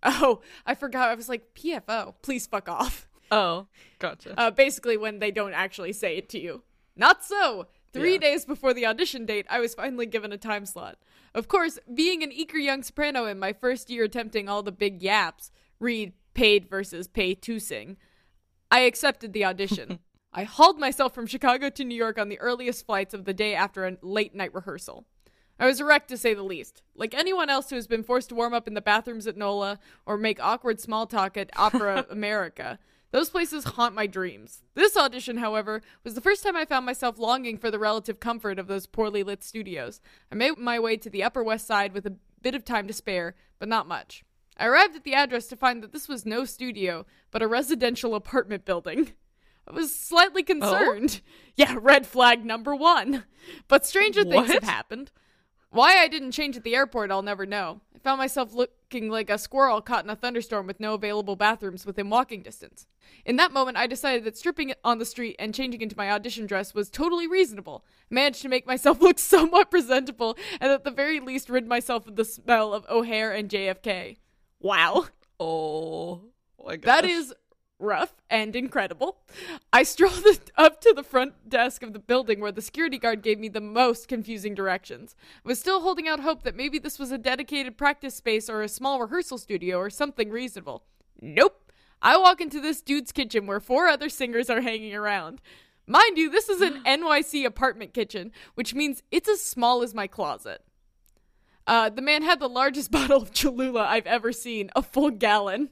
Oh, 0.02 0.40
I 0.66 0.74
forgot. 0.74 1.10
I 1.10 1.14
was 1.14 1.28
like, 1.28 1.54
PFO, 1.54 2.14
please 2.22 2.46
fuck 2.46 2.68
off. 2.68 3.06
Oh, 3.30 3.66
gotcha. 3.98 4.34
Uh, 4.38 4.50
basically, 4.50 4.96
when 4.96 5.18
they 5.20 5.30
don't 5.30 5.52
actually 5.52 5.92
say 5.92 6.16
it 6.16 6.28
to 6.30 6.40
you. 6.40 6.62
Not 6.96 7.24
so. 7.24 7.66
Three 7.92 8.14
Yeah. 8.14 8.18
days 8.18 8.44
before 8.44 8.72
the 8.74 8.86
audition 8.86 9.24
date, 9.26 9.46
I 9.48 9.60
was 9.60 9.74
finally 9.74 10.06
given 10.06 10.32
a 10.32 10.38
time 10.38 10.66
slot. 10.66 10.98
Of 11.34 11.46
course, 11.48 11.78
being 11.94 12.22
an 12.22 12.32
eager 12.32 12.58
young 12.58 12.82
soprano 12.82 13.26
in 13.26 13.38
my 13.38 13.52
first 13.52 13.88
year 13.90 14.04
attempting 14.04 14.48
all 14.48 14.62
the 14.62 14.72
big 14.72 15.02
yaps, 15.02 15.50
read 15.78 16.12
paid 16.34 16.68
versus 16.68 17.06
pay 17.08 17.34
to 17.34 17.58
sing, 17.58 17.96
I 18.70 18.80
accepted 18.80 19.32
the 19.32 19.44
audition. 19.44 19.98
I 20.32 20.44
hauled 20.44 20.78
myself 20.78 21.12
from 21.14 21.26
Chicago 21.26 21.70
to 21.70 21.84
New 21.84 21.96
York 21.96 22.16
on 22.18 22.28
the 22.28 22.38
earliest 22.38 22.86
flights 22.86 23.14
of 23.14 23.24
the 23.24 23.34
day 23.34 23.54
after 23.54 23.84
a 23.86 23.96
late 24.02 24.34
night 24.34 24.54
rehearsal. 24.54 25.06
I 25.60 25.66
was 25.66 25.82
wrecked 25.82 26.08
to 26.08 26.16
say 26.16 26.32
the 26.32 26.42
least. 26.42 26.82
Like 26.96 27.14
anyone 27.14 27.50
else 27.50 27.68
who 27.68 27.76
has 27.76 27.86
been 27.86 28.02
forced 28.02 28.30
to 28.30 28.34
warm 28.34 28.54
up 28.54 28.66
in 28.66 28.72
the 28.72 28.80
bathrooms 28.80 29.26
at 29.26 29.36
NOLA 29.36 29.78
or 30.06 30.16
make 30.16 30.42
awkward 30.42 30.80
small 30.80 31.06
talk 31.06 31.36
at 31.36 31.50
Opera 31.54 32.06
America, 32.10 32.78
those 33.10 33.28
places 33.28 33.64
haunt 33.64 33.94
my 33.94 34.06
dreams. 34.06 34.62
This 34.74 34.96
audition, 34.96 35.36
however, 35.36 35.82
was 36.02 36.14
the 36.14 36.22
first 36.22 36.42
time 36.42 36.56
I 36.56 36.64
found 36.64 36.86
myself 36.86 37.18
longing 37.18 37.58
for 37.58 37.70
the 37.70 37.78
relative 37.78 38.20
comfort 38.20 38.58
of 38.58 38.68
those 38.68 38.86
poorly 38.86 39.22
lit 39.22 39.44
studios. 39.44 40.00
I 40.32 40.34
made 40.34 40.56
my 40.56 40.78
way 40.78 40.96
to 40.96 41.10
the 41.10 41.22
Upper 41.22 41.44
West 41.44 41.66
Side 41.66 41.92
with 41.92 42.06
a 42.06 42.16
bit 42.40 42.54
of 42.54 42.64
time 42.64 42.86
to 42.86 42.94
spare, 42.94 43.34
but 43.58 43.68
not 43.68 43.86
much. 43.86 44.24
I 44.56 44.66
arrived 44.66 44.96
at 44.96 45.04
the 45.04 45.14
address 45.14 45.46
to 45.48 45.56
find 45.56 45.82
that 45.82 45.92
this 45.92 46.08
was 46.08 46.24
no 46.24 46.46
studio, 46.46 47.04
but 47.30 47.42
a 47.42 47.46
residential 47.46 48.14
apartment 48.14 48.64
building. 48.64 49.12
I 49.68 49.72
was 49.72 49.94
slightly 49.94 50.42
oh? 50.42 50.46
concerned. 50.46 51.20
Oh? 51.22 51.30
Yeah, 51.56 51.76
red 51.80 52.06
flag 52.06 52.44
number 52.44 52.74
one. 52.74 53.24
But 53.68 53.84
stranger 53.84 54.24
things 54.24 54.48
have 54.48 54.62
What? 54.62 54.64
happened. 54.64 55.10
Why 55.70 55.98
I 55.98 56.08
didn't 56.08 56.32
change 56.32 56.56
at 56.56 56.64
the 56.64 56.74
airport, 56.74 57.12
I'll 57.12 57.22
never 57.22 57.46
know. 57.46 57.80
I 57.94 57.98
found 58.00 58.18
myself 58.18 58.52
looking 58.52 59.08
like 59.08 59.30
a 59.30 59.38
squirrel 59.38 59.80
caught 59.80 60.02
in 60.04 60.10
a 60.10 60.16
thunderstorm 60.16 60.66
with 60.66 60.80
no 60.80 60.94
available 60.94 61.36
bathrooms 61.36 61.86
within 61.86 62.10
walking 62.10 62.42
distance. 62.42 62.88
In 63.24 63.36
that 63.36 63.52
moment, 63.52 63.76
I 63.76 63.86
decided 63.86 64.24
that 64.24 64.36
stripping 64.36 64.72
on 64.82 64.98
the 64.98 65.04
street 65.04 65.36
and 65.38 65.54
changing 65.54 65.80
into 65.80 65.96
my 65.96 66.10
audition 66.10 66.46
dress 66.46 66.74
was 66.74 66.90
totally 66.90 67.28
reasonable. 67.28 67.84
I 68.10 68.14
managed 68.14 68.42
to 68.42 68.48
make 68.48 68.66
myself 68.66 69.00
look 69.02 69.20
somewhat 69.20 69.70
presentable 69.70 70.36
and 70.60 70.72
at 70.72 70.82
the 70.82 70.90
very 70.90 71.20
least 71.20 71.48
rid 71.48 71.68
myself 71.68 72.08
of 72.08 72.16
the 72.16 72.24
smell 72.24 72.74
of 72.74 72.84
O'Hare 72.90 73.32
and 73.32 73.48
JFK. 73.48 74.16
Wow. 74.58 75.06
oh, 75.38 76.22
my 76.64 76.76
gosh. 76.76 76.84
That 76.86 77.04
is 77.04 77.32
rough 77.80 78.14
and 78.28 78.54
incredible. 78.54 79.18
I 79.72 79.82
strolled 79.82 80.24
up 80.56 80.80
to 80.82 80.92
the 80.94 81.02
front 81.02 81.48
desk 81.48 81.82
of 81.82 81.92
the 81.92 81.98
building 81.98 82.40
where 82.40 82.52
the 82.52 82.62
security 82.62 82.98
guard 82.98 83.22
gave 83.22 83.38
me 83.38 83.48
the 83.48 83.60
most 83.60 84.08
confusing 84.08 84.54
directions. 84.54 85.16
I 85.44 85.48
was 85.48 85.58
still 85.58 85.80
holding 85.80 86.08
out 86.08 86.20
hope 86.20 86.42
that 86.42 86.56
maybe 86.56 86.78
this 86.78 86.98
was 86.98 87.10
a 87.10 87.18
dedicated 87.18 87.76
practice 87.76 88.14
space 88.14 88.48
or 88.48 88.62
a 88.62 88.68
small 88.68 89.00
rehearsal 89.00 89.38
studio 89.38 89.78
or 89.78 89.90
something 89.90 90.30
reasonable. 90.30 90.84
Nope. 91.20 91.72
I 92.02 92.16
walk 92.16 92.40
into 92.40 92.60
this 92.60 92.80
dude's 92.80 93.12
kitchen 93.12 93.46
where 93.46 93.60
four 93.60 93.86
other 93.86 94.08
singers 94.08 94.48
are 94.48 94.62
hanging 94.62 94.94
around. 94.94 95.40
Mind 95.86 96.16
you, 96.16 96.30
this 96.30 96.48
is 96.48 96.60
an 96.60 96.82
NYC 96.86 97.44
apartment 97.44 97.92
kitchen, 97.92 98.32
which 98.54 98.74
means 98.74 99.02
it's 99.10 99.28
as 99.28 99.42
small 99.42 99.82
as 99.82 99.94
my 99.94 100.06
closet. 100.06 100.62
Uh, 101.66 101.88
the 101.88 102.02
man 102.02 102.22
had 102.22 102.40
the 102.40 102.48
largest 102.48 102.90
bottle 102.92 103.22
of 103.22 103.32
Cholula 103.32 103.84
I've 103.84 104.06
ever 104.06 104.32
seen, 104.32 104.70
a 104.74 104.82
full 104.82 105.10
gallon. 105.10 105.70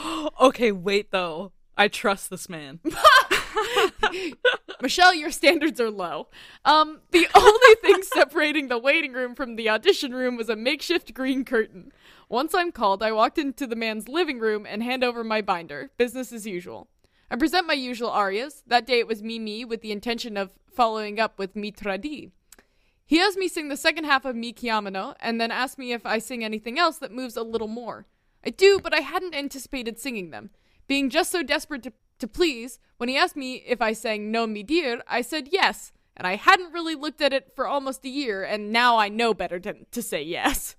okay, 0.40 0.72
wait 0.72 1.10
though. 1.10 1.52
I 1.76 1.88
trust 1.88 2.30
this 2.30 2.48
man. 2.48 2.80
Michelle, 4.82 5.14
your 5.14 5.30
standards 5.30 5.80
are 5.80 5.90
low. 5.90 6.28
Um, 6.64 7.00
the 7.10 7.26
only 7.34 7.74
thing 7.82 8.02
separating 8.02 8.68
the 8.68 8.78
waiting 8.78 9.12
room 9.12 9.34
from 9.34 9.56
the 9.56 9.68
audition 9.68 10.12
room 10.12 10.36
was 10.36 10.48
a 10.48 10.56
makeshift 10.56 11.14
green 11.14 11.44
curtain. 11.44 11.92
Once 12.28 12.54
I'm 12.54 12.72
called, 12.72 13.02
I 13.02 13.12
walked 13.12 13.38
into 13.38 13.66
the 13.66 13.76
man's 13.76 14.08
living 14.08 14.38
room 14.38 14.66
and 14.68 14.82
hand 14.82 15.02
over 15.02 15.24
my 15.24 15.40
binder. 15.40 15.90
Business 15.96 16.32
as 16.32 16.46
usual. 16.46 16.88
I 17.30 17.36
present 17.36 17.66
my 17.66 17.74
usual 17.74 18.10
arias. 18.10 18.62
That 18.66 18.86
day 18.86 18.98
it 18.98 19.06
was 19.06 19.22
Mimi 19.22 19.64
with 19.64 19.82
the 19.82 19.92
intention 19.92 20.36
of 20.36 20.52
following 20.74 21.18
up 21.18 21.38
with 21.38 21.56
Mi 21.56 21.72
Tradi. 21.72 22.30
He 23.06 23.18
has 23.18 23.36
me 23.36 23.48
sing 23.48 23.68
the 23.68 23.76
second 23.76 24.04
half 24.04 24.24
of 24.24 24.36
Mi 24.36 24.52
Chiamano 24.52 25.14
and 25.20 25.40
then 25.40 25.50
asks 25.50 25.78
me 25.78 25.92
if 25.92 26.06
I 26.06 26.18
sing 26.18 26.44
anything 26.44 26.78
else 26.78 26.98
that 26.98 27.12
moves 27.12 27.36
a 27.36 27.42
little 27.42 27.68
more. 27.68 28.06
I 28.44 28.50
do, 28.50 28.80
but 28.82 28.94
I 28.94 29.00
hadn't 29.00 29.34
anticipated 29.34 29.98
singing 29.98 30.30
them. 30.30 30.50
Being 30.86 31.10
just 31.10 31.30
so 31.30 31.42
desperate 31.42 31.82
to, 31.84 31.92
to 32.18 32.26
please, 32.26 32.78
when 32.96 33.08
he 33.08 33.16
asked 33.16 33.36
me 33.36 33.56
if 33.66 33.80
I 33.80 33.92
sang 33.92 34.30
Non 34.30 34.52
mi 34.52 34.62
dir, 34.62 35.02
I 35.06 35.20
said 35.22 35.48
yes, 35.52 35.92
and 36.16 36.26
I 36.26 36.36
hadn't 36.36 36.72
really 36.72 36.94
looked 36.94 37.20
at 37.20 37.32
it 37.32 37.52
for 37.54 37.66
almost 37.66 38.04
a 38.04 38.08
year, 38.08 38.42
and 38.42 38.72
now 38.72 38.96
I 38.96 39.08
know 39.08 39.34
better 39.34 39.58
to, 39.60 39.74
to 39.90 40.02
say 40.02 40.22
yes. 40.22 40.76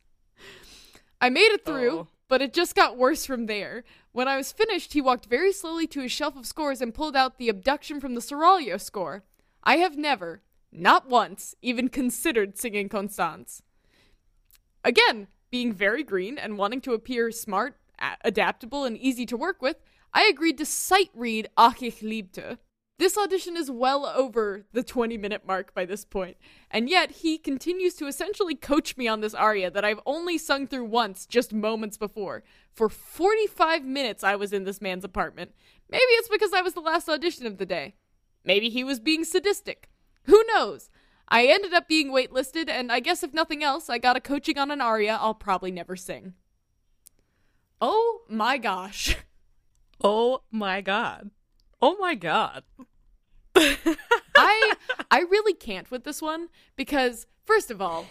I 1.20 1.30
made 1.30 1.52
it 1.52 1.66
through, 1.66 2.00
Oh. 2.00 2.08
but 2.28 2.42
it 2.42 2.54
just 2.54 2.76
got 2.76 2.98
worse 2.98 3.26
from 3.26 3.46
there. 3.46 3.84
When 4.12 4.28
I 4.28 4.38
was 4.38 4.52
finished, 4.52 4.94
he 4.94 5.02
walked 5.02 5.28
very 5.28 5.54
slowly 5.54 5.88
to 5.88 6.02
his 6.02 6.12
shelf 6.12 6.36
of 6.36 6.46
scores 6.46 6.82
and 6.82 6.94
pulled 6.94 7.16
out 7.16 7.38
the 7.38 7.48
Abduction 7.50 8.00
from 8.02 8.16
the 8.16 8.22
Seraglio 8.22 8.80
score. 8.82 9.24
I 9.64 9.78
have 9.78 9.96
never, 9.98 10.42
not 10.72 11.08
once, 11.08 11.56
even 11.62 11.90
considered 11.90 12.58
singing 12.58 12.90
Constance. 12.90 13.62
Again, 14.84 15.28
being 15.52 15.74
very 15.74 16.04
green 16.04 16.38
and 16.38 16.58
wanting 16.58 16.82
to 16.82 16.94
appear 16.94 17.32
smart, 17.32 17.76
adaptable, 18.24 18.86
and 18.86 18.98
easy 18.98 19.26
to 19.28 19.38
work 19.38 19.62
with, 19.62 19.78
I 20.14 20.24
agreed 20.24 20.58
to 20.58 20.66
sight 20.66 21.10
read 21.14 21.50
Ach 21.58 21.82
ich 21.84 22.02
liebte. 22.02 22.58
This 22.98 23.18
audition 23.18 23.58
is 23.58 23.72
well 23.72 24.06
over 24.06 24.66
the 24.74 24.84
20 24.84 25.18
minute 25.18 25.42
mark 25.46 25.74
by 25.74 25.86
this 25.86 26.06
point, 26.06 26.38
and 26.70 26.88
yet 26.88 27.10
he 27.10 27.40
continues 27.40 27.96
to 27.96 28.06
essentially 28.06 28.54
coach 28.54 28.96
me 28.96 29.08
on 29.08 29.22
this 29.22 29.34
aria 29.34 29.72
that 29.72 29.84
I've 29.84 30.00
only 30.06 30.38
sung 30.38 30.68
through 30.68 30.86
once 30.86 31.26
just 31.26 31.52
moments 31.52 31.98
before. 31.98 32.44
For 32.72 32.90
45 32.90 33.84
minutes, 33.86 34.24
I 34.24 34.36
was 34.36 34.54
in 34.54 34.66
this 34.66 34.82
man's 34.82 35.04
apartment. 35.04 35.56
Maybe 35.90 36.04
it's 36.04 36.30
because 36.30 36.54
I 36.54 36.62
was 36.62 36.74
the 36.74 36.80
last 36.80 37.10
audition 37.10 37.48
of 37.48 37.58
the 37.58 37.66
day. 37.66 37.96
Maybe 38.46 38.70
he 38.70 38.84
was 38.84 39.00
being 39.00 39.24
sadistic. 39.24 39.90
Who 40.26 40.44
knows? 40.54 40.92
I 41.32 41.46
ended 41.46 41.74
up 41.74 41.88
being 41.88 42.12
waitlisted, 42.12 42.70
and 42.70 42.92
I 42.92 43.00
guess 43.00 43.24
if 43.24 43.34
nothing 43.34 43.64
else, 43.64 43.90
I 43.90 43.98
got 43.98 44.18
a 44.18 44.20
coaching 44.20 44.58
on 44.58 44.70
an 44.70 44.82
aria 44.82 45.18
I'll 45.20 45.34
probably 45.34 45.72
never 45.72 45.96
sing. 45.96 46.34
Oh 47.80 48.22
my 48.30 48.58
gosh. 48.58 49.18
Oh 50.04 50.42
my 50.50 50.82
god. 50.82 51.30
Oh 51.80 51.96
my 52.00 52.16
god. 52.16 52.64
I 53.56 54.74
I 55.12 55.20
really 55.20 55.54
can't 55.54 55.92
with 55.92 56.06
this 56.06 56.24
one 56.24 56.48
because 56.76 57.28
first 57.46 57.70
of 57.70 57.84
all, 57.84 58.08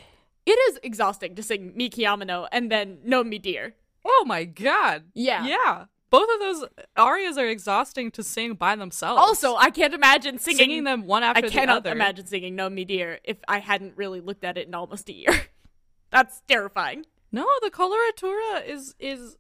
it 0.47 0.57
is 0.71 0.79
exhausting 0.85 1.35
to 1.35 1.43
sing 1.43 1.73
Mi 1.75 1.91
Chiamano 1.91 2.47
and 2.53 2.71
then 2.71 2.99
Non 3.05 3.29
Mi 3.29 3.41
Dir. 3.41 3.75
Oh 4.05 4.25
my 4.25 4.45
god. 4.45 5.07
Yeah. 5.15 5.45
Yeah. 5.49 5.85
Both 6.11 6.29
of 6.35 6.41
those 6.41 6.65
arias 6.97 7.39
are 7.39 7.47
exhausting 7.47 8.11
to 8.13 8.23
sing 8.25 8.55
by 8.55 8.75
themselves. 8.75 9.21
Also, 9.21 9.55
I 9.55 9.71
can't 9.71 9.95
imagine 9.95 10.39
singing, 10.39 10.59
singing 10.59 10.85
them 10.85 11.07
one 11.07 11.23
after 11.23 11.43
the 11.43 11.47
other. 11.47 11.57
I 11.57 11.61
cannot 11.61 11.87
imagine 11.87 12.27
singing 12.27 12.57
Non 12.57 12.75
Mi 12.75 12.85
Dir 12.85 13.21
if 13.23 13.39
I 13.47 13.61
hadn't 13.61 13.97
really 13.97 14.21
looked 14.21 14.45
at 14.45 14.59
it 14.59 14.67
in 14.67 14.75
almost 14.75 15.09
a 15.09 15.13
year. 15.13 15.31
That's 16.11 16.43
terrifying. 16.49 17.07
No, 17.31 17.47
the 17.63 17.71
coloratura 17.71 18.67
is 18.67 18.97
is 18.99 19.37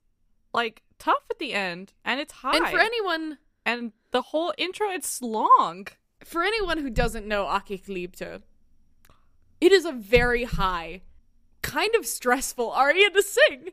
like 0.54 0.82
tough 1.00 1.24
at 1.28 1.40
the 1.40 1.52
end, 1.54 1.92
and 2.04 2.20
it's 2.20 2.34
high. 2.34 2.56
And 2.56 2.68
for 2.68 2.78
anyone 2.78 3.38
and 3.66 3.92
the 4.12 4.22
whole 4.22 4.54
intro, 4.56 4.90
it's 4.90 5.20
long. 5.20 5.88
for 6.24 6.44
anyone 6.44 6.78
who 6.78 6.90
doesn't 6.90 7.26
know 7.26 7.46
Ach 7.48 7.70
ich 7.70 7.86
liebte, 7.86 8.42
it 9.60 9.72
is 9.72 9.84
a 9.84 9.92
very 9.92 10.44
high, 10.44 11.02
kind 11.62 11.94
of 11.96 12.06
stressful 12.06 12.70
aria 12.70 13.10
to 13.10 13.22
sing. 13.22 13.70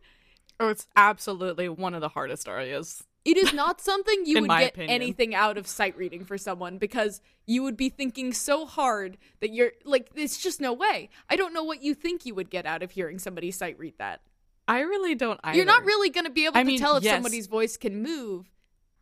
Oh, 0.59 0.69
it's 0.69 0.87
absolutely 0.95 1.69
one 1.69 1.93
of 1.93 2.01
the 2.01 2.09
hardest 2.09 2.47
arias. 2.47 3.03
It 3.25 3.37
is 3.37 3.53
not 3.53 3.81
something 3.81 4.25
you 4.25 4.41
would 4.41 4.49
get 4.49 4.73
opinion. 4.73 4.89
anything 4.89 5.35
out 5.35 5.57
of 5.57 5.67
sight 5.67 5.97
reading 5.97 6.23
for 6.23 6.37
someone 6.37 6.77
because 6.77 7.21
you 7.45 7.61
would 7.63 7.75
be 7.75 7.89
thinking 7.89 8.33
so 8.33 8.65
hard 8.65 9.17
that 9.41 9.53
you're 9.53 9.73
like, 9.83 10.09
it's 10.15 10.41
just 10.41 10.61
no 10.61 10.73
way. 10.73 11.09
I 11.29 11.35
don't 11.35 11.53
know 11.53 11.63
what 11.63 11.83
you 11.83 11.93
think 11.93 12.25
you 12.25 12.33
would 12.35 12.49
get 12.49 12.65
out 12.65 12.81
of 12.81 12.91
hearing 12.91 13.19
somebody 13.19 13.51
sight 13.51 13.77
read 13.77 13.95
that. 13.99 14.21
I 14.67 14.79
really 14.79 15.15
don't. 15.15 15.39
Either. 15.43 15.57
You're 15.57 15.65
not 15.65 15.85
really 15.85 16.09
going 16.09 16.25
to 16.25 16.31
be 16.31 16.45
able 16.45 16.57
I 16.57 16.63
to 16.63 16.67
mean, 16.67 16.79
tell 16.79 16.97
if 16.97 17.03
yes. 17.03 17.15
somebody's 17.15 17.47
voice 17.47 17.77
can 17.77 18.01
move 18.01 18.49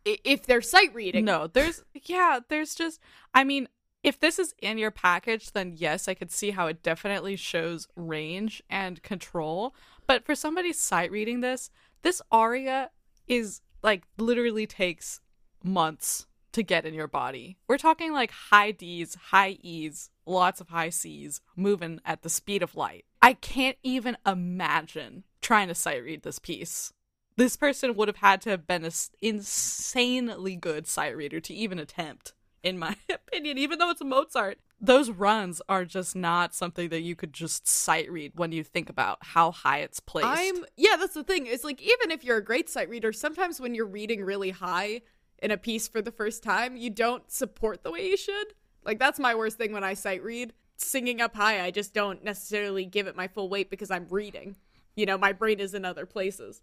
if 0.04 0.46
they're 0.46 0.62
sight 0.62 0.94
reading. 0.94 1.24
No, 1.24 1.48
there's 1.48 1.82
yeah, 2.04 2.40
there's 2.48 2.74
just 2.74 3.00
I 3.34 3.44
mean, 3.44 3.68
if 4.02 4.20
this 4.20 4.38
is 4.38 4.54
in 4.62 4.78
your 4.78 4.92
package, 4.92 5.52
then 5.52 5.72
yes, 5.76 6.08
I 6.08 6.14
could 6.14 6.30
see 6.30 6.50
how 6.52 6.68
it 6.68 6.82
definitely 6.82 7.36
shows 7.36 7.88
range 7.96 8.62
and 8.70 9.02
control. 9.02 9.74
But 10.06 10.24
for 10.24 10.34
somebody 10.34 10.72
sight 10.72 11.10
reading 11.10 11.40
this, 11.40 11.70
this 12.02 12.22
aria 12.30 12.90
is 13.26 13.60
like 13.82 14.04
literally 14.18 14.66
takes 14.66 15.20
months 15.62 16.26
to 16.52 16.62
get 16.62 16.86
in 16.86 16.94
your 16.94 17.08
body. 17.08 17.58
We're 17.68 17.76
talking 17.76 18.12
like 18.12 18.30
high 18.30 18.70
D's, 18.70 19.14
high 19.14 19.58
E's, 19.60 20.10
lots 20.24 20.60
of 20.60 20.70
high 20.70 20.90
C's, 20.90 21.40
moving 21.54 22.00
at 22.04 22.22
the 22.22 22.30
speed 22.30 22.62
of 22.62 22.76
light. 22.76 23.04
I 23.20 23.34
can't 23.34 23.76
even 23.82 24.16
imagine 24.24 25.24
trying 25.42 25.68
to 25.68 25.74
sight 25.74 26.02
read 26.02 26.22
this 26.22 26.38
piece. 26.38 26.92
This 27.36 27.56
person 27.56 27.94
would 27.94 28.08
have 28.08 28.16
had 28.16 28.40
to 28.42 28.50
have 28.50 28.66
been 28.66 28.84
an 28.84 28.92
insanely 29.20 30.56
good 30.56 30.86
sight 30.86 31.14
reader 31.14 31.40
to 31.40 31.52
even 31.52 31.78
attempt, 31.78 32.32
in 32.62 32.78
my 32.78 32.96
opinion, 33.10 33.58
even 33.58 33.78
though 33.78 33.90
it's 33.90 34.02
Mozart. 34.02 34.58
Those 34.80 35.10
runs 35.10 35.62
are 35.68 35.84
just 35.86 36.14
not 36.14 36.54
something 36.54 36.90
that 36.90 37.00
you 37.00 37.16
could 37.16 37.32
just 37.32 37.66
sight 37.66 38.10
read 38.10 38.32
when 38.34 38.52
you 38.52 38.62
think 38.62 38.90
about 38.90 39.18
how 39.22 39.50
high 39.50 39.78
it's 39.78 40.00
placed. 40.00 40.26
I'm 40.26 40.64
yeah, 40.76 40.96
that's 40.98 41.14
the 41.14 41.24
thing. 41.24 41.46
It's 41.46 41.64
like 41.64 41.80
even 41.80 42.10
if 42.10 42.22
you're 42.22 42.36
a 42.36 42.44
great 42.44 42.68
sight 42.68 42.90
reader, 42.90 43.12
sometimes 43.12 43.60
when 43.60 43.74
you're 43.74 43.86
reading 43.86 44.22
really 44.22 44.50
high 44.50 45.00
in 45.38 45.50
a 45.50 45.56
piece 45.56 45.88
for 45.88 46.02
the 46.02 46.12
first 46.12 46.42
time, 46.42 46.76
you 46.76 46.90
don't 46.90 47.30
support 47.30 47.82
the 47.82 47.90
way 47.90 48.06
you 48.06 48.16
should. 48.16 48.48
Like 48.84 48.98
that's 48.98 49.18
my 49.18 49.34
worst 49.34 49.56
thing 49.56 49.72
when 49.72 49.84
I 49.84 49.94
sight 49.94 50.22
read. 50.22 50.52
Singing 50.76 51.22
up 51.22 51.34
high, 51.34 51.64
I 51.64 51.70
just 51.70 51.94
don't 51.94 52.22
necessarily 52.22 52.84
give 52.84 53.06
it 53.06 53.16
my 53.16 53.28
full 53.28 53.48
weight 53.48 53.70
because 53.70 53.90
I'm 53.90 54.06
reading. 54.10 54.56
You 54.94 55.06
know, 55.06 55.16
my 55.16 55.32
brain 55.32 55.58
is 55.58 55.72
in 55.72 55.86
other 55.86 56.04
places. 56.04 56.60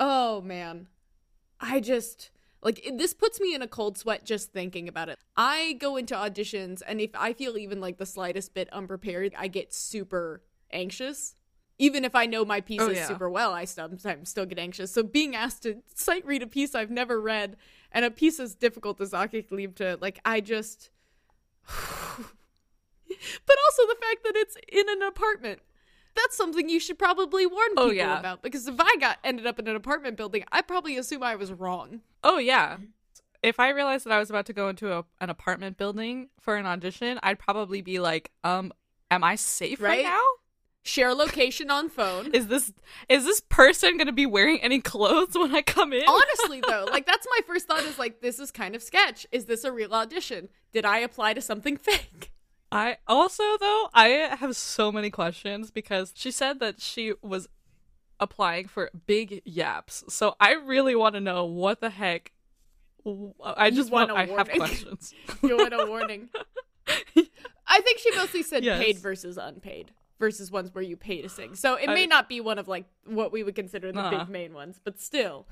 Oh 0.00 0.40
man. 0.40 0.88
I 1.60 1.80
just 1.80 2.30
like 2.62 2.86
it, 2.86 2.98
this 2.98 3.14
puts 3.14 3.40
me 3.40 3.54
in 3.54 3.62
a 3.62 3.68
cold 3.68 3.98
sweat 3.98 4.24
just 4.24 4.52
thinking 4.52 4.88
about 4.88 5.08
it. 5.08 5.18
I 5.36 5.74
go 5.74 5.96
into 5.96 6.14
auditions 6.14 6.82
and 6.86 7.00
if 7.00 7.10
I 7.14 7.32
feel 7.32 7.56
even 7.56 7.80
like 7.80 7.98
the 7.98 8.06
slightest 8.06 8.54
bit 8.54 8.72
unprepared, 8.72 9.34
I 9.36 9.48
get 9.48 9.72
super 9.72 10.42
anxious. 10.70 11.36
Even 11.78 12.04
if 12.06 12.14
I 12.14 12.24
know 12.24 12.44
my 12.44 12.62
piece 12.62 12.80
Oh, 12.80 12.90
yeah. 12.90 13.06
super 13.06 13.28
well, 13.28 13.52
I 13.52 13.66
sometimes 13.66 14.30
still 14.30 14.46
get 14.46 14.58
anxious. 14.58 14.90
So 14.90 15.02
being 15.02 15.36
asked 15.36 15.62
to 15.64 15.82
sight 15.94 16.24
read 16.24 16.42
a 16.42 16.46
piece 16.46 16.74
I've 16.74 16.90
never 16.90 17.20
read 17.20 17.56
and 17.92 18.04
a 18.04 18.10
piece 18.10 18.40
as 18.40 18.54
difficult 18.54 19.00
as 19.00 19.12
Ach 19.12 19.34
ich 19.34 19.50
liebte, 19.50 20.00
like 20.00 20.18
I 20.24 20.40
just 20.40 20.90
But 23.46 23.56
also 23.66 23.86
the 23.86 23.96
fact 24.00 24.24
that 24.24 24.36
it's 24.36 24.56
in 24.68 24.88
an 24.88 25.02
apartment. 25.02 25.60
That's 26.16 26.36
something 26.36 26.68
you 26.68 26.80
should 26.80 26.98
probably 26.98 27.46
warn 27.46 27.68
people 27.70 27.84
Oh, 27.84 27.90
yeah. 27.90 28.18
about 28.18 28.42
because 28.42 28.66
if 28.66 28.76
I 28.80 28.96
got 28.96 29.18
ended 29.22 29.46
up 29.46 29.58
in 29.58 29.68
an 29.68 29.76
apartment 29.76 30.16
building, 30.16 30.44
I'd 30.50 30.66
probably 30.66 30.96
assume 30.96 31.22
I 31.22 31.36
was 31.36 31.52
wrong. 31.52 32.00
Oh 32.24 32.38
yeah. 32.38 32.78
If 33.42 33.60
I 33.60 33.68
realized 33.68 34.06
that 34.06 34.12
I 34.12 34.18
was 34.18 34.30
about 34.30 34.46
to 34.46 34.52
go 34.52 34.68
into 34.68 34.92
a, 34.92 35.04
an 35.20 35.30
apartment 35.30 35.76
building 35.76 36.30
for 36.40 36.56
an 36.56 36.66
audition, 36.66 37.20
I'd 37.22 37.38
probably 37.38 37.80
be 37.82 38.00
like, 38.00 38.32
um, 38.42 38.72
am 39.10 39.22
I 39.22 39.36
safe 39.36 39.80
right, 39.80 39.90
Right? 39.98 40.04
now? 40.04 40.22
Share 40.82 41.14
location 41.14 41.70
on 41.70 41.88
phone. 41.88 42.30
Is 42.32 42.46
this 42.46 42.72
is 43.08 43.24
this 43.24 43.40
person 43.40 43.98
gonna 43.98 44.12
be 44.12 44.24
wearing 44.26 44.60
any 44.62 44.80
clothes 44.80 45.36
when 45.36 45.52
I 45.54 45.60
come 45.62 45.92
in? 45.92 46.04
Honestly 46.08 46.60
though, 46.66 46.86
like 46.90 47.06
that's 47.06 47.26
my 47.28 47.40
first 47.46 47.66
thought 47.66 47.82
is 47.82 47.98
like 47.98 48.20
this 48.20 48.38
is 48.38 48.50
kind 48.52 48.74
of 48.76 48.82
sketch. 48.82 49.26
Is 49.32 49.46
this 49.46 49.64
a 49.64 49.72
real 49.72 49.92
audition? 49.92 50.48
Did 50.72 50.84
I 50.84 50.98
apply 50.98 51.34
to 51.34 51.40
something 51.40 51.76
fake? 51.88 52.30
I 52.72 52.96
also 53.06 53.42
though 53.60 53.88
I 53.94 54.08
have 54.38 54.56
so 54.56 54.90
many 54.90 55.10
questions 55.10 55.70
because 55.70 56.12
she 56.16 56.30
said 56.30 56.58
that 56.60 56.80
she 56.80 57.14
was 57.22 57.48
applying 58.18 58.66
for 58.66 58.90
big 59.06 59.42
yaps. 59.44 60.02
So 60.08 60.34
I 60.40 60.52
really 60.54 60.94
want 60.96 61.14
to 61.14 61.20
know 61.20 61.44
what 61.44 61.80
the 61.80 61.90
heck 61.90 62.32
I 63.44 63.70
just 63.70 63.90
want 63.92 64.10
I 64.10 64.26
have 64.26 64.48
questions. 64.50 65.14
you 65.42 65.56
want 65.56 65.72
a 65.74 65.86
warning? 65.86 66.28
I 67.68 67.80
think 67.80 67.98
she 67.98 68.10
mostly 68.16 68.42
said 68.42 68.64
Yes. 68.64 68.82
paid 68.82 68.98
versus 68.98 69.36
unpaid 69.36 69.92
versus 70.18 70.50
ones 70.50 70.74
where 70.74 70.82
you 70.82 70.96
pay 70.96 71.20
to 71.22 71.28
sing. 71.28 71.54
So 71.54 71.74
it 71.74 71.88
may 71.88 72.04
I- 72.04 72.06
not 72.06 72.28
be 72.28 72.40
one 72.40 72.58
of 72.58 72.68
like 72.68 72.86
what 73.04 73.32
we 73.32 73.42
would 73.42 73.54
consider 73.54 73.92
the 73.92 74.00
Uh-huh. 74.00 74.18
big 74.24 74.28
main 74.28 74.54
ones, 74.54 74.80
but 74.82 74.98
still, 75.00 75.46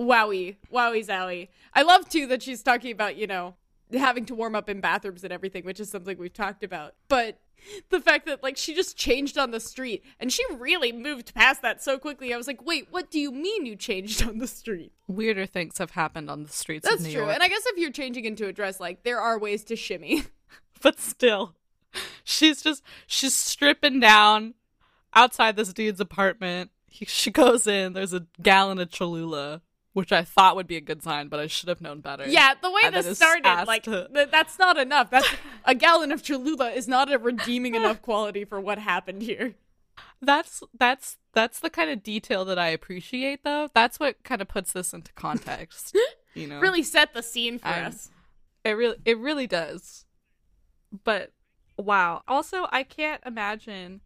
wowie, 0.00 0.56
wowie, 0.72 1.04
zowie. 1.06 1.48
I 1.74 1.82
love 1.82 2.08
too 2.08 2.26
that 2.28 2.42
she's 2.42 2.62
talking 2.62 2.92
about 2.92 3.16
you 3.16 3.26
know 3.26 3.54
having 3.92 4.24
to 4.26 4.34
warm 4.34 4.54
up 4.54 4.68
in 4.68 4.80
bathrooms 4.80 5.24
and 5.24 5.32
everything, 5.32 5.64
which 5.64 5.80
is 5.80 5.90
something 5.90 6.18
we've 6.18 6.32
talked 6.32 6.62
about. 6.62 6.94
But 7.08 7.38
the 7.90 8.00
fact 8.00 8.26
that 8.26 8.42
like 8.42 8.56
she 8.56 8.74
just 8.74 8.96
changed 8.96 9.38
on 9.38 9.50
the 9.50 9.60
street 9.60 10.04
and 10.20 10.32
she 10.32 10.42
really 10.54 10.92
moved 10.92 11.34
past 11.34 11.62
that 11.62 11.82
so 11.82 11.98
quickly, 11.98 12.32
I 12.32 12.36
was 12.36 12.46
like, 12.46 12.64
wait, 12.64 12.88
what 12.90 13.10
do 13.10 13.18
you 13.18 13.32
mean 13.32 13.66
you 13.66 13.76
changed 13.76 14.26
on 14.26 14.38
the 14.38 14.46
street? 14.46 14.92
Weirder 15.06 15.46
things 15.46 15.78
have 15.78 15.92
happened 15.92 16.30
on 16.30 16.42
the 16.42 16.50
streets 16.50 16.88
That's 16.88 17.02
true. 17.02 17.22
York. 17.22 17.34
And 17.34 17.42
I 17.42 17.48
guess 17.48 17.64
if 17.66 17.78
you're 17.78 17.90
changing 17.90 18.24
into 18.24 18.46
a 18.46 18.52
dress, 18.52 18.80
like 18.80 19.02
there 19.02 19.20
are 19.20 19.38
ways 19.38 19.64
to 19.64 19.76
shimmy. 19.76 20.24
but 20.82 21.00
still, 21.00 21.54
she's 22.24 22.62
just 22.62 22.82
she's 23.06 23.34
stripping 23.34 24.00
down 24.00 24.54
outside 25.14 25.56
this 25.56 25.72
dude's 25.72 26.00
apartment. 26.00 26.70
He, 26.86 27.04
she 27.04 27.30
goes 27.30 27.66
in. 27.66 27.92
There's 27.92 28.14
a 28.14 28.26
gallon 28.42 28.78
of 28.78 28.90
Cholula, 28.90 29.62
which 29.98 30.12
I 30.12 30.22
thought 30.22 30.54
would 30.54 30.68
be 30.68 30.76
a 30.76 30.80
good 30.80 31.02
sign, 31.02 31.26
but 31.26 31.40
I 31.40 31.48
should 31.48 31.68
have 31.68 31.80
known 31.80 31.98
better. 32.00 32.24
Yeah, 32.28 32.54
the 32.62 32.70
way 32.70 32.82
And 32.84 32.94
this 32.94 33.16
started, 33.16 33.64
like 33.66 33.82
to- 33.82 34.08
th- 34.14 34.30
that's 34.30 34.56
not 34.56 34.78
enough. 34.78 35.10
That's 35.10 35.26
a 35.64 35.74
gallon 35.74 36.12
of 36.12 36.22
Cholula 36.22 36.70
is 36.70 36.86
not 36.86 37.12
a 37.12 37.18
redeeming 37.18 37.74
enough 37.80 38.00
quality 38.00 38.44
for 38.44 38.60
what 38.60 38.78
happened 38.78 39.22
here. 39.22 39.54
that's 40.22 40.62
that's 40.78 41.16
that's 41.32 41.58
the 41.58 41.68
kind 41.70 41.90
of 41.90 42.04
detail 42.04 42.44
that 42.44 42.60
I 42.60 42.68
appreciate, 42.68 43.42
though. 43.42 43.68
That's 43.74 43.98
what 43.98 44.22
kind 44.22 44.40
of 44.40 44.46
puts 44.46 44.72
this 44.72 44.92
into 44.94 45.12
context. 45.14 45.96
You 46.34 46.46
know, 46.46 46.60
Really 46.60 46.84
set 46.84 47.14
the 47.14 47.22
scene 47.22 47.58
for 47.58 47.66
us. 47.66 48.10
It 48.62 48.70
really 48.72 48.96
it 49.04 49.18
really 49.18 49.48
does. 49.48 50.04
But 51.02 51.32
wow. 51.76 52.22
Also, 52.28 52.68
I 52.70 52.84
can't 52.84 53.20
imagine 53.26 54.02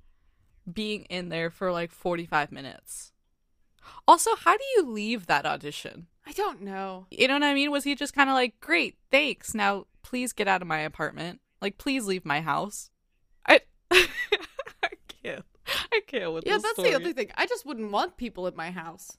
being 0.72 1.02
in 1.10 1.28
there 1.28 1.50
for 1.50 1.70
like 1.72 1.90
45 1.90 2.50
minutes. 2.50 3.11
Also, 4.06 4.34
how 4.36 4.56
do 4.56 4.64
you 4.76 4.86
leave 4.88 5.26
that 5.26 5.46
audition? 5.46 6.06
I 6.26 6.32
don't 6.32 6.62
know. 6.62 7.06
You 7.10 7.28
know 7.28 7.34
what 7.34 7.42
I 7.42 7.54
mean? 7.54 7.70
Was 7.70 7.84
he 7.84 7.94
just 7.94 8.14
kind 8.14 8.30
of 8.30 8.34
like, 8.34 8.60
"Great, 8.60 8.96
thanks. 9.10 9.54
Now 9.54 9.86
please 10.02 10.32
get 10.32 10.48
out 10.48 10.62
of 10.62 10.68
my 10.68 10.78
apartment. 10.80 11.40
Like 11.60 11.78
please 11.78 12.06
leave 12.06 12.24
my 12.24 12.40
house." 12.40 12.90
I 13.46 13.60
I 13.90 14.90
can't. 15.22 15.44
I 15.92 16.00
can't 16.06 16.32
with 16.32 16.44
Yeah, 16.46 16.58
that's 16.58 16.72
story. 16.72 16.90
the 16.90 16.96
other 16.96 17.12
thing. 17.12 17.30
I 17.36 17.46
just 17.46 17.64
wouldn't 17.66 17.90
want 17.92 18.16
people 18.16 18.46
in 18.46 18.56
my 18.56 18.70
house. 18.70 19.16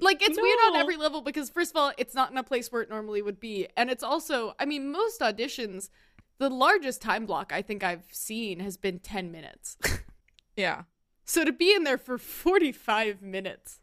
Like 0.00 0.22
it's 0.22 0.40
weird 0.40 0.58
on 0.66 0.76
every 0.76 0.96
level 0.96 1.20
because 1.20 1.48
first 1.50 1.70
of 1.72 1.76
all, 1.76 1.92
it's 1.98 2.14
not 2.14 2.30
in 2.30 2.38
a 2.38 2.42
place 2.42 2.72
where 2.72 2.82
it 2.82 2.88
normally 2.90 3.22
would 3.22 3.38
be, 3.38 3.68
and 3.76 3.90
it's 3.90 4.02
also, 4.02 4.54
I 4.58 4.64
mean, 4.64 4.90
most 4.90 5.20
auditions, 5.20 5.90
the 6.38 6.48
largest 6.50 7.00
time 7.02 7.24
block 7.26 7.52
I 7.52 7.62
think 7.62 7.84
I've 7.84 8.06
seen 8.10 8.60
has 8.60 8.76
been 8.76 8.98
ten 8.98 9.30
minutes. 9.32 9.76
Yeah. 10.56 10.82
so 11.24 11.44
to 11.46 11.52
be 11.52 11.72
in 11.74 11.84
there 11.84 11.96
for 11.98 12.18
forty-five 12.18 13.22
minutes, 13.22 13.80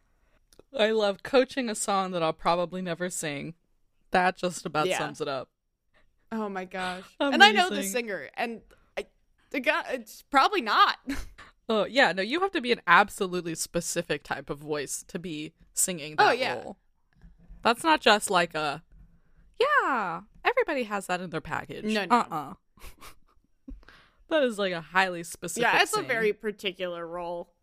I 0.78 0.92
love 0.92 1.24
coaching 1.24 1.70
a 1.70 1.76
song 1.76 2.12
that 2.12 2.22
I'll 2.24 2.34
probably 2.34 2.82
never 2.82 3.10
sing. 3.10 3.56
That 4.12 4.38
just 4.38 4.66
about 4.66 4.88
Yeah. 4.88 4.98
sums 4.98 5.22
it 5.22 5.28
up. 5.28 5.50
Oh 6.32 6.50
my 6.50 6.66
gosh. 6.66 7.04
And 7.20 7.44
I 7.44 7.52
know 7.52 7.70
the 7.70 7.84
singer 7.84 8.30
and 8.36 8.62
I 8.98 9.08
the 9.50 9.60
guy 9.60 9.84
it's 9.92 10.22
probably 10.24 10.62
not. 10.62 10.98
Oh 11.72 11.86
yeah, 11.86 12.12
no, 12.14 12.24
you 12.24 12.40
have 12.40 12.52
to 12.54 12.62
be 12.62 12.72
an 12.72 12.82
absolutely 12.88 13.54
specific 13.54 14.24
type 14.24 14.50
of 14.50 14.58
voice 14.58 15.04
to 15.08 15.20
be 15.20 15.54
singing 15.72 16.16
oh, 16.18 16.24
that 16.26 16.30
Oh, 16.30 16.34
yeah. 16.34 16.54
role. 16.56 16.78
That's 17.62 17.84
not 17.84 18.02
just 18.02 18.32
like 18.32 18.56
a 18.56 18.82
yeah, 19.60 20.22
everybody 20.44 20.84
has 20.84 21.06
that 21.06 21.22
in 21.22 21.30
their 21.30 21.42
package. 21.42 21.84
No, 21.86 22.06
no. 22.06 22.16
Uh-uh. 22.16 22.54
that 24.30 24.44
is 24.44 24.58
like 24.58 24.74
a 24.74 24.82
highly 24.82 25.22
specific 25.22 25.72
yeah, 25.72 25.82
it's 25.84 25.96
a 25.96 26.02
very 26.02 26.34
particular 26.34 27.06
role. 27.06 27.54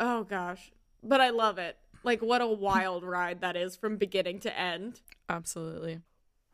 Oh 0.00 0.24
gosh. 0.24 0.72
But 1.02 1.20
I 1.20 1.28
love 1.28 1.58
it. 1.58 1.76
Like 2.06 2.22
what 2.22 2.40
a 2.40 2.46
wild 2.46 3.02
ride 3.02 3.40
that 3.40 3.56
is 3.56 3.74
from 3.74 3.96
beginning 3.96 4.38
to 4.40 4.58
end. 4.58 5.00
Absolutely. 5.28 6.02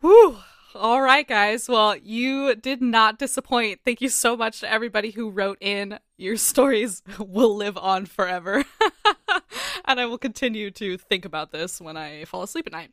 Whew. 0.00 0.38
All 0.74 1.02
right, 1.02 1.28
guys. 1.28 1.68
Well, 1.68 1.94
you 1.94 2.56
did 2.56 2.80
not 2.80 3.18
disappoint. 3.18 3.80
Thank 3.84 4.00
you 4.00 4.08
so 4.08 4.34
much 4.34 4.60
to 4.60 4.72
everybody 4.72 5.10
who 5.10 5.28
wrote 5.28 5.58
in. 5.60 5.98
Your 6.16 6.38
stories 6.38 7.02
will 7.18 7.54
live 7.54 7.76
on 7.76 8.06
forever. 8.06 8.64
and 9.84 10.00
I 10.00 10.06
will 10.06 10.16
continue 10.16 10.70
to 10.70 10.96
think 10.96 11.26
about 11.26 11.52
this 11.52 11.82
when 11.82 11.98
I 11.98 12.24
fall 12.24 12.42
asleep 12.42 12.66
at 12.66 12.72
night. 12.72 12.90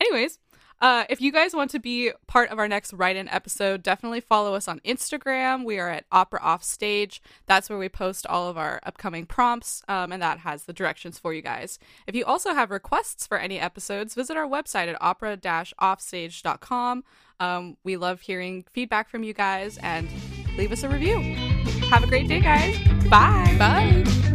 Anyways, 0.00 0.38
uh, 0.80 1.04
if 1.08 1.20
you 1.20 1.32
guys 1.32 1.54
want 1.54 1.70
to 1.70 1.78
be 1.78 2.12
part 2.26 2.50
of 2.50 2.58
our 2.58 2.68
next 2.68 2.92
write 2.92 3.16
in 3.16 3.28
episode, 3.28 3.82
definitely 3.82 4.20
follow 4.20 4.54
us 4.54 4.68
on 4.68 4.80
Instagram. 4.80 5.64
We 5.64 5.78
are 5.78 5.88
at 5.88 6.04
Opera 6.12 6.40
Offstage. 6.42 7.22
That's 7.46 7.70
where 7.70 7.78
we 7.78 7.88
post 7.88 8.26
all 8.26 8.48
of 8.48 8.58
our 8.58 8.80
upcoming 8.82 9.26
prompts, 9.26 9.82
um, 9.88 10.12
and 10.12 10.22
that 10.22 10.40
has 10.40 10.64
the 10.64 10.72
directions 10.72 11.18
for 11.18 11.32
you 11.32 11.42
guys. 11.42 11.78
If 12.06 12.14
you 12.14 12.24
also 12.24 12.52
have 12.52 12.70
requests 12.70 13.26
for 13.26 13.38
any 13.38 13.58
episodes, 13.58 14.14
visit 14.14 14.36
our 14.36 14.46
website 14.46 14.88
at 14.88 15.00
opera 15.00 15.38
offstage.com. 15.80 17.04
Um, 17.40 17.76
we 17.84 17.96
love 17.96 18.20
hearing 18.22 18.64
feedback 18.72 19.08
from 19.08 19.22
you 19.22 19.34
guys 19.34 19.78
and 19.82 20.08
leave 20.56 20.72
us 20.72 20.82
a 20.82 20.88
review. 20.88 21.18
Have 21.90 22.02
a 22.02 22.06
great 22.06 22.28
day, 22.28 22.40
guys. 22.40 22.78
Bye. 23.08 23.54
Bye. 23.58 24.32